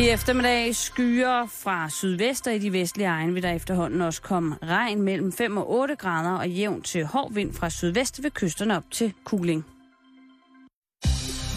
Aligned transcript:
I 0.00 0.08
eftermiddag 0.08 0.76
skyer 0.76 1.46
fra 1.46 1.90
sydvest 1.90 2.46
og 2.46 2.54
i 2.54 2.58
de 2.58 2.72
vestlige 2.72 3.08
egne 3.08 3.32
vil 3.32 3.42
der 3.42 3.52
efterhånden 3.52 4.00
også 4.00 4.22
komme 4.22 4.56
regn 4.62 5.02
mellem 5.02 5.32
5 5.32 5.56
og 5.56 5.70
8 5.70 5.96
grader 5.96 6.38
og 6.38 6.50
jævn 6.50 6.82
til 6.82 7.04
hård 7.06 7.32
vind 7.34 7.54
fra 7.54 7.70
sydvest 7.70 8.22
ved 8.22 8.30
kysterne 8.30 8.76
op 8.76 8.84
til 8.90 9.12
Kuling. 9.24 9.64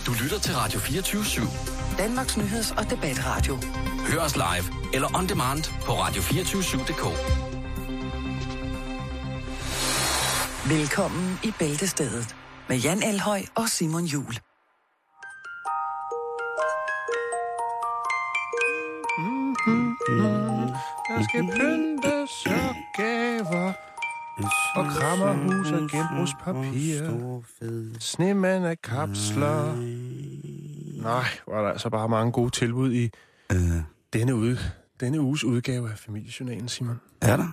Du 0.06 0.12
lytter 0.24 0.40
til 0.40 0.56
Radio 0.56 0.80
24 0.80 1.22
/7. 1.22 1.98
Danmarks 1.98 2.38
nyheds- 2.38 2.72
og 2.78 2.90
debatradio. 2.90 3.58
Hør 4.08 4.20
os 4.20 4.36
live 4.36 4.94
eller 4.94 5.18
on 5.18 5.28
demand 5.30 5.64
på 5.86 5.92
radio247.dk. 5.92 7.04
Velkommen 10.70 11.40
i 11.44 11.52
Bæltestedet 11.60 12.36
med 12.70 12.78
Jan 12.78 13.04
Elhøj 13.04 13.42
og 13.56 13.70
Simon 13.70 14.04
Jul. 14.04 14.47
Der 21.18 21.24
skal 21.24 21.44
pyntes 21.46 22.46
og 22.46 22.76
gaver 22.98 23.74
og 24.76 24.86
krammerhus 24.86 25.72
af 25.72 25.80
genbrugspapir. 25.92 27.42
Snemand 28.00 28.66
af 28.66 28.82
kapsler. 28.82 29.76
Nej, 31.02 31.26
var 31.48 31.62
der 31.62 31.70
altså 31.70 31.90
bare 31.90 32.10
mange 32.10 32.32
gode 32.32 32.50
tilbud 32.50 32.94
i 32.94 33.10
Øh, 33.52 33.58
denne, 34.14 34.36
uge, 34.36 34.58
denne 35.00 35.22
uges 35.22 35.44
udgave 35.44 35.92
af 35.92 35.98
Familiejournalen, 35.98 36.68
Simon. 36.70 37.00
er 37.22 37.38
der? 37.38 37.48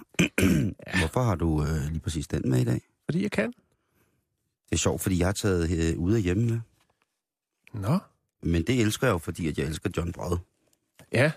Hvorfor 0.99 1.23
har 1.23 1.35
du 1.35 1.63
øh, 1.63 1.89
lige 1.91 2.01
præcis 2.01 2.27
den 2.29 2.43
med 2.51 2.61
i 2.61 2.65
dag? 2.65 2.81
Fordi 3.05 3.23
jeg 3.23 3.31
kan. 3.31 3.47
Det 4.67 4.73
er 4.73 4.77
sjovt, 4.77 5.01
fordi 5.03 5.19
jeg 5.19 5.27
har 5.27 5.33
taget 5.33 5.71
øh, 5.93 5.99
ude 5.99 6.17
af 6.17 6.23
hjemme 6.23 6.45
med. 6.47 6.61
Nå, 7.75 7.99
Men 8.43 8.63
det 8.63 8.81
elsker 8.81 9.07
jeg 9.07 9.13
jo, 9.13 9.19
fordi 9.19 9.49
at 9.49 9.59
jeg 9.59 9.67
elsker 9.67 9.91
John 9.97 10.13
Brod. 10.13 10.39
ja. 11.13 11.33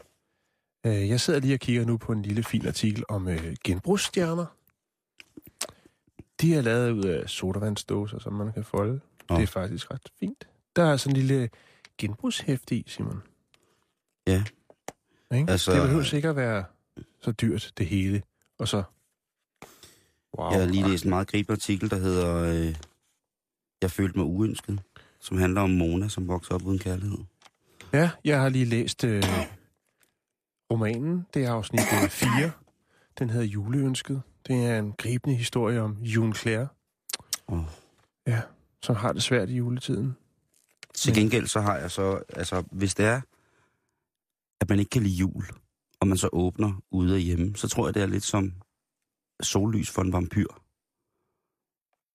Øh, 0.86 1.09
Jeg 1.09 1.22
sidder 1.22 1.39
lige 1.39 1.53
og 1.53 1.59
kigger 1.59 1.86
nu 1.86 1.97
på 1.97 2.11
en 2.11 2.22
lille 2.22 2.44
fin 2.44 2.67
artikel 2.67 3.03
om 3.09 3.28
øh, 3.28 3.56
genbrugsstjerner. 3.64 4.45
De 6.42 6.56
er 6.56 6.61
lavet 6.61 6.92
ud 6.92 7.03
af 7.03 7.30
sodavandsdåser, 7.30 8.19
som 8.19 8.34
man 8.34 8.53
kan 8.53 8.64
folde. 8.64 9.00
Nå. 9.30 9.36
Det 9.36 9.44
er 9.44 9.47
faktisk 9.47 9.92
ret 9.92 10.09
fint. 10.19 10.47
Der 10.75 10.84
er 10.84 10.97
sådan 10.97 11.16
en 11.16 11.22
lille 11.25 11.50
genbrugshæfte 11.97 12.75
i, 12.75 12.84
Simon. 12.88 13.22
Ja. 14.28 14.44
Ikke? 15.36 15.52
Altså, 15.52 15.73
det 15.73 15.81
behøver 15.81 16.03
sikkert 16.03 16.36
være 16.36 16.64
så 17.22 17.31
dyrt, 17.31 17.73
det 17.78 17.86
hele. 17.86 18.23
Og 18.59 18.67
så... 18.67 18.84
Wow. 20.38 20.52
Jeg 20.52 20.59
har 20.59 20.67
lige 20.67 20.88
læst 20.89 21.03
en 21.03 21.09
meget 21.09 21.28
gribende 21.28 21.53
artikel, 21.53 21.89
der 21.89 21.95
hedder 21.97 22.36
øh, 22.36 22.75
Jeg 23.81 23.91
følte 23.91 24.17
mig 24.17 24.25
uønsket, 24.28 24.80
som 25.19 25.38
handler 25.38 25.62
om 25.62 25.69
Mona, 25.69 26.08
som 26.08 26.28
vokser 26.28 26.56
op 26.56 26.64
uden 26.66 26.80
kærlighed. 26.80 27.17
Ja, 27.94 28.09
jeg 28.23 28.41
har 28.41 28.50
lige 28.50 28.66
læst 28.66 29.03
øh, 29.03 29.23
romanen. 30.72 31.26
Det 31.34 31.46
er 31.46 31.52
afsnit 31.52 31.82
4. 32.10 32.52
Den 33.20 33.30
hedder 33.30 33.46
Juleønsket. 33.46 34.22
Det 34.48 34.66
er 34.66 34.80
en 34.80 34.94
gribende 34.98 35.36
historie 35.36 35.82
om 35.82 35.98
June 36.02 36.34
Claire, 36.36 36.68
Oh. 37.48 37.64
ja, 38.28 38.42
som 38.82 38.96
har 38.96 39.14
det 39.14 39.24
svært 39.24 39.50
i 39.50 39.56
juletiden. 39.56 40.18
Til 40.94 41.14
gengæld 41.14 41.48
så 41.48 41.62
har 41.62 41.78
jeg 41.78 41.92
så, 41.92 42.22
altså 42.30 42.64
hvis 42.72 42.96
det 42.96 43.06
er, 43.06 43.22
at 44.62 44.70
man 44.70 44.80
ikke 44.80 44.90
kan 44.90 45.04
lide 45.04 45.16
jul, 45.16 45.44
og 46.00 46.08
man 46.08 46.18
så 46.18 46.30
åbner 46.34 46.81
ude 46.92 47.16
af 47.16 47.22
hjemme, 47.22 47.56
så 47.56 47.68
tror 47.68 47.88
jeg, 47.88 47.94
det 47.94 48.02
er 48.02 48.06
lidt 48.08 48.24
som 48.24 48.54
sollys 49.42 49.90
for 49.90 50.02
en 50.02 50.14
vampyr. 50.14 50.48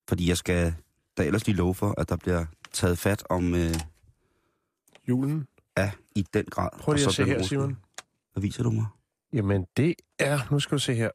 Fordi 0.09 0.29
jeg 0.29 0.37
skal 0.37 0.75
da 1.17 1.25
ellers 1.25 1.47
lige 1.47 1.57
love 1.57 1.75
for, 1.75 2.01
at 2.01 2.09
der 2.09 2.17
bliver 2.17 2.45
taget 2.73 2.99
fat 2.99 3.25
om, 3.31 3.55
øh, 3.55 3.75
Julen. 5.09 5.47
ja, 5.77 5.93
i 6.15 6.23
den 6.35 6.45
grad. 6.45 6.69
Prøv 6.79 6.95
lige 6.95 7.05
så 7.05 7.11
at 7.11 7.15
se 7.15 7.25
her, 7.25 7.43
Simon. 7.43 7.79
Hvad 8.33 8.43
viser 8.43 8.63
du 8.63 8.71
mig? 8.71 8.87
Jamen, 9.33 9.67
det 9.77 9.95
er... 10.19 10.39
Nu 10.51 10.59
skal 10.59 10.75
du 10.75 10.83
se 10.83 10.95
her. 10.95 11.11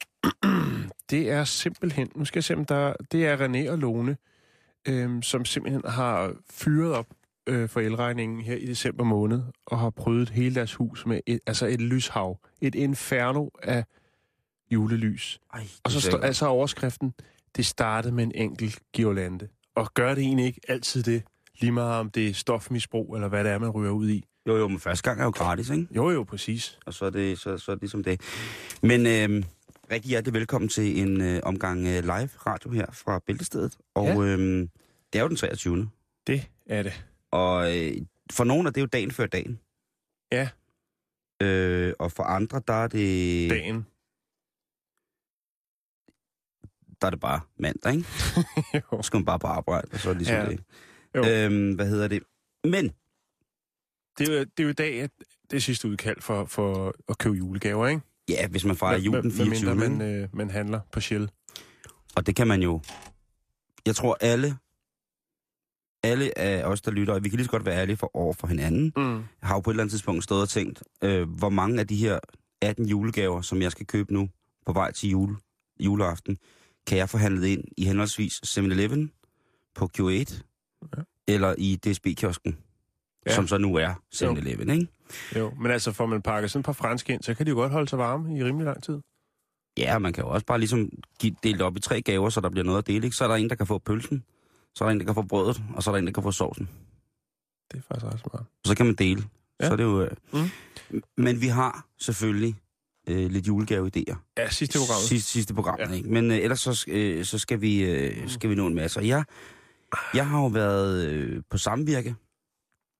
det 1.10 1.30
er 1.32 1.44
simpelthen... 1.44 2.08
Nu 2.16 2.26
skal 2.26 2.38
jeg 2.38 2.44
se, 2.44 2.56
om 2.56 2.66
der... 2.66 2.94
Det 3.12 3.26
er 3.26 3.38
René 3.38 3.72
og 3.72 3.78
Lone, 3.78 4.18
øhm, 4.88 5.22
som 5.22 5.46
simpelthen 5.46 5.82
har 5.86 6.34
fyret 6.50 6.94
op 6.94 7.08
øh, 7.48 7.70
for 7.70 7.80
elregningen 7.80 8.42
her 8.42 8.56
i 8.56 8.66
december 8.66 9.04
måned, 9.04 9.42
og 9.66 9.80
har 9.80 9.90
prøvet 9.90 10.30
hele 10.30 10.56
deres 10.56 10.74
hus 10.74 11.06
med 11.06 11.22
et, 11.26 11.40
altså 11.48 11.66
et 11.66 11.82
lyshav. 11.82 12.40
Et 12.62 12.76
inferno 12.76 13.50
af 13.64 13.86
julelys. 14.72 15.40
Ej, 15.54 15.68
Og 15.84 15.92
så 15.92 16.02
står 16.02 16.18
altså 16.18 16.46
overskriften, 16.46 17.14
det 17.56 17.66
startede 17.66 18.14
med 18.14 18.24
en 18.24 18.32
enkelt 18.36 18.80
girlande. 18.94 19.48
Og 19.76 19.94
gør 19.94 20.16
det 20.16 20.24
egentlig 20.24 20.46
ikke 20.46 20.62
altid 20.68 21.04
det, 21.04 21.24
lige 21.60 21.72
meget 21.72 22.00
om 22.00 22.10
det 22.10 22.28
er 22.30 22.34
stofmisbrug, 22.34 23.16
eller 23.16 23.28
hvad 23.28 23.44
det 23.44 23.52
er, 23.52 23.58
man 23.60 23.70
ryger 23.70 23.92
ud 23.92 24.10
i. 24.10 24.24
Jo, 24.48 24.58
jo, 24.58 24.68
men 24.68 24.80
første 24.80 25.10
gang 25.10 25.20
er 25.22 25.24
jo 25.26 25.30
gratis, 25.32 25.70
ikke? 25.70 25.88
Jo, 25.96 26.10
jo, 26.10 26.24
præcis. 26.24 26.80
Og 26.86 26.94
så 26.94 27.06
er 27.06 27.10
det, 27.10 27.40
så, 27.40 27.58
så 27.58 27.72
er 27.72 27.76
det 27.76 27.82
ligesom 27.82 28.04
det. 28.04 28.22
Men 28.82 29.02
øh, 29.06 29.44
rigtig 29.92 30.10
hjertelig 30.10 30.34
velkommen 30.34 30.70
til 30.70 31.00
en 31.02 31.22
øh, 31.22 31.40
omgang 31.44 31.80
øh, 31.88 32.04
live 32.04 32.30
radio 32.48 32.72
her 32.72 32.86
fra 32.92 33.20
Bæltestedet. 33.28 33.78
Og 33.96 34.06
Ja. 34.08 34.20
øh, 34.22 34.68
det 35.14 35.20
er 35.20 35.22
jo 35.22 35.28
den 35.28 35.36
23. 35.38 35.90
Det 36.28 36.50
er 36.66 36.84
det. 36.84 37.06
Og 37.32 37.78
øh, 37.78 37.94
for 38.32 38.44
nogle 38.44 38.68
er 38.68 38.72
det 38.72 38.82
jo 38.82 38.86
dagen 38.86 39.12
før 39.12 39.26
dagen. 39.26 39.60
Ja. 40.32 40.50
Øh, 41.42 41.94
og 42.00 42.12
for 42.12 42.24
andre, 42.24 42.62
der 42.68 42.74
er 42.74 42.88
det, 42.88 43.50
Dagen. 43.50 43.86
der 47.02 47.08
er 47.08 47.10
det 47.12 47.20
bare 47.20 47.40
mandag, 47.60 47.94
ikke? 47.94 48.08
jo. 48.92 49.02
Så 49.02 49.08
skal 49.08 49.18
man 49.18 49.26
bare 49.26 49.40
på 49.40 49.48
arbejde, 49.48 49.88
og 49.94 50.00
så 50.00 50.10
er 50.10 50.14
det 50.14 50.18
ligesom 50.22 50.36
ja. 50.36 50.46
det. 50.50 50.60
Jo. 51.16 51.26
Øhm, 51.28 51.76
hvad 51.76 51.88
hedder 51.90 52.08
det? 52.08 52.24
Men, 52.64 52.92
Det 54.18 54.30
er, 54.30 54.34
jo, 54.34 54.40
det 54.40 54.60
er 54.60 54.64
jo 54.64 54.70
i 54.70 54.74
dag, 54.74 55.02
at 55.02 55.12
det 55.52 55.58
er 55.58 55.62
sidste 55.62 55.88
udkald 55.90 56.22
for, 56.22 56.46
for 56.46 56.96
at 57.10 57.18
købe 57.18 57.36
julegaver, 57.36 57.88
ikke? 57.88 58.02
ja, 58.30 58.48
hvis 58.48 58.66
man 58.66 58.76
fejrer 58.76 58.98
jul 59.00 59.16
den 59.16 59.24
Med- 59.24 59.32
24. 59.32 59.76
Medmindre 59.76 59.86
ikke? 60.10 60.14
man, 60.16 60.24
øh, 60.24 60.30
man 60.34 60.50
handler 60.50 60.80
på 60.92 61.00
Shell. 61.00 61.30
Og 62.16 62.26
det 62.28 62.36
kan 62.36 62.48
man 62.48 62.62
jo... 62.62 62.82
Jeg 63.86 63.96
tror, 63.96 64.18
alle, 64.22 64.58
alle 66.04 66.38
af 66.38 66.64
os, 66.64 66.82
der 66.82 66.92
lytter, 66.92 67.14
og 67.14 67.24
vi 67.24 67.30
kan 67.30 67.38
lige 67.38 67.46
så 67.46 67.52
godt 67.52 67.66
være 67.66 67.76
ærlige 67.82 67.98
for 67.98 68.12
over 68.16 68.34
for 68.34 68.48
hinanden, 68.48 68.94
Mm. 68.98 69.24
har 69.42 69.56
jo 69.56 69.60
på 69.60 69.70
et 69.70 69.74
eller 69.74 69.84
andet 69.84 69.92
tidspunkt 69.92 70.24
stået 70.24 70.42
og 70.42 70.50
tænkt, 70.50 70.84
øh, 71.04 71.30
hvor 71.30 71.50
mange 71.50 71.80
af 71.80 71.88
de 71.88 71.96
her 71.96 72.20
18 72.62 72.86
julegaver, 72.86 73.42
som 73.42 73.62
jeg 73.62 73.72
skal 73.72 73.86
købe 73.86 74.14
nu 74.14 74.30
på 74.66 74.74
vej 74.74 74.92
til 74.92 75.10
jule, 75.10 75.36
juleaften, 75.80 76.38
kan 76.88 76.98
jeg 76.98 77.10
få 77.10 77.18
handlet 77.18 77.48
ind 77.48 77.64
i 77.78 77.86
henholdsvis 77.86 78.42
7-Eleven, 78.58 79.12
på 79.76 79.90
Q8, 79.98 80.42
Ja. 80.98 81.02
eller 81.28 81.56
i 81.58 81.76
DSB-kiosken, 81.76 82.58
Ja. 83.26 83.36
som 83.36 83.48
så 83.48 83.58
nu 83.58 83.76
er 83.76 83.94
7-Eleven, 84.16 84.70
ikke? 84.70 84.88
Jo, 85.36 85.54
men 85.62 85.72
altså 85.72 85.92
får 85.92 86.06
man 86.06 86.22
pakket 86.22 86.52
sådan 86.52 86.60
et 86.60 86.66
par 86.66 86.74
franske 86.74 87.14
ind, 87.14 87.24
så 87.24 87.34
kan 87.34 87.46
de 87.46 87.50
jo 87.50 87.56
godt 87.56 87.72
holde 87.72 87.88
sig 87.90 88.00
varme 88.00 88.38
i 88.38 88.44
rimelig 88.44 88.66
lang 88.66 88.84
tid. 88.84 89.00
Ja, 89.78 90.00
man 90.00 90.14
kan 90.14 90.24
jo 90.24 90.30
også 90.30 90.46
bare 90.46 90.60
ligesom 90.60 90.90
give, 91.20 91.36
dele 91.44 91.54
det 91.58 91.62
op 91.66 91.78
i 91.78 91.80
tre 91.80 92.02
gaver, 92.02 92.30
så 92.30 92.42
der 92.42 92.50
bliver 92.50 92.64
noget 92.66 92.78
at 92.78 92.88
dele, 92.88 93.06
ikke? 93.06 93.16
Så 93.18 93.24
er 93.24 93.28
der 93.28 93.36
en, 93.36 93.50
der 93.50 93.56
kan 93.56 93.68
få 93.68 93.78
pølsen, 93.78 94.24
så 94.76 94.84
er 94.84 94.88
der 94.88 94.94
en, 94.94 95.00
der 95.00 95.06
kan 95.06 95.16
få 95.16 95.22
brødet, 95.22 95.62
og 95.76 95.84
så 95.84 95.90
er 95.90 95.94
der 95.94 96.00
en, 96.00 96.08
der 96.08 96.14
kan 96.14 96.24
få 96.24 96.32
sovsen. 96.32 96.70
Det 97.72 97.78
er 97.78 97.82
faktisk 97.82 98.06
ret 98.06 98.20
smart. 98.20 98.42
Og 98.42 98.66
så 98.66 98.76
kan 98.76 98.86
man 98.86 98.96
dele. 98.96 99.24
Ja. 99.60 99.66
Så 99.66 99.72
er 99.72 99.76
det 99.76 99.84
jo... 99.84 100.02
Øh... 100.02 100.12
Mm. 100.34 101.02
Men 101.18 101.42
vi 101.42 101.48
har 101.48 101.86
selvfølgelig 102.00 102.56
øh, 103.08 103.32
lidt 103.32 103.48
julegave-idéer. 103.48 104.16
Ja, 104.38 104.50
sidste 104.50 104.80
program. 104.80 105.02
Sidste, 105.02 105.32
sidste 105.32 105.54
program, 105.54 105.80
ja. 105.80 105.92
ikke? 105.92 106.10
Men 106.10 106.32
øh, 106.32 106.38
ellers 106.38 106.60
så, 106.60 106.86
øh, 106.88 107.26
så 107.26 107.40
skal, 107.40 107.62
vi, 107.62 107.84
øh, 107.84 108.30
skal 108.30 108.50
vi 108.50 108.56
nå 108.56 108.68
en 108.68 108.76
masse. 108.76 109.00
Og 109.00 109.08
jeg, 109.08 109.24
jeg 110.14 110.28
har 110.28 110.42
jo 110.42 110.48
været 110.48 111.06
øh, 111.06 111.42
på 111.50 111.58
Samvirke. 111.58 112.16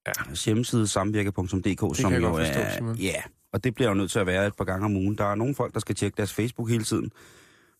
Ja. 0.08 0.34
Hjemmeside 0.46 0.88
samvirke.dk, 0.88 1.98
som 1.98 2.14
jo 2.14 2.30
forstå, 2.30 2.60
er... 2.60 2.76
Simon. 2.76 2.96
Ja, 2.96 3.22
og 3.54 3.64
det 3.64 3.76
bliver 3.76 3.90
jo 3.90 3.94
nødt 3.94 4.12
til 4.12 4.20
at 4.20 4.28
være 4.28 4.48
et 4.48 4.56
par 4.56 4.66
gange 4.66 4.86
om 4.86 4.96
ugen. 4.96 5.18
Der 5.18 5.26
er 5.26 5.36
nogle 5.36 5.56
folk, 5.56 5.74
der 5.74 5.80
skal 5.80 5.96
tjekke 5.96 6.18
deres 6.18 6.34
Facebook 6.34 6.70
hele 6.70 6.84
tiden. 6.84 7.12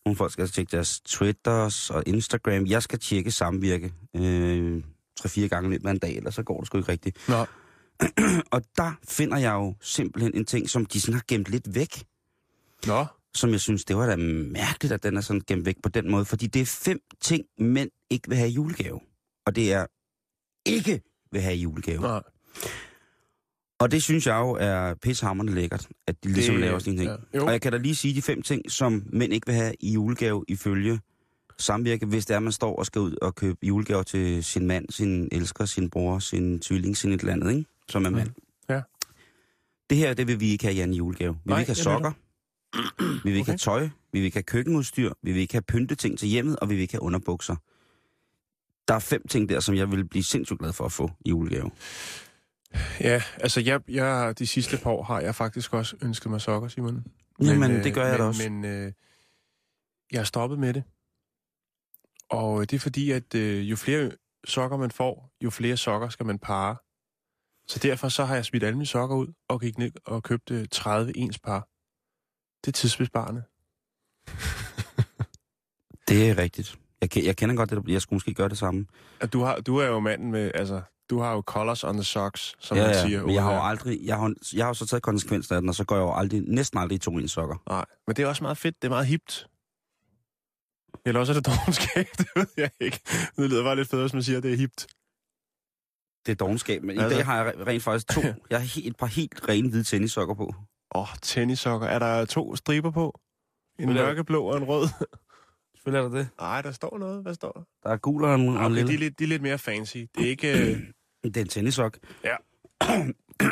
Nogle 0.04 0.16
folk 0.16 0.32
skal 0.32 0.48
tjekke 0.48 0.76
deres 0.76 1.00
Twitters 1.00 1.90
og 1.90 2.02
Instagram. 2.06 2.66
Jeg 2.66 2.82
skal 2.82 2.98
tjekke 2.98 3.30
Samvirke 3.30 3.92
øh, 4.16 4.82
3-4 5.20 5.46
gange 5.46 5.70
løbet 5.70 5.86
af 5.86 5.90
en 5.90 5.98
dag, 5.98 6.16
ellers 6.16 6.34
så 6.34 6.42
går 6.42 6.58
det 6.58 6.66
sgu 6.66 6.78
ikke 6.78 6.92
rigtigt. 6.92 7.28
Nå, 7.28 7.46
Og 8.54 8.62
der 8.76 8.92
finder 9.08 9.36
jeg 9.36 9.52
jo 9.52 9.74
simpelthen 9.80 10.34
en 10.34 10.44
ting, 10.44 10.70
som 10.70 10.86
de 10.86 11.00
sådan 11.00 11.14
har 11.14 11.24
gemt 11.28 11.48
lidt 11.48 11.74
væk 11.74 12.04
nå. 12.86 13.06
Som 13.34 13.50
jeg 13.50 13.60
synes, 13.60 13.84
det 13.84 13.96
var 13.96 14.06
da 14.06 14.16
mærkeligt, 14.16 14.92
at 14.94 15.02
den 15.02 15.16
er 15.16 15.20
sådan 15.20 15.42
gemt 15.46 15.66
væk 15.66 15.76
på 15.82 15.88
den 15.88 16.10
måde. 16.10 16.24
Fordi 16.24 16.46
det 16.46 16.62
er 16.62 16.66
fem 16.66 17.00
ting, 17.20 17.44
mænd 17.58 17.90
ikke 18.10 18.28
vil 18.28 18.36
have 18.38 18.50
i 18.50 18.52
julegave. 18.52 19.00
Og 19.46 19.56
det 19.56 19.72
er 19.72 19.86
ikke 20.66 21.00
vil 21.32 21.40
have 21.40 21.56
i 21.56 21.60
julegave. 21.60 22.00
Nå. 22.00 22.20
Og 23.80 23.90
det 23.90 24.02
synes 24.02 24.26
jeg 24.26 24.34
jo 24.36 24.56
er 24.60 24.94
pishammerende 24.94 25.54
lækkert, 25.54 25.88
at 26.06 26.24
de 26.24 26.28
ligesom 26.32 26.54
Det- 26.54 26.60
laver 26.64 26.78
sådan 26.78 26.92
en 26.92 26.98
ting. 26.98 27.10
ja. 27.10 27.38
Jo. 27.38 27.46
Og 27.46 27.52
jeg 27.52 27.60
kan 27.60 27.72
da 27.72 27.78
lige 27.78 27.96
sige 27.96 28.14
de 28.14 28.22
fem 28.22 28.42
ting, 28.42 28.72
som 28.72 29.02
mænd 29.12 29.32
ikke 29.32 29.46
vil 29.46 29.54
have 29.54 29.74
i 29.80 29.92
julegave 29.92 30.44
ifølge 30.48 31.00
samvirke, 31.58 32.06
hvis 32.06 32.26
det 32.26 32.34
er, 32.36 32.40
man 32.40 32.52
står 32.52 32.76
og 32.76 32.86
skal 32.86 33.00
ud 33.00 33.16
og 33.22 33.34
købe 33.34 33.58
julegaver 33.62 34.02
til 34.02 34.44
sin 34.44 34.66
mand, 34.66 34.86
sin 34.90 35.28
elsker, 35.32 35.64
sin 35.64 35.90
bror, 35.90 36.18
sin 36.18 36.60
tvilling, 36.60 36.96
sin 36.96 37.12
et 37.12 37.20
eller 37.20 37.32
andet, 37.32 37.50
ikke? 37.50 37.70
som 37.88 38.04
er 38.04 38.10
mand. 38.10 38.30
Ja. 38.68 38.80
Det 39.90 39.98
her, 39.98 40.14
det 40.14 40.26
vil 40.26 40.40
vi 40.40 40.48
ikke 40.50 40.64
have, 40.74 40.92
i 40.92 40.96
julegave. 40.96 41.34
Vi 41.34 41.38
Nej, 41.44 41.56
vil 41.56 41.62
ikke 41.62 41.68
have 41.70 41.76
sokker. 41.76 42.12
Vi 42.98 43.30
vil 43.30 43.32
ikke 43.32 43.40
Okay. 43.40 43.50
have 43.52 43.58
tøj. 43.58 43.88
Vi 44.12 44.18
vil 44.18 44.24
ikke 44.24 44.36
have 44.36 44.42
køkkenudstyr. 44.42 45.12
Vi 45.22 45.32
vil 45.32 45.40
ikke 45.42 45.54
have 45.54 45.62
pynteting 45.62 46.18
til 46.18 46.28
hjemmet, 46.28 46.56
og 46.58 46.70
vi 46.70 46.74
vil 46.74 46.82
ikke 46.82 46.94
have 46.94 47.02
underbukser. 47.02 47.56
Der 48.88 48.94
er 48.94 48.98
fem 48.98 49.28
ting 49.28 49.48
der, 49.48 49.60
som 49.60 49.74
jeg 49.74 49.90
vil 49.90 50.08
blive 50.08 50.22
sindssygt 50.24 50.58
glad 50.58 50.72
for 50.72 50.84
at 50.84 50.92
få 50.92 51.10
i 51.20 51.28
julegave. 51.30 51.70
Ja, 53.00 53.22
altså 53.36 53.60
jeg, 53.60 53.80
jeg, 53.88 54.38
de 54.38 54.46
sidste 54.46 54.76
par 54.82 54.90
år 54.90 55.02
har 55.02 55.20
jeg 55.20 55.34
faktisk 55.34 55.74
også 55.74 55.96
ønsket 56.02 56.30
mig 56.30 56.40
sokker, 56.40 56.68
Simon. 56.68 57.04
Jamen, 57.42 57.70
øh, 57.70 57.84
det 57.84 57.94
gør 57.94 58.02
jeg 58.06 58.12
men, 58.12 58.20
da 58.20 58.24
også. 58.26 58.50
Men 58.50 58.64
øh, 58.64 58.92
jeg 60.12 60.20
er 60.20 60.24
stoppet 60.24 60.58
med 60.58 60.74
det. 60.74 60.82
Og 62.30 62.70
det 62.70 62.76
er 62.76 62.80
fordi, 62.80 63.10
at 63.10 63.34
øh, 63.34 63.70
jo 63.70 63.76
flere 63.76 64.10
sokker 64.44 64.76
man 64.76 64.90
får, 64.90 65.30
jo 65.44 65.50
flere 65.50 65.76
sokker 65.76 66.08
skal 66.08 66.26
man 66.26 66.38
pare. 66.38 66.76
Så 67.68 67.78
derfor 67.82 68.08
så 68.08 68.24
har 68.24 68.34
jeg 68.34 68.44
smidt 68.44 68.64
alle 68.64 68.76
mine 68.76 68.86
sokker 68.86 69.16
ud 69.16 69.32
og 69.48 69.60
gik 69.60 69.78
ned 69.78 69.90
og 70.06 70.22
købte 70.22 70.66
30 70.66 71.16
ens 71.16 71.38
par. 71.38 71.68
Det 72.64 72.68
er 72.68 72.72
tidsbesparende. 72.72 73.42
Det 76.08 76.30
er 76.30 76.38
rigtigt. 76.38 76.78
Jeg, 77.00 77.16
jeg 77.24 77.36
kender 77.36 77.54
godt 77.54 77.70
det, 77.70 77.82
jeg 77.88 78.02
skulle 78.02 78.16
måske 78.16 78.34
gøre 78.34 78.48
det 78.48 78.58
samme. 78.58 78.86
At 79.20 79.32
du, 79.32 79.40
har, 79.40 79.60
du 79.60 79.76
er 79.76 79.86
jo 79.86 80.00
manden 80.00 80.30
med, 80.30 80.50
altså, 80.54 80.82
du 81.10 81.18
har 81.20 81.32
jo 81.32 81.40
colors 81.46 81.84
on 81.84 81.94
the 81.94 82.04
socks, 82.04 82.54
som 82.58 82.76
ja, 82.76 82.82
man 82.82 82.92
ja, 82.92 83.06
siger. 83.06 83.22
men 83.26 83.34
jeg 83.34 83.42
har 83.42 83.54
jo 83.54 83.62
aldrig, 83.62 83.98
jeg 84.04 84.16
har, 84.16 84.34
jeg 84.54 84.64
har 84.64 84.70
jo 84.70 84.74
så 84.74 84.86
taget 84.86 85.02
konsekvensen 85.02 85.54
af 85.54 85.60
den, 85.60 85.68
og 85.68 85.74
så 85.74 85.84
går 85.84 85.96
jeg 85.96 86.02
jo 86.02 86.14
aldrig, 86.14 86.40
næsten 86.40 86.78
aldrig 86.78 86.96
i 86.96 86.98
to 86.98 87.10
ens 87.18 87.32
sokker. 87.32 87.56
Nej, 87.68 87.84
men 88.06 88.16
det 88.16 88.22
er 88.22 88.26
også 88.26 88.44
meget 88.44 88.58
fedt. 88.58 88.82
Det 88.82 88.88
er 88.88 88.92
meget 88.92 89.06
hipt. 89.06 89.46
Eller 91.06 91.20
også 91.20 91.32
er 91.32 91.34
det 91.34 91.46
dogenskab, 91.46 92.06
det 92.18 92.26
ved 92.34 92.46
jeg 92.56 92.70
ikke. 92.80 93.00
Det 93.36 93.50
lyder 93.50 93.62
bare 93.62 93.76
lidt 93.76 93.88
federe, 93.88 94.04
hvis 94.04 94.14
man 94.14 94.22
siger, 94.22 94.36
at 94.36 94.42
det 94.42 94.52
er 94.52 94.56
hipt. 94.56 94.86
Det 96.26 96.32
er 96.32 96.36
dogenskab, 96.36 96.82
men 96.82 96.98
Altså- 96.98 97.14
i 97.14 97.16
dag 97.16 97.26
har 97.26 97.44
jeg 97.44 97.54
re- 97.54 97.66
rent 97.66 97.82
faktisk 97.82 98.08
to. 98.08 98.20
Jeg 98.50 98.60
har 98.60 98.80
et 98.84 98.96
par 98.96 99.06
helt 99.06 99.48
rene 99.48 99.68
hvide 99.68 99.84
tennissokker 99.84 100.34
på. 100.34 100.54
Åh, 100.94 101.02
oh, 101.02 101.08
tennissokker. 101.22 101.86
Er 101.86 101.98
der 101.98 102.24
to 102.24 102.56
striber 102.56 102.90
på? 102.90 103.20
En 103.78 103.92
mørkeblå 103.92 104.44
og 104.44 104.56
en 104.56 104.64
rød? 104.64 104.88
Selvfølgelig 105.74 106.06
er 106.06 106.08
der 106.08 106.18
det. 106.18 106.28
Nej, 106.40 106.62
der 106.62 106.72
står 106.72 106.98
noget. 106.98 107.22
Hvad 107.22 107.34
står 107.34 107.52
der? 107.52 107.60
Der 107.88 107.90
er 107.94 107.96
gul 107.96 108.24
og 108.24 108.34
en, 108.34 108.48
og 108.48 108.54
en 108.54 108.58
Okay, 108.58 108.74
de, 108.74 108.80
er 108.80 108.84
lille. 108.84 108.96
lidt, 109.04 109.18
de 109.18 109.24
er 109.24 109.28
lidt 109.28 109.42
mere 109.42 109.58
fancy. 109.58 109.96
Det 109.96 110.24
er 110.24 110.28
ikke 110.28 110.70
øh, 110.70 110.80
Det 111.24 111.36
er 111.36 111.40
en 111.40 111.48
tennissok. 111.48 111.98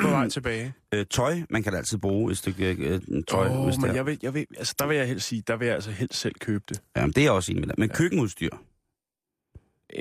på 0.02 0.08
vej 0.08 0.28
tilbage. 0.28 0.72
Øh, 0.94 1.06
tøj, 1.10 1.36
man 1.50 1.62
kan 1.62 1.72
da 1.72 1.78
altid 1.78 1.98
bruge 1.98 2.30
et 2.32 2.38
stykke 2.38 2.70
øh, 2.74 3.00
tøj, 3.28 3.48
Åh, 3.48 3.64
hvis 3.64 3.74
det 3.74 3.82
men 3.82 3.90
er. 3.90 3.94
jeg 3.94 4.06
vil, 4.06 4.18
jeg 4.22 4.34
vil, 4.34 4.46
altså, 4.58 4.74
der 4.78 4.86
vil 4.86 4.96
jeg 4.96 5.08
helst 5.08 5.26
sige, 5.28 5.42
der 5.46 5.56
vil 5.56 5.66
jeg 5.66 5.74
altså 5.74 5.90
helst 5.90 6.14
selv 6.20 6.34
købe 6.40 6.64
det. 6.68 6.82
Jamen, 6.96 7.10
det 7.10 7.18
er 7.18 7.22
jeg 7.22 7.32
også 7.32 7.52
enig 7.52 7.60
med 7.60 7.68
dig. 7.68 7.74
Men 7.78 7.88
køkkenudstyr, 7.88 8.50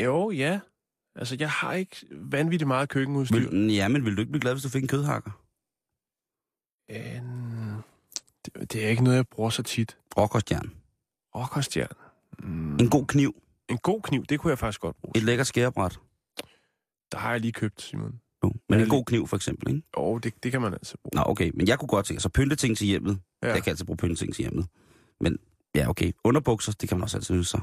Jo, 0.03 0.31
ja. 0.31 0.59
Altså, 1.15 1.35
jeg 1.39 1.49
har 1.49 1.73
ikke 1.73 1.95
vanvittigt 2.11 2.67
meget 2.67 2.89
køkkenudstyr. 2.89 3.49
vil, 3.49 3.73
ja, 3.73 3.87
men 3.87 4.05
vil 4.05 4.15
du 4.15 4.21
ikke 4.21 4.31
blive 4.31 4.41
glad, 4.41 4.53
hvis 4.53 4.63
du 4.63 4.69
fik 4.69 4.81
en 4.81 4.87
kødhakker? 4.87 5.31
En, 6.89 7.83
det, 8.45 8.73
det 8.73 8.85
er 8.85 8.89
ikke 8.89 9.03
noget, 9.03 9.17
jeg 9.17 9.27
bruger 9.27 9.49
så 9.49 9.63
tit. 9.63 9.97
Rockerstjern. 10.17 10.71
Rockerstjern. 11.35 11.91
Mm. 12.39 12.77
En 12.79 12.89
god 12.89 13.05
kniv. 13.05 13.35
En 13.69 13.77
god 13.77 14.01
kniv, 14.01 14.25
det 14.25 14.39
kunne 14.39 14.51
jeg 14.51 14.59
faktisk 14.59 14.81
godt 14.81 14.95
bruge. 15.01 15.11
Et 15.15 15.23
lækkert 15.23 15.47
skærebræt. 15.47 15.99
Der 17.11 17.17
har 17.17 17.31
jeg 17.31 17.41
lige 17.41 17.51
købt, 17.51 17.81
Simon. 17.81 18.19
Jo. 18.43 18.53
Men 18.69 18.79
en 18.79 18.89
god 18.89 19.05
kniv, 19.05 19.27
for 19.27 19.35
eksempel, 19.35 19.69
ikke? 19.69 19.87
Jo, 19.97 20.17
det, 20.17 20.43
det 20.43 20.51
kan 20.51 20.61
man 20.61 20.73
altså 20.73 20.97
bruge. 21.03 21.11
Nå, 21.13 21.31
okay. 21.31 21.51
Men 21.53 21.67
jeg 21.67 21.79
kunne 21.79 21.87
godt 21.87 22.05
tænke, 22.05 22.21
så 22.21 22.29
pynteting 22.29 22.77
til 22.77 22.87
hjemmet. 22.87 23.19
Ja. 23.43 23.53
Jeg 23.53 23.63
kan 23.63 23.71
altid 23.71 23.85
bruge 23.85 23.97
pynteting 23.97 24.33
til 24.33 24.41
hjemmet. 24.43 24.67
Men 25.19 25.37
ja, 25.75 25.89
okay. 25.89 26.11
Underbukser, 26.23 26.71
det 26.71 26.89
kan 26.89 26.97
man 26.97 27.03
også 27.03 27.17
altid 27.17 27.35
ønske 27.35 27.51
sig. 27.51 27.61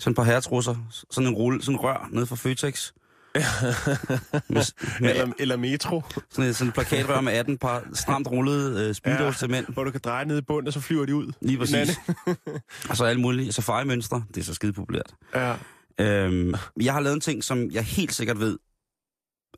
Sådan 0.00 0.10
et 0.10 0.16
par 0.16 0.22
herretrusser, 0.22 0.76
sådan 1.10 1.28
en 1.28 1.34
rulle, 1.34 1.62
sådan 1.62 1.74
en 1.74 1.80
rør 1.80 2.08
nede 2.12 2.26
fra 2.26 2.36
Føtex. 2.36 2.92
Med, 4.48 4.62
med 5.00 5.10
eller, 5.10 5.32
eller 5.38 5.56
metro, 5.56 6.02
sådan, 6.30 6.54
sådan 6.54 6.68
et 6.68 6.74
plakatrør 6.74 7.20
med 7.20 7.32
18 7.32 7.58
par 7.58 7.84
stramt 7.92 8.28
rullede 8.28 8.88
øh, 8.88 8.94
speedos 8.94 9.20
Ja. 9.20 9.30
til 9.38 9.50
mænd. 9.50 9.66
hvor 9.68 9.84
du 9.84 9.90
kan 9.90 10.00
dreje 10.04 10.24
ned 10.24 10.38
i 10.38 10.40
bunden, 10.42 10.66
og 10.66 10.72
så 10.72 10.80
flyver 10.80 11.06
de 11.06 11.14
ud. 11.14 11.32
Lige 11.40 11.58
præcis. 11.58 11.98
Og 12.90 12.96
så 12.96 13.04
alle 13.04 13.20
mulige 13.22 13.52
safari-mønstre. 13.52 14.24
Det 14.34 14.40
er 14.40 14.44
så 14.44 14.54
skide 14.54 14.72
populært. 14.72 15.14
Ja. 15.34 15.54
Øhm, 16.00 16.54
jeg 16.80 16.92
har 16.92 17.00
lavet 17.00 17.14
en 17.14 17.20
ting, 17.20 17.44
som 17.44 17.70
jeg 17.70 17.82
helt 17.84 18.14
sikkert 18.14 18.40
ved. 18.40 18.58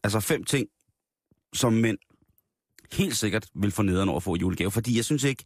Altså 0.04 0.20
fem 0.20 0.44
ting, 0.44 0.66
som 1.54 1.72
mænd 1.72 1.98
helt 2.92 3.16
sikkert 3.16 3.46
vil 3.54 3.70
få 3.70 3.82
nederen 3.82 4.08
over 4.08 4.16
at 4.16 4.22
få 4.22 4.36
julegave. 4.36 4.70
Fordi 4.70 4.96
jeg 4.96 5.04
synes 5.04 5.24
ikke, 5.24 5.44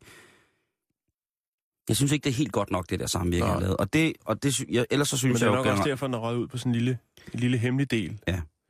jeg 1.88 1.96
synes 1.96 2.12
ikke, 2.12 2.24
det 2.24 2.30
er 2.30 2.34
helt 2.34 2.52
godt 2.52 2.70
nok, 2.70 2.90
det 2.90 3.00
der 3.00 3.06
samvirke, 3.06 3.44
jeg 3.44 3.52
har 3.52 3.60
lavet. 3.60 3.76
Og, 3.76 3.92
det, 3.92 4.12
og 4.24 4.42
det, 4.42 4.60
jeg, 4.70 4.86
ellers 4.90 5.08
så 5.08 5.14
Men 5.14 5.18
synes 5.18 5.40
det 5.40 5.46
er 5.46 5.50
jeg 5.50 5.56
nok 5.56 5.66
også 5.66 5.84
derfor, 5.84 6.06
den 6.06 6.14
er 6.14 6.18
røget 6.18 6.38
ud 6.38 6.48
på 6.48 6.58
sådan 6.58 6.70
en 6.70 6.74
lille, 6.74 6.98
en 7.34 7.40
lille 7.40 7.58
hemmelig 7.58 7.90
del. 7.90 8.18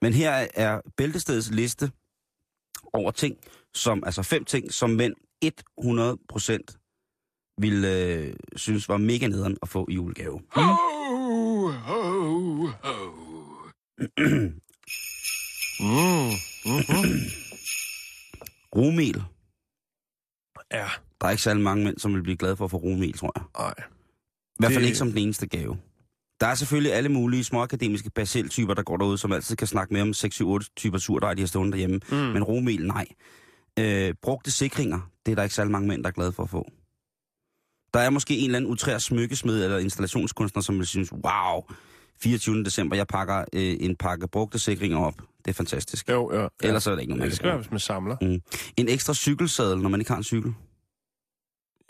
Men 0.03 0.13
her 0.13 0.47
er 0.55 0.81
Bæltestedets 0.97 1.51
liste 1.51 1.91
over 2.93 3.11
ting, 3.11 3.37
som, 3.75 4.03
altså 4.07 4.23
fem 4.23 4.45
ting, 4.45 4.73
som 4.73 4.91
mænd 4.91 5.15
100% 5.45 7.55
ville 7.59 7.99
øh, 7.99 8.35
synes 8.57 8.89
var 8.89 8.97
mega 8.97 9.27
nederen 9.27 9.57
at 9.63 9.69
få 9.69 9.87
i 9.91 9.95
julegave. 9.95 10.41
Mm. 15.81 16.31
Mm-hmm. 16.67 17.19
Rumel. 18.77 19.23
Ja, 20.73 20.87
Der 21.21 21.27
er 21.27 21.31
ikke 21.31 21.43
særlig 21.43 21.63
mange 21.63 21.85
mænd, 21.85 21.99
som 21.99 22.15
vil 22.15 22.23
blive 22.23 22.37
glade 22.37 22.57
for 22.57 22.65
at 22.65 22.71
få 22.71 22.77
rumel, 22.77 23.13
tror 23.13 23.33
jeg. 23.37 23.45
nej. 23.59 23.75
I 23.79 24.57
hvert 24.59 24.73
fald 24.73 24.83
Det- 24.83 24.87
ikke 24.89 24.99
som 24.99 25.09
den 25.09 25.19
eneste 25.19 25.47
gave. 25.47 25.77
Der 26.41 26.47
er 26.47 26.55
selvfølgelig 26.55 26.93
alle 26.93 27.09
mulige 27.09 27.45
småakademiske 27.45 28.11
basiltyper, 28.11 28.75
der 28.75 28.83
går 28.83 28.97
derud, 28.97 29.19
som 29.19 29.33
altid 29.33 29.57
kan 29.57 29.67
snakke 29.67 29.95
med 29.95 30.03
om 30.03 30.11
6-7-8 30.13 30.69
typer 30.77 30.99
surdej, 30.99 31.35
de 31.35 31.43
har 31.43 31.47
stående 31.47 31.73
derhjemme. 31.73 32.01
Mm. 32.11 32.17
Men 32.17 32.43
romel, 32.45 32.87
nej. 32.87 33.07
Øh, 33.79 34.15
brugte 34.23 34.51
sikringer, 34.51 35.11
det 35.27 35.33
er 35.33 35.37
der 35.37 35.43
ikke 35.43 35.55
særlig 35.55 35.71
mange 35.73 35.89
mænd, 35.89 36.03
der 36.03 36.09
er 36.09 36.13
glade 36.13 36.33
for 36.33 36.43
at 36.43 36.51
få. 36.51 36.71
Der 37.95 38.01
er 38.01 38.11
måske 38.11 38.39
en 38.39 38.45
eller 38.45 38.57
anden 38.57 38.71
utrær 38.71 38.99
smykkesmed 38.99 39.65
eller 39.65 39.79
installationskunstner, 39.79 40.63
som 40.63 40.79
vil 40.79 40.87
synes, 40.87 41.13
wow, 41.13 41.63
24. 42.21 42.65
december, 42.65 42.97
jeg 42.97 43.07
pakker 43.07 43.39
øh, 43.53 43.77
en 43.81 43.97
pakke 43.97 44.29
brugte 44.29 44.59
sikringer 44.59 44.99
op. 44.99 45.15
Det 45.45 45.51
er 45.51 45.55
fantastisk. 45.55 46.09
Jo, 46.09 46.33
ja. 46.33 46.49
Ellers 46.63 46.87
er 46.87 46.91
det 46.95 47.01
ikke 47.01 47.15
noget, 47.15 47.21
ja, 47.21 47.25
man 47.25 47.31
det 47.31 47.31
kan 47.31 47.37
skal 47.37 47.49
være, 47.49 47.57
hvis 47.57 47.71
man 47.71 47.81
samler. 47.81 48.17
En 48.77 48.89
ekstra 48.89 49.15
cykelsadel, 49.15 49.79
når 49.79 49.89
man 49.89 50.01
ikke 50.01 50.11
har 50.11 50.19
en 50.19 50.25
cykel. 50.25 50.55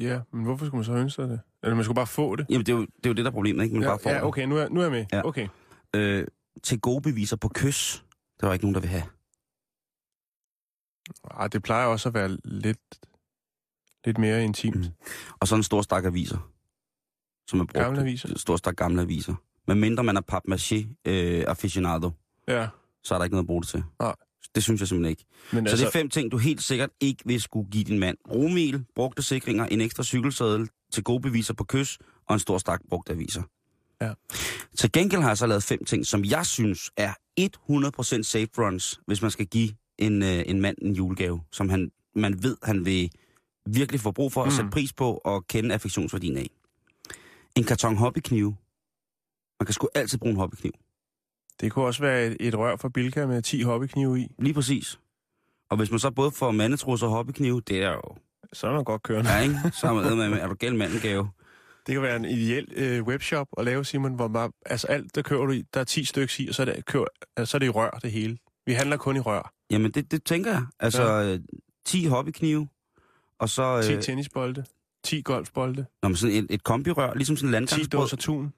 Ja, 0.00 0.20
men 0.32 0.44
hvorfor 0.44 0.66
skulle 0.66 0.78
man 0.78 0.84
så 0.84 0.92
ønske 0.92 1.22
det? 1.22 1.40
Eller 1.62 1.74
man 1.74 1.84
skulle 1.84 1.96
bare 1.96 2.06
få 2.06 2.36
det? 2.36 2.46
Jamen, 2.50 2.66
det 2.66 2.72
er 2.72 2.76
jo 2.76 2.80
det, 2.80 3.06
er 3.06 3.08
jo 3.08 3.14
det 3.14 3.24
der 3.24 3.30
er 3.30 3.34
problemet, 3.34 3.64
ikke? 3.64 3.74
Man 3.74 3.82
ja, 3.82 3.88
bare 3.88 3.98
får 3.98 4.10
ja, 4.10 4.16
det. 4.16 4.24
okay, 4.24 4.44
nu 4.46 4.56
er, 4.56 4.68
nu 4.68 4.80
er 4.80 4.84
jeg 4.84 4.92
med. 4.92 5.06
Ja. 5.12 5.26
Okay. 5.26 5.48
øh, 5.96 6.26
til 6.62 6.80
gode 6.80 7.02
beviser 7.02 7.36
på 7.36 7.48
kys. 7.48 8.04
Det 8.40 8.46
var 8.46 8.52
ikke 8.52 8.64
nogen, 8.64 8.74
der 8.74 8.80
vil 8.80 8.90
have. 8.90 9.02
Ah, 11.30 11.52
det 11.52 11.62
plejer 11.62 11.86
også 11.86 12.08
at 12.08 12.14
være 12.14 12.36
lidt, 12.44 13.00
lidt 14.04 14.18
mere 14.18 14.44
intimt. 14.44 14.76
Mm. 14.76 14.84
Og 15.40 15.48
så 15.48 15.56
en 15.56 15.62
stor 15.62 15.82
stak 15.82 16.04
aviser. 16.04 16.50
Som 17.48 17.60
er 17.60 17.64
brugt. 17.64 17.72
Gamle 17.84 18.00
aviser? 18.00 18.28
En 18.28 18.38
stor 18.38 18.56
stak 18.56 18.76
gamle 18.76 19.02
aviser. 19.02 19.34
Men 19.66 19.80
mindre 19.80 20.04
man 20.04 20.16
er 20.16 20.20
papmaché 20.32 21.10
øh, 21.10 21.44
aficionado, 21.48 22.10
Ja, 22.48 22.68
så 23.04 23.14
er 23.14 23.18
der 23.18 23.24
ikke 23.24 23.34
noget 23.34 23.42
at 23.44 23.46
bruge 23.46 23.62
det 23.62 23.68
til. 23.68 23.82
Nej. 24.00 24.14
Det 24.54 24.62
synes 24.62 24.80
jeg 24.80 24.88
simpelthen 24.88 25.10
ikke. 25.10 25.24
men 25.52 25.66
Så 25.66 25.70
altså, 25.70 25.86
det 25.86 25.94
er 25.94 25.98
fem 25.98 26.08
ting, 26.10 26.32
du 26.32 26.38
helt 26.38 26.62
sikkert 26.62 26.90
ikke 27.00 27.22
vil 27.26 27.40
skulle 27.42 27.70
give 27.70 27.84
din 27.84 27.98
mand. 27.98 28.16
Romel, 28.30 28.84
brugte 28.94 29.22
sikringer, 29.22 29.66
en 29.66 29.80
ekstra 29.80 30.02
cykelsadel 30.04 30.68
til 30.92 31.04
gode 31.04 31.20
beviser 31.20 31.54
på 31.54 31.64
kys, 31.64 31.98
og 32.28 32.34
en 32.34 32.38
stor 32.40 32.58
stak 32.58 32.80
brugte 32.88 33.12
aviser. 33.12 33.42
Ja. 34.00 34.12
Til 34.78 34.92
gengæld 34.92 35.20
har 35.22 35.28
jeg 35.30 35.38
så 35.38 35.46
lavet 35.46 35.62
fem 35.62 35.84
ting, 35.84 36.06
som 36.06 36.24
jeg 36.24 36.46
synes 36.46 36.90
er 36.96 37.12
100% 37.40 38.22
safe 38.22 38.48
runs, 38.58 39.00
hvis 39.06 39.22
man 39.22 39.30
skal 39.30 39.46
give 39.46 39.70
en, 39.98 40.22
øh, 40.22 40.42
en 40.46 40.60
mand 40.60 40.76
en 40.82 40.92
julegave, 40.92 41.40
som 41.52 41.68
han, 41.68 41.90
man 42.14 42.42
ved, 42.42 42.56
han 42.62 42.84
vil 42.84 43.10
virkelig 43.66 44.00
få 44.00 44.10
brug 44.10 44.32
for 44.32 44.42
at 44.42 44.46
Mm. 44.48 44.56
sætte 44.56 44.70
pris 44.70 44.92
på 44.92 45.20
og 45.24 45.46
kende 45.46 45.74
affektionsværdien 45.74 46.36
af. 46.36 46.50
En 47.56 47.64
karton 47.64 47.96
hobbyknive. 47.96 48.56
Man 49.60 49.66
kan 49.66 49.72
sgu 49.72 49.88
altid 49.94 50.18
bruge 50.18 50.30
en 50.30 50.36
hobbykniv. 50.38 50.72
Det 51.62 51.72
kunne 51.72 51.84
også 51.84 52.02
være 52.02 52.26
et, 52.26 52.36
et 52.40 52.58
rør 52.58 52.76
fra 52.76 52.88
Bilka 52.88 53.26
med 53.26 53.42
10 53.42 53.62
hobbyknive 53.62 54.20
i. 54.20 54.34
Lige 54.38 54.54
præcis. 54.54 54.98
Og 55.70 55.76
hvis 55.76 55.90
man 55.90 56.00
så 56.00 56.10
både 56.10 56.30
får 56.30 56.50
mandetrusser 56.50 57.06
og 57.06 57.12
hobbyknive, 57.12 57.60
det 57.60 57.82
er 57.82 57.92
jo... 57.92 58.02
Så 58.52 58.66
er 58.66 58.72
man 58.72 58.84
godt 58.84 59.02
kørende. 59.02 59.30
Ja, 59.30 59.38
ikke? 59.38 59.54
Så 59.80 59.86
er 59.86 59.92
man 59.92 60.30
med, 60.30 60.38
er 60.38 60.48
du 60.48 60.54
gæld 60.54 60.74
mandengave. 60.74 61.30
Det 61.86 61.92
kan 61.94 62.02
være 62.02 62.16
en 62.16 62.24
ideel 62.24 62.68
øh, 62.76 63.02
webshop 63.02 63.48
at 63.58 63.64
lave, 63.64 63.84
Simon, 63.84 64.14
hvor 64.14 64.28
man, 64.28 64.50
altså 64.66 64.86
alt, 64.86 65.14
der 65.14 65.22
kører 65.22 65.46
du 65.46 65.52
i, 65.52 65.64
der 65.74 65.80
er 65.80 65.84
10 65.84 66.04
stykker 66.04 66.34
i, 66.38 66.48
og 66.48 66.54
så 66.54 66.62
er, 66.62 66.66
det, 66.66 66.86
kører, 66.86 67.04
altså, 67.36 67.50
så 67.50 67.56
er 67.56 67.58
det 67.58 67.66
i 67.66 67.70
rør, 67.70 67.90
det 68.02 68.12
hele. 68.12 68.38
Vi 68.66 68.72
handler 68.72 68.96
kun 68.96 69.16
i 69.16 69.20
rør. 69.20 69.52
Jamen, 69.70 69.90
det, 69.90 70.10
det 70.10 70.24
tænker 70.24 70.50
jeg. 70.50 70.64
Altså, 70.80 71.02
ja. 71.02 71.38
10 71.86 72.06
hobbyknive, 72.06 72.68
og 73.38 73.48
så 73.48 73.82
10 73.82 73.92
øh, 73.92 74.02
tennisbolde, 74.02 74.64
10 75.04 75.22
golfbolde, 75.22 75.86
nå, 76.02 76.08
men 76.08 76.16
sådan 76.16 76.36
et, 76.36 76.46
et 76.50 76.64
kombirør, 76.64 77.14
ligesom 77.14 77.36
sådan 77.36 77.48
10 77.48 77.52
landgangsbrød. 77.52 78.00
dåser 78.00 78.16
tun. 78.16 78.52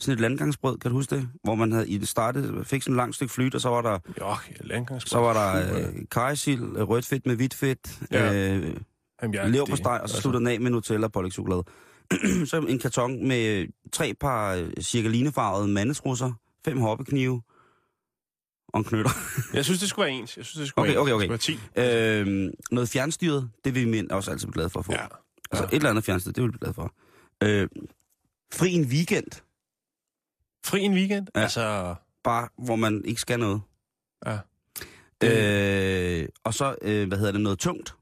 Sådan 0.00 0.14
et 0.14 0.20
landgangsbrød, 0.20 0.78
kan 0.78 0.90
du 0.90 0.96
huske 0.96 1.16
det? 1.16 1.28
Hvor 1.44 1.54
man 1.54 1.72
havde 1.72 1.88
i 1.88 1.98
det 1.98 2.08
startede, 2.08 2.64
fik 2.64 2.82
sådan 2.82 2.92
et 2.94 2.96
langt 2.96 3.14
stykke 3.16 3.32
flyt, 3.32 3.54
og 3.54 3.60
så 3.60 3.68
var 3.68 3.82
der, 3.82 3.98
Jo, 4.20 4.34
landgangsbrød. 4.60 5.08
så 5.08 5.18
var 5.18 5.32
der 5.32 5.76
øh, 5.88 5.94
kajsild, 6.10 6.62
øh, 6.76 6.82
rødt 6.88 7.06
fedt 7.06 7.26
med 7.26 7.36
hvidt 7.36 7.54
fedt, 7.54 8.00
Ja. 8.10 8.48
øh, 8.56 8.76
lever 9.32 9.66
på 9.66 9.76
steg, 9.76 9.86
og 9.92 9.96
så 9.98 10.02
altså, 10.02 10.20
sluttede 10.20 10.40
den 10.40 10.48
af 10.48 10.60
med 10.60 10.70
Nutella 10.70 11.06
og 11.06 11.12
pålægtschokolade. 11.12 11.64
så 12.50 12.64
en 12.68 12.78
karton 12.78 13.28
med 13.28 13.46
øh, 13.46 13.68
tre 13.92 14.14
par 14.20 14.54
øh, 14.54 14.70
cirka 14.80 15.08
linefarvede 15.08 15.68
mandetrusser, 15.68 16.32
fem 16.64 16.78
hobbyknive 16.80 17.42
og 18.68 18.78
en 18.78 18.84
knytter. 18.84 19.10
Jeg 19.54 19.64
synes, 19.64 19.80
det 19.80 19.88
skulle 19.88 20.06
være 20.06 20.14
ens. 20.14 20.36
Jeg 20.36 20.44
synes, 20.44 20.58
det 20.60 20.68
skulle 20.68 20.82
Okay, 20.82 20.92
være 21.08 21.14
okay, 21.16 21.26
ens. 21.28 21.46
Det 21.46 21.56
skulle 21.56 21.60
være 21.76 22.24
10. 22.24 22.30
Øhm, 22.30 22.50
noget 22.70 22.88
fjernstyret, 22.88 23.50
det 23.64 23.74
vil 23.74 23.88
mænd 23.88 24.10
også 24.10 24.30
altid 24.30 24.46
blive 24.46 24.52
glade 24.52 24.70
for 24.70 24.80
at 24.80 24.86
få. 24.86 24.92
Ja. 24.92 24.98
Altså 25.50 25.64
Ja. 25.64 25.68
et 25.68 25.74
eller 25.74 25.90
andet 25.90 26.04
fjernstyret, 26.04 26.36
det 26.36 26.42
vil 26.42 26.48
vi 26.48 26.58
blive 26.58 26.60
glade 26.60 26.74
for. 26.74 26.94
Øh, 27.42 27.68
fri 28.54 28.72
en 28.72 28.84
weekend, 28.84 29.26
Fri 30.64 30.80
en 30.80 30.94
weekend? 30.94 31.26
Ja. 31.34 31.40
Altså, 31.40 31.94
bare 32.24 32.48
hvor 32.58 32.76
man 32.76 33.04
ikke 33.04 33.20
skal 33.20 33.38
noget. 33.40 33.60
Ja. 34.26 34.38
Øh, 35.24 36.28
og 36.44 36.54
så, 36.54 36.76
øh, 36.82 37.08
hvad 37.08 37.18
hedder 37.18 37.32
det, 37.32 37.40
noget 37.40 37.58
tungt. 37.58 37.94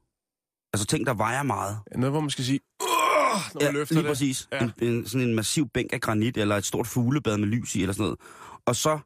Altså 0.73 0.87
ting, 0.87 1.05
der 1.07 1.13
vejer 1.13 1.43
meget. 1.43 1.79
Noget, 1.95 2.11
hvor 2.13 2.19
man 2.21 2.29
skal 2.29 2.45
sige, 2.45 2.59
når 2.79 3.53
man 3.53 3.61
Ja, 3.63 3.71
løfter 3.71 3.95
lige 3.95 4.03
det. 4.03 4.09
præcis. 4.09 4.47
Ja. 4.51 4.63
En, 4.63 4.73
en, 4.81 5.07
sådan 5.07 5.27
en 5.27 5.35
massiv 5.35 5.69
bænk 5.69 5.93
af 5.93 6.01
granit, 6.01 6.37
eller 6.37 6.55
et 6.57 6.65
stort 6.65 6.87
fuglebad 6.87 7.37
med 7.37 7.47
lys 7.47 7.75
i, 7.75 7.81
eller 7.81 7.93
sådan 7.93 8.03
noget. 8.03 8.19
Og 8.65 8.75
så 8.75 8.99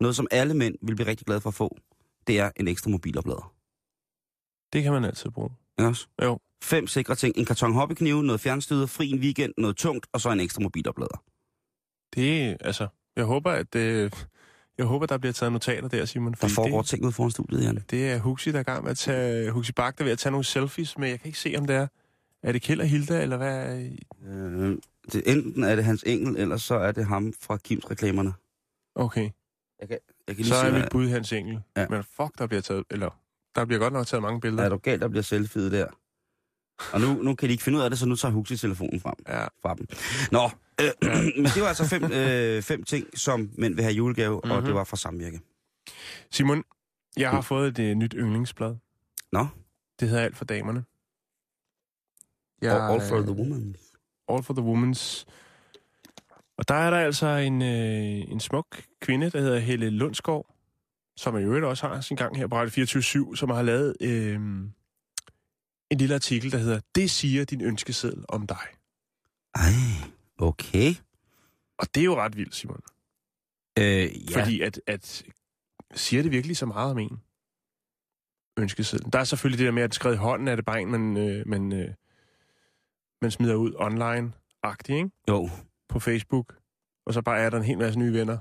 noget, 0.00 0.16
som 0.16 0.26
alle 0.30 0.54
mænd 0.54 0.74
vil 0.82 0.94
blive 0.96 1.06
rigtig 1.08 1.26
glade 1.26 1.40
for 1.40 1.48
at 1.50 1.54
få, 1.54 1.76
det 2.26 2.38
er 2.38 2.50
en 2.56 2.68
ekstra 2.68 2.90
mobiloplader. 2.90 3.52
Det 4.72 4.82
kan 4.82 4.92
man 4.92 5.04
altid 5.04 5.30
bruge. 5.30 5.50
Ikke 5.78 5.88
også? 5.88 6.06
Jo. 6.22 6.38
Fem 6.62 6.86
sikre 6.86 7.14
ting. 7.14 7.38
En 7.38 7.44
karton 7.44 7.72
hobbyknive, 7.72 8.22
noget 8.22 8.40
fjernstyder, 8.40 8.86
fri 8.86 9.10
en 9.10 9.18
weekend, 9.18 9.54
noget 9.58 9.76
tungt, 9.76 10.06
og 10.12 10.20
så 10.20 10.30
en 10.30 10.40
ekstra 10.40 10.62
mobiloplader. 10.62 11.22
Det 12.14 12.56
altså, 12.60 12.86
jeg 13.16 13.24
håber, 13.24 13.50
at 13.50 13.74
øh, 13.74 14.10
jeg 14.78 14.86
håber, 14.86 15.06
der 15.06 15.18
bliver 15.18 15.32
taget 15.32 15.52
notater 15.52 15.88
der, 15.88 16.04
Simon. 16.04 16.34
Der 16.40 16.48
foregår 16.48 16.80
det, 16.80 16.88
ting 16.90 17.04
ud 17.04 17.12
foran 17.12 17.30
studiet, 17.30 17.64
Jan. 17.64 17.84
det 17.90 18.10
er 18.12 18.18
Huxi, 18.18 18.52
der 18.52 18.58
er 18.58 18.62
gang 18.62 18.82
med 18.82 18.90
at 18.90 18.96
tage, 18.98 19.50
Huxi 19.50 19.72
Bak, 19.72 19.98
der 19.98 20.02
er 20.02 20.04
ved 20.04 20.12
at 20.12 20.18
tage 20.18 20.30
nogle 20.30 20.44
selfies, 20.44 20.98
men 20.98 21.10
jeg 21.10 21.20
kan 21.20 21.26
ikke 21.26 21.38
se, 21.38 21.54
om 21.58 21.66
det 21.66 21.76
er. 21.76 21.86
Er 22.42 22.52
det 22.52 22.62
Kjeld 22.62 22.80
og 22.80 22.86
Hilda, 22.86 23.22
eller 23.22 23.36
hvad? 23.36 23.78
er- 23.78 23.90
Øh, 24.26 24.76
det, 25.12 25.22
enten 25.26 25.64
er 25.64 25.76
det 25.76 25.84
hans 25.84 26.04
engel, 26.06 26.36
eller 26.36 26.56
så 26.56 26.74
er 26.74 26.92
det 26.92 27.06
ham 27.06 27.32
fra 27.40 27.56
Kims 27.56 27.90
reklamerne. 27.90 28.32
Okay, 28.94 29.30
Jeg 29.80 29.88
kan 29.88 29.98
lige 30.36 30.46
så 30.46 30.60
se, 30.60 30.66
er 30.66 30.72
mit 30.72 30.84
bud 30.90 31.08
Hans 31.08 31.32
Engel. 31.32 31.60
Ja. 31.76 31.86
Men 31.90 32.02
fuck, 32.16 32.38
der 32.38 32.46
bliver 32.46 32.60
taget, 32.60 32.84
eller 32.90 33.10
der 33.54 33.64
bliver 33.64 33.78
godt 33.78 33.92
nok 33.92 34.06
taget 34.06 34.22
mange 34.22 34.40
billeder. 34.40 34.64
Er 34.64 34.68
du 34.68 34.76
galt, 34.76 35.02
der 35.02 35.08
bliver 35.08 35.22
selfie'et 35.22 35.70
der? 35.76 35.86
Og 36.92 37.00
nu, 37.00 37.22
nu 37.22 37.34
kan 37.34 37.48
de 37.48 37.52
ikke 37.52 37.64
finde 37.64 37.78
ud 37.78 37.82
af 37.84 37.90
det, 37.90 37.98
så 37.98 38.06
nu 38.06 38.16
tager 38.16 38.32
Huxi 38.32 38.56
telefonen 38.56 39.00
frem 39.00 39.14
Ja, 39.28 39.44
fra 39.62 39.74
dem. 39.74 39.86
Nå, 40.32 40.50
øh, 40.80 40.90
men 41.36 41.44
det 41.44 41.62
var 41.62 41.68
altså 41.68 41.84
fem, 41.88 42.12
øh, 42.12 42.62
fem 42.62 42.82
ting, 42.82 43.18
som 43.18 43.50
mænd 43.58 43.74
vil 43.74 43.84
have 43.84 43.94
julegave, 43.94 44.34
mm-hmm. 44.34 44.50
og 44.50 44.56
Mhm. 44.56 44.66
det 44.66 44.74
var 44.74 44.84
fra 44.84 44.96
samvirke. 44.96 45.40
Simon, 46.30 46.64
jeg 47.16 47.30
har 47.30 47.36
Mm. 47.40 47.44
fået 47.44 47.68
et 47.68 47.90
øh, 47.90 47.94
nyt 47.94 48.14
yndlingsblad. 48.16 48.76
Nå, 49.32 49.46
Det 50.00 50.08
hedder 50.08 50.22
Alt 50.24 50.36
for 50.36 50.44
damerne. 50.44 50.84
ja, 52.62 52.92
all 52.92 53.00
for 53.08 53.16
øh, 53.16 53.22
the 53.26 53.32
woman. 53.32 53.76
All 54.28 54.42
for 54.42 54.54
the 54.54 54.62
Women's. 54.72 55.24
Og 56.58 56.68
der 56.68 56.74
er 56.74 56.90
der 56.90 56.98
altså 56.98 57.26
en, 57.26 57.62
øh, 57.62 58.30
en 58.32 58.40
smuk 58.40 58.82
kvinde, 59.00 59.30
der 59.30 59.40
hedder 59.40 59.58
Helle 59.58 59.90
Lundsgaard, 59.90 60.46
som 61.16 61.38
i 61.38 61.42
øvrigt 61.42 61.64
også 61.64 61.88
har 61.88 62.00
sin 62.00 62.16
gang 62.16 62.36
her 62.36 62.46
på 62.46 62.56
Radio 62.56 62.70
24 62.70 63.36
som 63.36 63.50
har 63.50 63.62
lavet 63.62 63.96
øh, 64.00 64.34
en 65.90 65.98
lille 65.98 66.14
artikel, 66.14 66.52
der 66.52 66.58
hedder 66.58 66.80
Det 66.94 67.10
siger 67.10 67.44
din 67.44 67.60
ønskeseddel 67.60 68.24
om 68.28 68.46
dig. 68.46 68.66
Ej, 69.54 69.70
okay. 70.38 70.94
Og 71.78 71.86
det 71.94 72.00
er 72.00 72.04
jo 72.04 72.16
ret 72.16 72.36
vildt, 72.36 72.54
Simon. 72.54 72.80
Øh, 73.78 73.84
Ja. 73.84 74.40
Fordi 74.40 74.60
at, 74.60 74.80
at 74.86 75.24
siger 75.94 76.22
det 76.22 76.32
virkelig 76.32 76.56
så 76.56 76.66
meget 76.66 76.90
om 76.90 76.98
en? 76.98 77.20
Ønskesedlen. 78.58 79.10
Der 79.12 79.18
er 79.18 79.24
selvfølgelig 79.24 79.58
det 79.58 79.64
der 79.66 79.72
med, 79.72 79.82
at 79.82 79.94
skrevet 79.94 80.14
i 80.14 80.18
hånden 80.18 80.48
er 80.48 80.56
det 80.56 80.64
bare 80.64 80.80
en, 80.80 80.90
man, 80.90 81.16
øh, 81.16 81.48
man, 81.48 81.72
øh, 81.72 81.88
man 83.22 83.30
smider 83.30 83.54
ud 83.54 83.72
online-agtigt, 83.74 84.96
ikke? 84.96 85.10
jo. 85.28 85.50
På 85.88 85.98
Facebook. 86.00 86.56
Og 87.06 87.14
så 87.14 87.22
bare 87.22 87.38
er 87.38 87.50
der 87.50 87.56
en 87.58 87.64
hel 87.64 87.78
masse 87.78 87.98
nye 87.98 88.12
venner. 88.12 88.38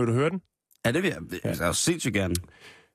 Vil 0.00 0.06
du 0.06 0.12
høre 0.12 0.30
den? 0.30 0.42
Ja, 0.84 0.92
det 0.92 1.02
vil 1.02 1.08
jeg. 1.08 1.22
Ja. 1.44 1.48
jeg 1.48 1.68
er 1.68 1.72
sindssygt 1.72 2.14
gerne. 2.14 2.34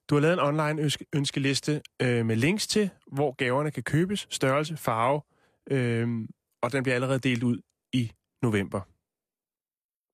Du 0.09 0.15
har 0.15 0.21
lavet 0.21 0.33
en 0.33 0.39
online 0.39 0.81
ønske, 0.81 1.05
ønskeliste 1.15 1.81
øh, 2.01 2.25
med 2.25 2.35
links 2.35 2.67
til, 2.67 2.89
hvor 3.11 3.31
gaverne 3.31 3.71
kan 3.71 3.83
købes, 3.83 4.27
størrelse, 4.29 4.77
farve, 4.77 5.21
øh, 5.71 6.27
og 6.61 6.71
den 6.71 6.83
bliver 6.83 6.95
allerede 6.95 7.19
delt 7.19 7.43
ud 7.43 7.61
november. 8.41 8.81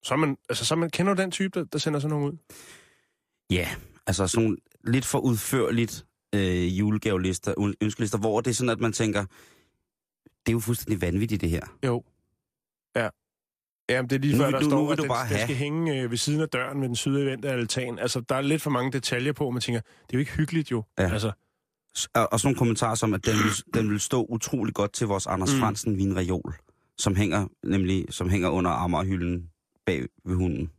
Så 0.03 0.15
man, 0.15 0.37
altså, 0.49 0.65
så 0.65 0.73
er 0.73 0.77
man, 0.77 0.89
kender 0.89 1.13
den 1.13 1.31
type, 1.31 1.59
der, 1.59 1.65
der 1.65 1.79
sender 1.79 1.99
sådan 1.99 2.09
nogle 2.17 2.33
ud? 2.33 2.37
Ja, 3.49 3.69
altså 4.07 4.27
sådan 4.27 4.57
lidt 4.83 5.05
for 5.05 5.19
udførligt 5.19 6.05
øh, 6.35 6.79
julegavelister, 6.79 7.53
øn- 7.59 7.73
ønskelister, 7.81 8.17
hvor 8.17 8.41
det 8.41 8.49
er 8.49 8.55
sådan, 8.55 8.69
at 8.69 8.79
man 8.79 8.93
tænker, 8.93 9.21
det 10.25 10.47
er 10.47 10.51
jo 10.51 10.59
fuldstændig 10.59 11.01
vanvittigt, 11.01 11.41
det 11.41 11.49
her. 11.49 11.61
Jo. 11.85 12.03
Ja. 12.95 13.09
Jamen, 13.89 14.09
det 14.09 14.15
er 14.15 14.19
lige 14.19 14.33
Nu 14.37 14.43
før, 14.43 14.51
der 14.51 14.59
du- 14.59 14.65
nu 14.65 14.69
står, 14.69 14.85
vil 14.85 14.91
at 14.93 14.97
den, 14.97 15.07
bare 15.07 15.29
den 15.29 15.37
skal 15.37 15.55
hænge 15.55 16.01
øh, 16.01 16.11
ved 16.11 16.17
siden 16.17 16.41
af 16.41 16.49
døren 16.49 16.79
med 16.79 16.89
den 16.89 17.45
af 17.45 17.51
altan. 17.53 17.99
Altså, 17.99 18.21
der 18.21 18.35
er 18.35 18.41
lidt 18.41 18.61
for 18.61 18.69
mange 18.69 18.91
detaljer 18.91 19.33
på, 19.33 19.45
og 19.45 19.53
man 19.53 19.61
tænker, 19.61 19.81
det 19.81 19.89
er 20.09 20.13
jo 20.13 20.19
ikke 20.19 20.31
hyggeligt 20.31 20.71
jo. 20.71 20.83
Ja. 20.99 21.11
Altså, 21.13 21.31
Og, 22.13 22.33
og 22.33 22.39
sådan 22.39 22.47
nogle 22.47 22.57
kommentarer 22.57 22.95
som, 22.95 23.13
at 23.13 23.25
den 23.25 23.33
vil, 23.33 23.51
den 23.81 23.89
vil 23.89 23.99
stå 23.99 24.25
utrolig 24.29 24.73
godt 24.73 24.93
til 24.93 25.07
vores 25.07 25.27
Anders 25.27 25.53
mm. 25.53 25.59
Fransen 25.59 25.97
vinreol, 25.97 26.55
som 26.99 27.15
hænger, 27.15 27.47
nemlig, 27.63 28.05
som 28.09 28.29
hænger 28.29 28.49
under 28.49 28.71
Amagerhylden 28.71 29.49
bag 29.85 30.05
ved 30.25 30.35
hunden. 30.35 30.71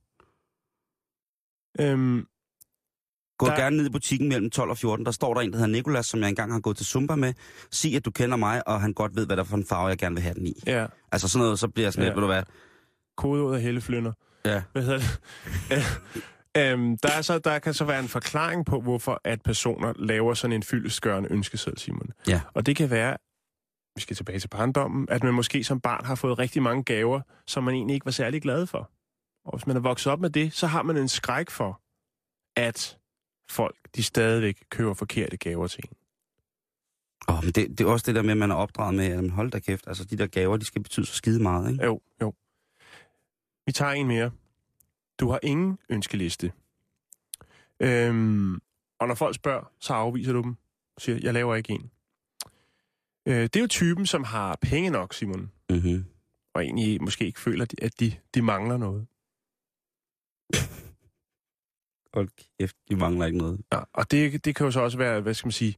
øhm, 1.81 2.27
Gå 3.39 3.47
Der- 3.47 3.57
gerne 3.57 3.77
ned 3.77 3.87
i 3.87 3.91
butikken 3.91 4.29
mellem 4.29 4.51
12 4.51 4.71
og 4.71 4.79
14. 4.79 5.07
Der 5.07 5.13
står 5.13 5.35
der 5.35 5.41
en, 5.41 5.51
der 5.53 5.57
hedder 5.59 5.73
Nikolas, 5.73 6.07
som 6.07 6.21
jeg 6.21 6.29
engang 6.29 6.53
har 6.53 6.61
gået 6.61 6.77
til 6.77 6.87
Zumba 6.87 7.15
med. 7.17 7.35
Sig, 7.71 7.95
at 7.97 8.05
du 8.05 8.11
kender 8.11 8.37
mig, 8.37 8.69
og 8.69 8.81
han 8.81 8.93
godt 8.93 9.17
ved, 9.17 9.27
hvad 9.27 9.37
der 9.37 9.43
er 9.43 9.47
for 9.47 9.57
en 9.57 9.67
farve, 9.67 9.89
jeg 9.89 9.99
gerne 9.99 10.15
vil 10.15 10.23
have 10.23 10.35
den 10.35 10.47
i. 10.47 10.55
ja, 10.67 10.87
Altså 11.13 11.29
sådan 11.29 11.43
noget, 11.43 11.59
så 11.59 11.69
bliver 11.69 11.87
jeg 11.87 11.93
sådan 11.93 12.03
Ja. 12.05 12.09
lidt, 12.09 12.17
ved 12.17 12.21
du 12.23 12.27
hvad? 12.27 12.43
kodeordet 13.17 13.57
af 13.57 13.63
helleflynder. 13.63 14.13
Ja. 14.45 14.63
Hvad 14.73 14.83
hedder 14.83 14.99
det? 14.99 15.21
øhm, 16.63 16.99
der, 16.99 17.09
er 17.19 17.23
så, 17.23 17.39
der 17.39 17.59
kan 17.59 17.75
så 17.75 17.85
være 17.85 18.01
en 18.01 18.09
forklaring 18.09 18.67
på, 18.67 18.81
hvorfor 18.81 19.21
at 19.25 19.43
personer 19.43 19.93
laver 19.97 20.35
sådan 20.35 20.57
en 20.57 20.63
fyldestgørende 20.63 21.33
ønskeseddel, 21.33 21.79
Simon. 21.81 22.11
Ja. 22.29 22.41
Og 22.55 22.67
det 22.67 22.77
kan 22.77 22.91
være, 22.91 23.17
vi 23.99 24.03
skal 24.03 24.17
tilbage 24.17 24.39
til 24.39 24.49
barndommen, 24.49 25.09
at 25.11 25.23
man 25.23 25.35
måske 25.35 25.65
som 25.65 25.81
barn 25.81 26.05
har 26.05 26.15
fået 26.15 26.39
rigtig 26.39 26.63
mange 26.63 26.85
gaver, 26.85 27.21
som 27.47 27.65
man 27.65 27.75
egentlig 27.75 27.95
ikke 27.95 28.07
var 28.07 28.13
særlig 28.13 28.43
glad 28.43 28.67
for. 28.67 28.91
Og 29.45 29.59
hvis 29.59 29.67
man 29.67 29.77
er 29.77 29.81
vokset 29.81 30.13
op 30.13 30.21
med 30.21 30.31
det, 30.31 30.53
så 30.53 30.67
har 30.67 30.83
man 30.83 30.97
en 30.97 31.09
skræk 31.09 31.51
for, 31.51 31.81
at 32.57 32.99
folk, 33.51 33.77
de 33.97 34.03
stadigvæk 34.03 34.63
køber 34.71 34.95
forkerte 34.95 35.37
gaver 35.37 35.67
til 35.67 35.85
en. 35.85 35.97
Oh, 37.29 37.45
men 37.45 37.53
det, 37.53 37.79
det 37.79 37.81
er 37.81 37.89
også 37.91 38.05
det 38.07 38.15
der 38.15 38.23
med, 38.23 38.31
at 38.31 38.37
man 38.37 38.51
er 38.51 38.55
opdraget 38.55 38.95
med, 38.95 39.07
at 39.07 39.31
hold 39.31 39.51
da 39.51 39.59
kæft, 39.59 39.87
altså 39.87 40.05
de 40.05 40.19
der 40.19 40.27
gaver, 40.27 40.57
de 40.57 40.65
skal 40.65 40.83
betyde 40.83 41.07
så 41.07 41.15
skide 41.15 41.43
meget, 41.43 41.73
ikke? 41.73 41.85
Jo, 41.85 42.01
jo. 42.23 42.35
Vi 43.67 43.73
tager 43.73 43.93
en 43.93 44.07
mere. 44.07 44.31
Du 45.21 45.31
har 45.31 45.41
ingen 45.43 45.79
ønskeliste. 45.89 46.53
Øhm, 47.81 48.55
og 48.99 49.09
når 49.09 49.15
folk 49.15 49.35
spørger, 49.35 49.73
så 49.81 49.93
afviser 49.93 50.33
du 50.33 50.43
dem. 50.43 50.57
Siger, 50.99 51.19
jeg 51.23 51.35
laver 51.35 51.55
ikke 51.55 51.73
en. 51.73 51.91
Øh, 53.29 53.43
det 53.43 53.57
er 53.57 53.61
jo 53.61 53.67
typen, 53.67 54.07
som 54.07 54.25
har 54.25 54.59
penge 54.63 54.91
nok, 54.91 55.15
Simon. 55.15 55.53
Mm-hmm. 55.71 56.05
Og 56.55 56.65
egentlig 56.65 57.03
måske 57.03 57.27
ikke 57.27 57.41
føler, 57.41 57.67
at 57.83 58.01
de, 58.01 58.13
de 58.35 58.43
mangler 58.43 58.77
noget. 58.77 59.07
Hold 62.15 62.29
kæft, 62.59 62.77
de 62.91 62.97
mangler 62.97 63.27
ikke 63.27 63.39
noget. 63.39 63.61
Ja, 63.73 63.81
og 63.93 64.11
det, 64.11 64.45
det 64.45 64.57
kan 64.57 64.65
jo 64.67 64.71
så 64.71 64.81
også 64.81 64.99
være, 64.99 65.21
hvad 65.21 65.35
skal 65.35 65.47
man 65.47 65.53
sige, 65.53 65.77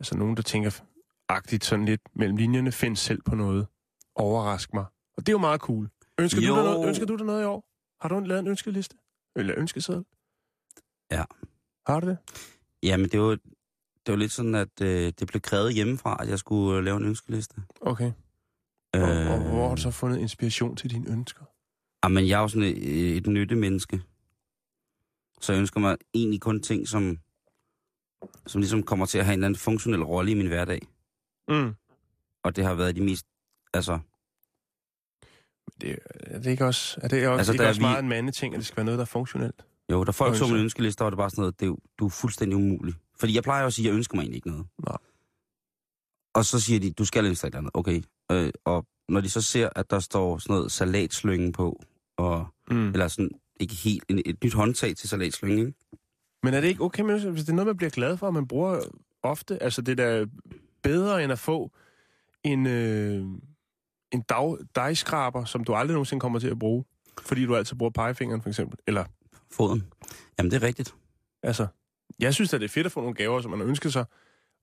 altså 0.00 0.16
nogen, 0.16 0.36
der 0.36 0.42
tænker 0.42 0.80
agtigt 1.28 1.64
sådan 1.64 1.84
lidt 1.84 2.00
mellem 2.14 2.36
linjerne, 2.36 2.72
find 2.72 2.96
selv 2.96 3.22
på 3.22 3.34
noget. 3.34 3.66
Overrask 4.14 4.74
mig. 4.74 4.84
Og 5.16 5.26
det 5.26 5.28
er 5.28 5.32
jo 5.32 5.38
meget 5.38 5.60
cool. 5.60 5.88
Ønsker, 6.20 6.40
du 6.40 6.46
Jo. 6.46 6.54
dig, 6.54 6.64
noget, 6.64 6.88
ønsker 6.88 7.06
du 7.06 7.16
dig 7.16 7.26
noget 7.26 7.42
i 7.42 7.44
år? 7.44 7.68
Har 8.00 8.08
du 8.08 8.20
lavet 8.20 8.40
en 8.40 8.46
ønskeliste? 8.46 8.96
Eller 9.36 9.54
ønskeseddel? 9.58 10.04
Ja. 11.10 11.24
Har 11.86 12.00
du 12.00 12.06
det? 12.08 12.18
Ja, 12.82 12.96
men 12.96 13.08
det 13.08 13.20
var, 13.20 13.38
det 14.06 14.12
var 14.12 14.16
lidt 14.18 14.32
sådan, 14.32 14.54
at 14.54 14.80
øh, 14.82 15.12
det 15.18 15.26
blev 15.28 15.40
krævet 15.40 15.74
hjemmefra, 15.74 16.16
at 16.22 16.28
jeg 16.28 16.38
skulle 16.38 16.78
øh, 16.78 16.84
lave 16.84 16.96
en 16.96 17.04
ønskeliste. 17.04 17.54
Okay. 17.80 18.12
Og, 18.94 19.00
og 19.02 19.38
hvor 19.40 19.68
har 19.68 19.74
du 19.74 19.80
så 19.82 19.90
fundet 19.90 20.18
inspiration 20.18 20.76
til 20.76 20.90
dine 20.90 21.10
ønsker? 21.10 21.44
Ah, 22.02 22.10
men 22.12 22.28
jeg 22.28 22.36
er 22.38 22.42
jo 22.42 22.48
sådan 22.48 22.62
et, 22.68 23.16
et 23.16 23.26
nyttemenneske. 23.26 24.02
Så 25.40 25.52
jeg 25.52 25.60
ønsker 25.60 25.80
mig 25.80 25.96
egentlig 26.14 26.40
kun 26.40 26.62
ting, 26.62 26.88
som, 26.88 27.18
som 28.46 28.60
ligesom 28.60 28.82
kommer 28.82 29.06
til 29.06 29.18
at 29.18 29.24
have 29.24 29.32
en 29.34 29.38
eller 29.38 29.46
anden 29.46 29.58
funktionel 29.58 30.02
rolle 30.04 30.30
i 30.30 30.34
min 30.34 30.46
hverdag. 30.46 30.80
Mm. 31.48 31.74
Og 32.44 32.56
det 32.56 32.64
har 32.64 32.74
været 32.74 32.96
de 32.96 33.00
mest... 33.04 33.26
Altså, 33.74 33.98
Det, 35.80 35.98
er 36.20 36.38
det 36.38 36.50
ikke 36.50 36.64
også, 36.66 37.00
er 37.02 37.08
det 37.08 37.28
også, 37.28 37.38
Altså, 37.38 37.38
altså, 37.38 37.52
ikke 37.52 37.60
der 37.60 37.64
er 37.64 37.68
også 37.68 37.80
vi- 37.80 37.84
meget 37.86 38.02
en 38.02 38.08
mandeting, 38.08 38.54
at 38.54 38.58
det 38.58 38.66
skal 38.66 38.76
være 38.76 38.84
noget, 38.84 38.98
der 38.98 39.04
er 39.04 39.06
funktionelt? 39.06 39.64
jo, 39.92 40.04
da 40.04 40.10
folk 40.10 40.36
så 40.36 40.46
min 40.46 40.56
ønskeliste, 40.56 40.98
der 40.98 41.04
var 41.04 41.10
det 41.10 41.16
bare 41.16 41.30
sådan 41.30 41.42
noget, 41.42 41.60
det 41.60 41.68
er 41.68 41.74
du 41.98 42.06
er 42.06 42.10
fuldstændig 42.10 42.56
umulig. 42.56 42.94
Fordi 43.18 43.34
jeg 43.34 43.42
plejer 43.42 43.60
jo 43.60 43.66
at 43.66 43.72
sige, 43.72 43.86
at 43.86 43.90
jeg 43.90 43.96
ønsker 43.96 44.14
mig 44.16 44.22
egentlig 44.22 44.36
ikke 44.36 44.48
noget. 44.48 44.66
Nej. 44.86 44.96
Og 46.34 46.44
så 46.44 46.60
siger 46.60 46.80
de, 46.80 46.90
du 46.90 47.04
skal 47.04 47.24
ønske 47.26 47.42
dig 47.42 47.48
et 47.48 47.50
eller 47.54 47.58
andet. 47.58 47.70
Okay. 47.74 48.02
Øh, 48.32 48.52
og 48.64 48.86
når 49.08 49.20
de 49.20 49.30
så 49.30 49.40
ser, 49.42 49.68
at 49.76 49.90
der 49.90 50.00
står 50.00 50.38
sådan 50.38 50.54
noget 50.56 50.72
salatslyngen 50.72 51.52
på, 51.52 51.82
og, 52.16 52.46
Mm. 52.70 52.88
eller 52.88 53.08
sådan, 53.08 53.30
ikke 53.60 53.74
helt, 53.74 54.04
en, 54.08 54.22
et 54.26 54.44
nyt 54.44 54.54
håndtag 54.54 54.96
til 54.96 55.08
salatslyngen, 55.08 55.58
ikke? 55.58 55.72
Men 56.42 56.54
er 56.54 56.60
det 56.60 56.68
ikke 56.68 56.82
okay, 56.84 57.02
hvis 57.02 57.22
det 57.44 57.48
er 57.48 57.52
noget, 57.52 57.66
man 57.66 57.76
bliver 57.76 57.90
glad 57.90 58.16
for, 58.16 58.26
og 58.26 58.34
man 58.34 58.48
bruger 58.48 58.80
ofte? 59.22 59.62
Altså, 59.62 59.82
det 59.82 60.00
er 60.00 60.04
da 60.18 60.26
bedre 60.82 61.24
end 61.24 61.32
at 61.32 61.38
få 61.38 61.70
en, 62.44 62.66
øh, 62.66 63.24
en 64.12 64.22
dag, 64.28 64.56
dejskraber, 64.74 65.44
som 65.44 65.64
du 65.64 65.74
aldrig 65.74 65.92
nogensinde 65.94 66.20
kommer 66.20 66.38
til 66.38 66.48
at 66.48 66.58
bruge, 66.58 66.84
fordi 67.22 67.44
du 67.46 67.56
altid 67.56 67.76
bruger 67.76 67.90
pegefingeren, 67.90 68.42
for 68.42 68.48
eksempel. 68.48 68.78
Eller, 68.86 69.04
Foden. 69.50 69.84
Jamen, 70.38 70.50
det 70.50 70.62
er 70.62 70.66
rigtigt. 70.66 70.94
altså, 71.42 71.66
jeg 72.20 72.34
synes 72.34 72.54
at 72.54 72.60
det 72.60 72.64
er 72.64 72.72
fedt 72.72 72.86
at 72.86 72.92
få 72.92 73.00
nogle 73.00 73.14
gaver, 73.14 73.40
som 73.40 73.50
man 73.50 73.60
har 73.60 73.66
ønsket 73.66 73.92
sig, 73.92 74.04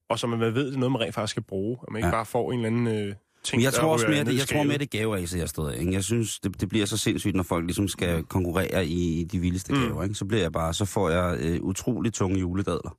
og 0.10 0.20
som 0.20 0.30
man 0.30 0.40
ved, 0.40 0.66
det 0.66 0.74
er 0.74 0.78
noget, 0.78 0.92
man 0.92 1.02
rent 1.02 1.16
faktisk 1.16 1.32
skal 1.32 1.44
bruge, 1.44 1.78
og 1.82 1.88
man 1.94 2.00
ikke 2.00 2.08
Ja. 2.08 2.12
bare 2.14 2.26
får 2.26 2.52
en 2.52 2.66
eller 2.66 2.68
anden 2.68 2.88
øh, 2.88 3.16
ting, 3.44 3.60
Men 3.60 3.64
jeg 3.64 3.74
tror 3.74 3.94
også 3.94 4.08
mere, 4.08 4.24
det, 4.24 4.38
jeg 4.38 4.48
tror 4.48 4.64
mere, 4.64 4.78
det 4.78 4.94
er 4.94 4.98
gaver 4.98 5.16
af, 5.16 5.28
så 5.28 5.38
jeg 5.38 5.50
stod 5.50 5.74
ikke? 5.74 5.94
Jeg 5.94 6.04
synes, 6.04 6.40
det, 6.40 6.62
det, 6.62 6.70
bliver 6.70 6.86
så 6.86 6.98
sindssygt, 6.98 7.36
når 7.36 7.44
folk 7.44 7.66
ligesom 7.66 7.88
skal 7.88 8.24
konkurrere 8.24 8.86
i, 8.86 9.20
i 9.20 9.24
de 9.24 9.40
vildeste 9.40 9.74
Mm. 9.74 9.82
gaver, 9.82 10.04
ikke? 10.04 10.16
Så 10.16 10.26
bliver 10.26 10.42
jeg 10.42 10.52
bare, 10.52 10.74
så 10.74 10.86
får 10.86 11.10
jeg 11.10 11.38
øh, 11.40 11.62
utrolig 11.62 12.14
tunge 12.14 12.40
juledadler. 12.40 12.98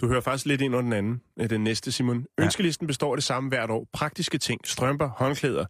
Du 0.00 0.08
hører 0.08 0.20
faktisk 0.20 0.46
lidt 0.46 0.60
ind 0.60 0.74
under 0.76 0.82
den 0.82 0.92
anden, 0.92 1.20
øh, 1.40 1.50
den 1.50 1.64
næste, 1.64 1.92
Simon. 1.92 2.26
Ja. 2.38 2.44
Ønskelisten 2.44 2.86
består 2.86 3.12
af 3.12 3.16
det 3.16 3.24
samme 3.24 3.48
hvert 3.48 3.70
år. 3.70 3.86
Praktiske 3.92 4.38
ting, 4.38 4.60
strømper, 4.64 5.08
håndklæder, 5.08 5.66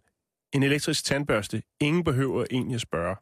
en 0.53 0.63
elektrisk 0.63 1.05
tandbørste. 1.05 1.61
Ingen 1.81 2.03
behøver 2.03 2.45
egentlig 2.51 2.75
at 2.75 2.81
spørge. 2.81 3.15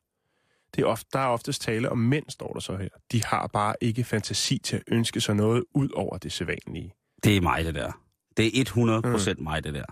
Det 0.76 0.82
er 0.82 0.86
ofte, 0.86 1.10
der 1.14 1.20
er 1.20 1.28
oftest 1.28 1.62
tale 1.62 1.90
om 1.90 1.98
mænd, 1.98 2.26
står 2.30 2.54
der 2.54 2.60
så 2.60 2.76
her. 2.78 2.90
De 3.12 3.24
har 3.24 3.48
bare 3.48 3.76
ikke 3.82 4.04
fantasi 4.04 4.58
til 4.58 4.76
at 4.76 4.84
ønske 4.88 5.22
sig 5.22 5.36
noget 5.36 5.64
ud 5.74 5.90
over 5.90 6.18
det 6.18 6.32
sædvanlige. 6.32 6.94
Det 7.24 7.38
er 7.38 7.42
mig, 7.42 7.66
det 7.66 7.76
der. 7.76 7.92
Det 8.38 8.46
er 8.46 8.62
100 8.62 9.02
procent 9.02 9.40
mm. 9.40 9.44
mig, 9.44 9.64
det 9.64 9.74
der. 9.74 9.86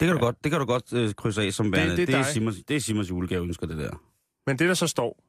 Det 0.00 0.06
kan 0.06 0.08
du 0.08 0.14
Ja. 0.14 0.24
godt, 0.24 0.44
det 0.44 0.50
kan 0.52 0.60
du 0.60 0.66
godt 0.66 0.92
øh, 0.92 1.14
krydse 1.14 1.42
af 1.42 1.52
som 1.52 1.72
værende. 1.72 1.96
det 1.96 2.02
er 2.02 2.06
det, 2.06 2.14
er. 2.14 2.22
Simons, 2.22 2.56
det 2.68 2.76
er 2.76 2.80
Simons 2.80 3.10
julegave, 3.10 3.42
ønsker 3.42 3.66
det 3.66 3.78
der. 3.78 4.02
Men 4.46 4.58
det, 4.58 4.68
der 4.68 4.74
så 4.74 4.86
står 4.86 5.24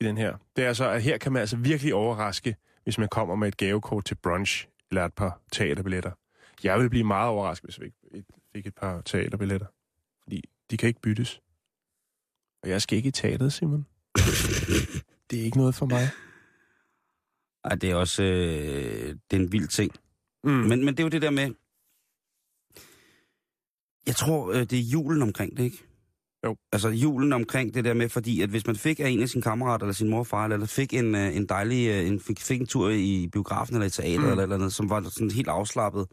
i 0.00 0.04
den 0.04 0.16
her, 0.18 0.36
det 0.56 0.64
er 0.64 0.72
så, 0.72 0.88
at 0.90 1.02
her 1.02 1.18
kan 1.18 1.32
man 1.32 1.40
altså 1.40 1.56
virkelig 1.56 1.94
overraske, 1.94 2.56
hvis 2.84 2.98
man 2.98 3.08
kommer 3.08 3.34
med 3.34 3.48
et 3.48 3.56
gavekort 3.56 4.04
til 4.04 4.14
brunch 4.14 4.68
eller 4.90 5.04
et 5.04 5.14
par 5.14 5.40
teaterbilletter. 5.52 6.10
Jeg 6.64 6.80
vil 6.80 6.90
blive 6.90 7.04
meget 7.04 7.28
overrasket, 7.28 7.66
hvis 7.66 7.80
vi 7.80 7.84
ikke 8.14 8.26
fik 8.54 8.66
et 8.66 8.74
par 8.74 9.00
teaterbilletter. 9.00 9.66
Fordi 10.22 10.42
de 10.70 10.76
kan 10.76 10.86
ikke 10.88 11.00
byttes. 11.00 11.40
Og 12.66 12.70
jeg 12.72 12.82
skal 12.82 12.96
ikke 12.96 13.08
i 13.08 13.12
teateret, 13.12 13.52
Simon. 13.52 13.86
Det 15.30 15.40
er 15.40 15.44
ikke 15.44 15.56
noget 15.56 15.74
for 15.74 15.86
mig. 15.86 16.08
Ej, 17.64 17.74
det 17.74 17.90
er 17.90 17.94
også 17.94 18.22
øh, 18.22 19.16
det 19.30 19.36
er 19.36 19.40
en 19.40 19.52
vild 19.52 19.68
ting. 19.68 19.92
Mm. 20.44 20.50
Men, 20.50 20.84
Men, 20.84 20.86
det 20.88 21.00
er 21.00 21.04
jo 21.04 21.08
det 21.08 21.22
der 21.22 21.30
med... 21.30 21.50
Jeg 24.06 24.16
tror, 24.16 24.52
øh, 24.52 24.60
det 24.60 24.72
er 24.72 24.82
julen 24.82 25.22
omkring 25.22 25.56
det, 25.56 25.64
ikke? 25.64 25.78
Jo. 26.44 26.56
Altså 26.72 26.88
julen 26.88 27.32
omkring 27.32 27.74
det 27.74 27.84
der 27.84 27.94
med, 27.94 28.08
fordi 28.08 28.40
at 28.40 28.48
hvis 28.48 28.66
man 28.66 28.76
fik 28.76 29.00
af 29.00 29.08
en 29.08 29.22
af 29.22 29.28
sine 29.28 29.42
kammerater, 29.42 29.84
eller 29.86 29.94
sin 29.94 30.10
mor 30.10 30.18
og 30.18 30.26
far, 30.26 30.44
eller 30.48 30.66
fik 30.66 30.94
en, 30.94 31.14
øh, 31.14 31.36
en 31.36 31.46
dejlig, 31.46 31.88
øh, 31.88 32.08
en, 32.08 32.20
fik, 32.20 32.40
fik 32.40 32.60
en 32.60 32.66
tur 32.66 32.90
i 32.90 33.28
biografen 33.32 33.74
eller 33.76 33.86
i 33.86 33.90
teater, 33.90 34.18
Mm. 34.20 34.30
eller, 34.30 34.42
eller 34.42 34.56
andet, 34.56 34.72
som 34.72 34.90
var 34.90 35.02
sådan 35.02 35.30
helt 35.30 35.48
afslappet, 35.48 36.06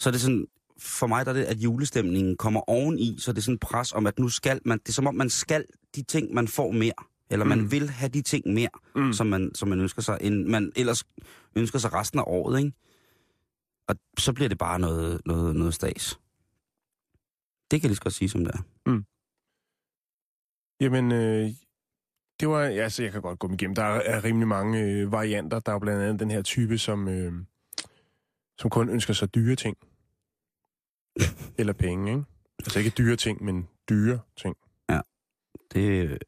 så 0.00 0.08
er 0.08 0.12
det 0.12 0.20
sådan, 0.20 0.46
for 0.78 1.06
mig 1.06 1.26
der 1.26 1.32
er 1.32 1.36
det, 1.36 1.44
at 1.44 1.56
julestemningen 1.56 2.36
kommer 2.36 2.70
oveni, 2.70 3.16
så 3.18 3.32
det 3.32 3.38
er 3.38 3.42
sådan 3.42 3.58
pres 3.58 3.92
om, 3.92 4.06
at 4.06 4.18
nu 4.18 4.28
skal 4.28 4.60
man, 4.64 4.78
det 4.78 4.88
er 4.88 4.92
som 4.92 5.06
om 5.06 5.14
man 5.14 5.30
skal 5.30 5.64
de 5.96 6.02
ting, 6.02 6.34
man 6.34 6.48
får 6.48 6.70
mere, 6.70 6.92
eller 7.30 7.44
man 7.46 7.60
Mm. 7.60 7.70
vil 7.70 7.88
have 7.90 8.08
de 8.08 8.22
ting 8.22 8.46
mere, 8.54 8.68
mm. 8.96 9.12
som, 9.12 9.26
man, 9.26 9.50
som 9.54 9.68
man 9.68 9.80
ønsker 9.80 10.02
sig, 10.02 10.18
end 10.20 10.44
man 10.44 10.72
ellers 10.76 11.04
ønsker 11.56 11.78
sig 11.78 11.92
resten 11.92 12.18
af 12.18 12.24
året, 12.26 12.58
ikke? 12.58 12.72
Og 13.88 13.96
så 14.18 14.32
bliver 14.32 14.48
det 14.48 14.58
bare 14.58 14.78
noget, 14.78 15.20
noget, 15.26 15.56
noget 15.56 15.74
stas. 15.74 16.18
Det 17.70 17.80
kan 17.80 17.82
jeg 17.82 17.88
lige 17.88 17.96
så 17.96 18.02
godt 18.02 18.14
sige, 18.14 18.28
som 18.28 18.44
det 18.44 18.54
er. 18.54 18.58
Jamen, 20.80 21.12
øh, 21.12 21.50
det 22.40 22.48
var, 22.48 22.60
altså, 22.60 23.02
jeg 23.02 23.12
kan 23.12 23.22
godt 23.22 23.38
gå 23.38 23.46
dem 23.46 23.54
igennem. 23.54 23.74
Der 23.74 23.82
er, 23.84 24.24
rimelig 24.24 24.48
mange 24.48 24.80
øh, 24.82 25.12
varianter. 25.12 25.58
Der 25.60 25.72
er 25.72 25.78
blandt 25.78 26.02
andet 26.02 26.20
den 26.20 26.30
her 26.30 26.42
type, 26.42 26.78
som, 26.78 27.08
øh, 27.08 27.32
som 28.58 28.70
kun 28.70 28.88
ønsker 28.88 29.12
sig 29.14 29.34
dyre 29.34 29.56
ting. 29.56 29.76
Eller 31.58 31.72
penge, 31.72 32.10
ikke? 32.12 32.24
Altså 32.58 32.78
ikke 32.78 32.90
dyre 32.90 33.16
ting, 33.16 33.44
men 33.44 33.68
dyre 33.88 34.18
ting. 34.36 34.56
Det, 35.74 36.18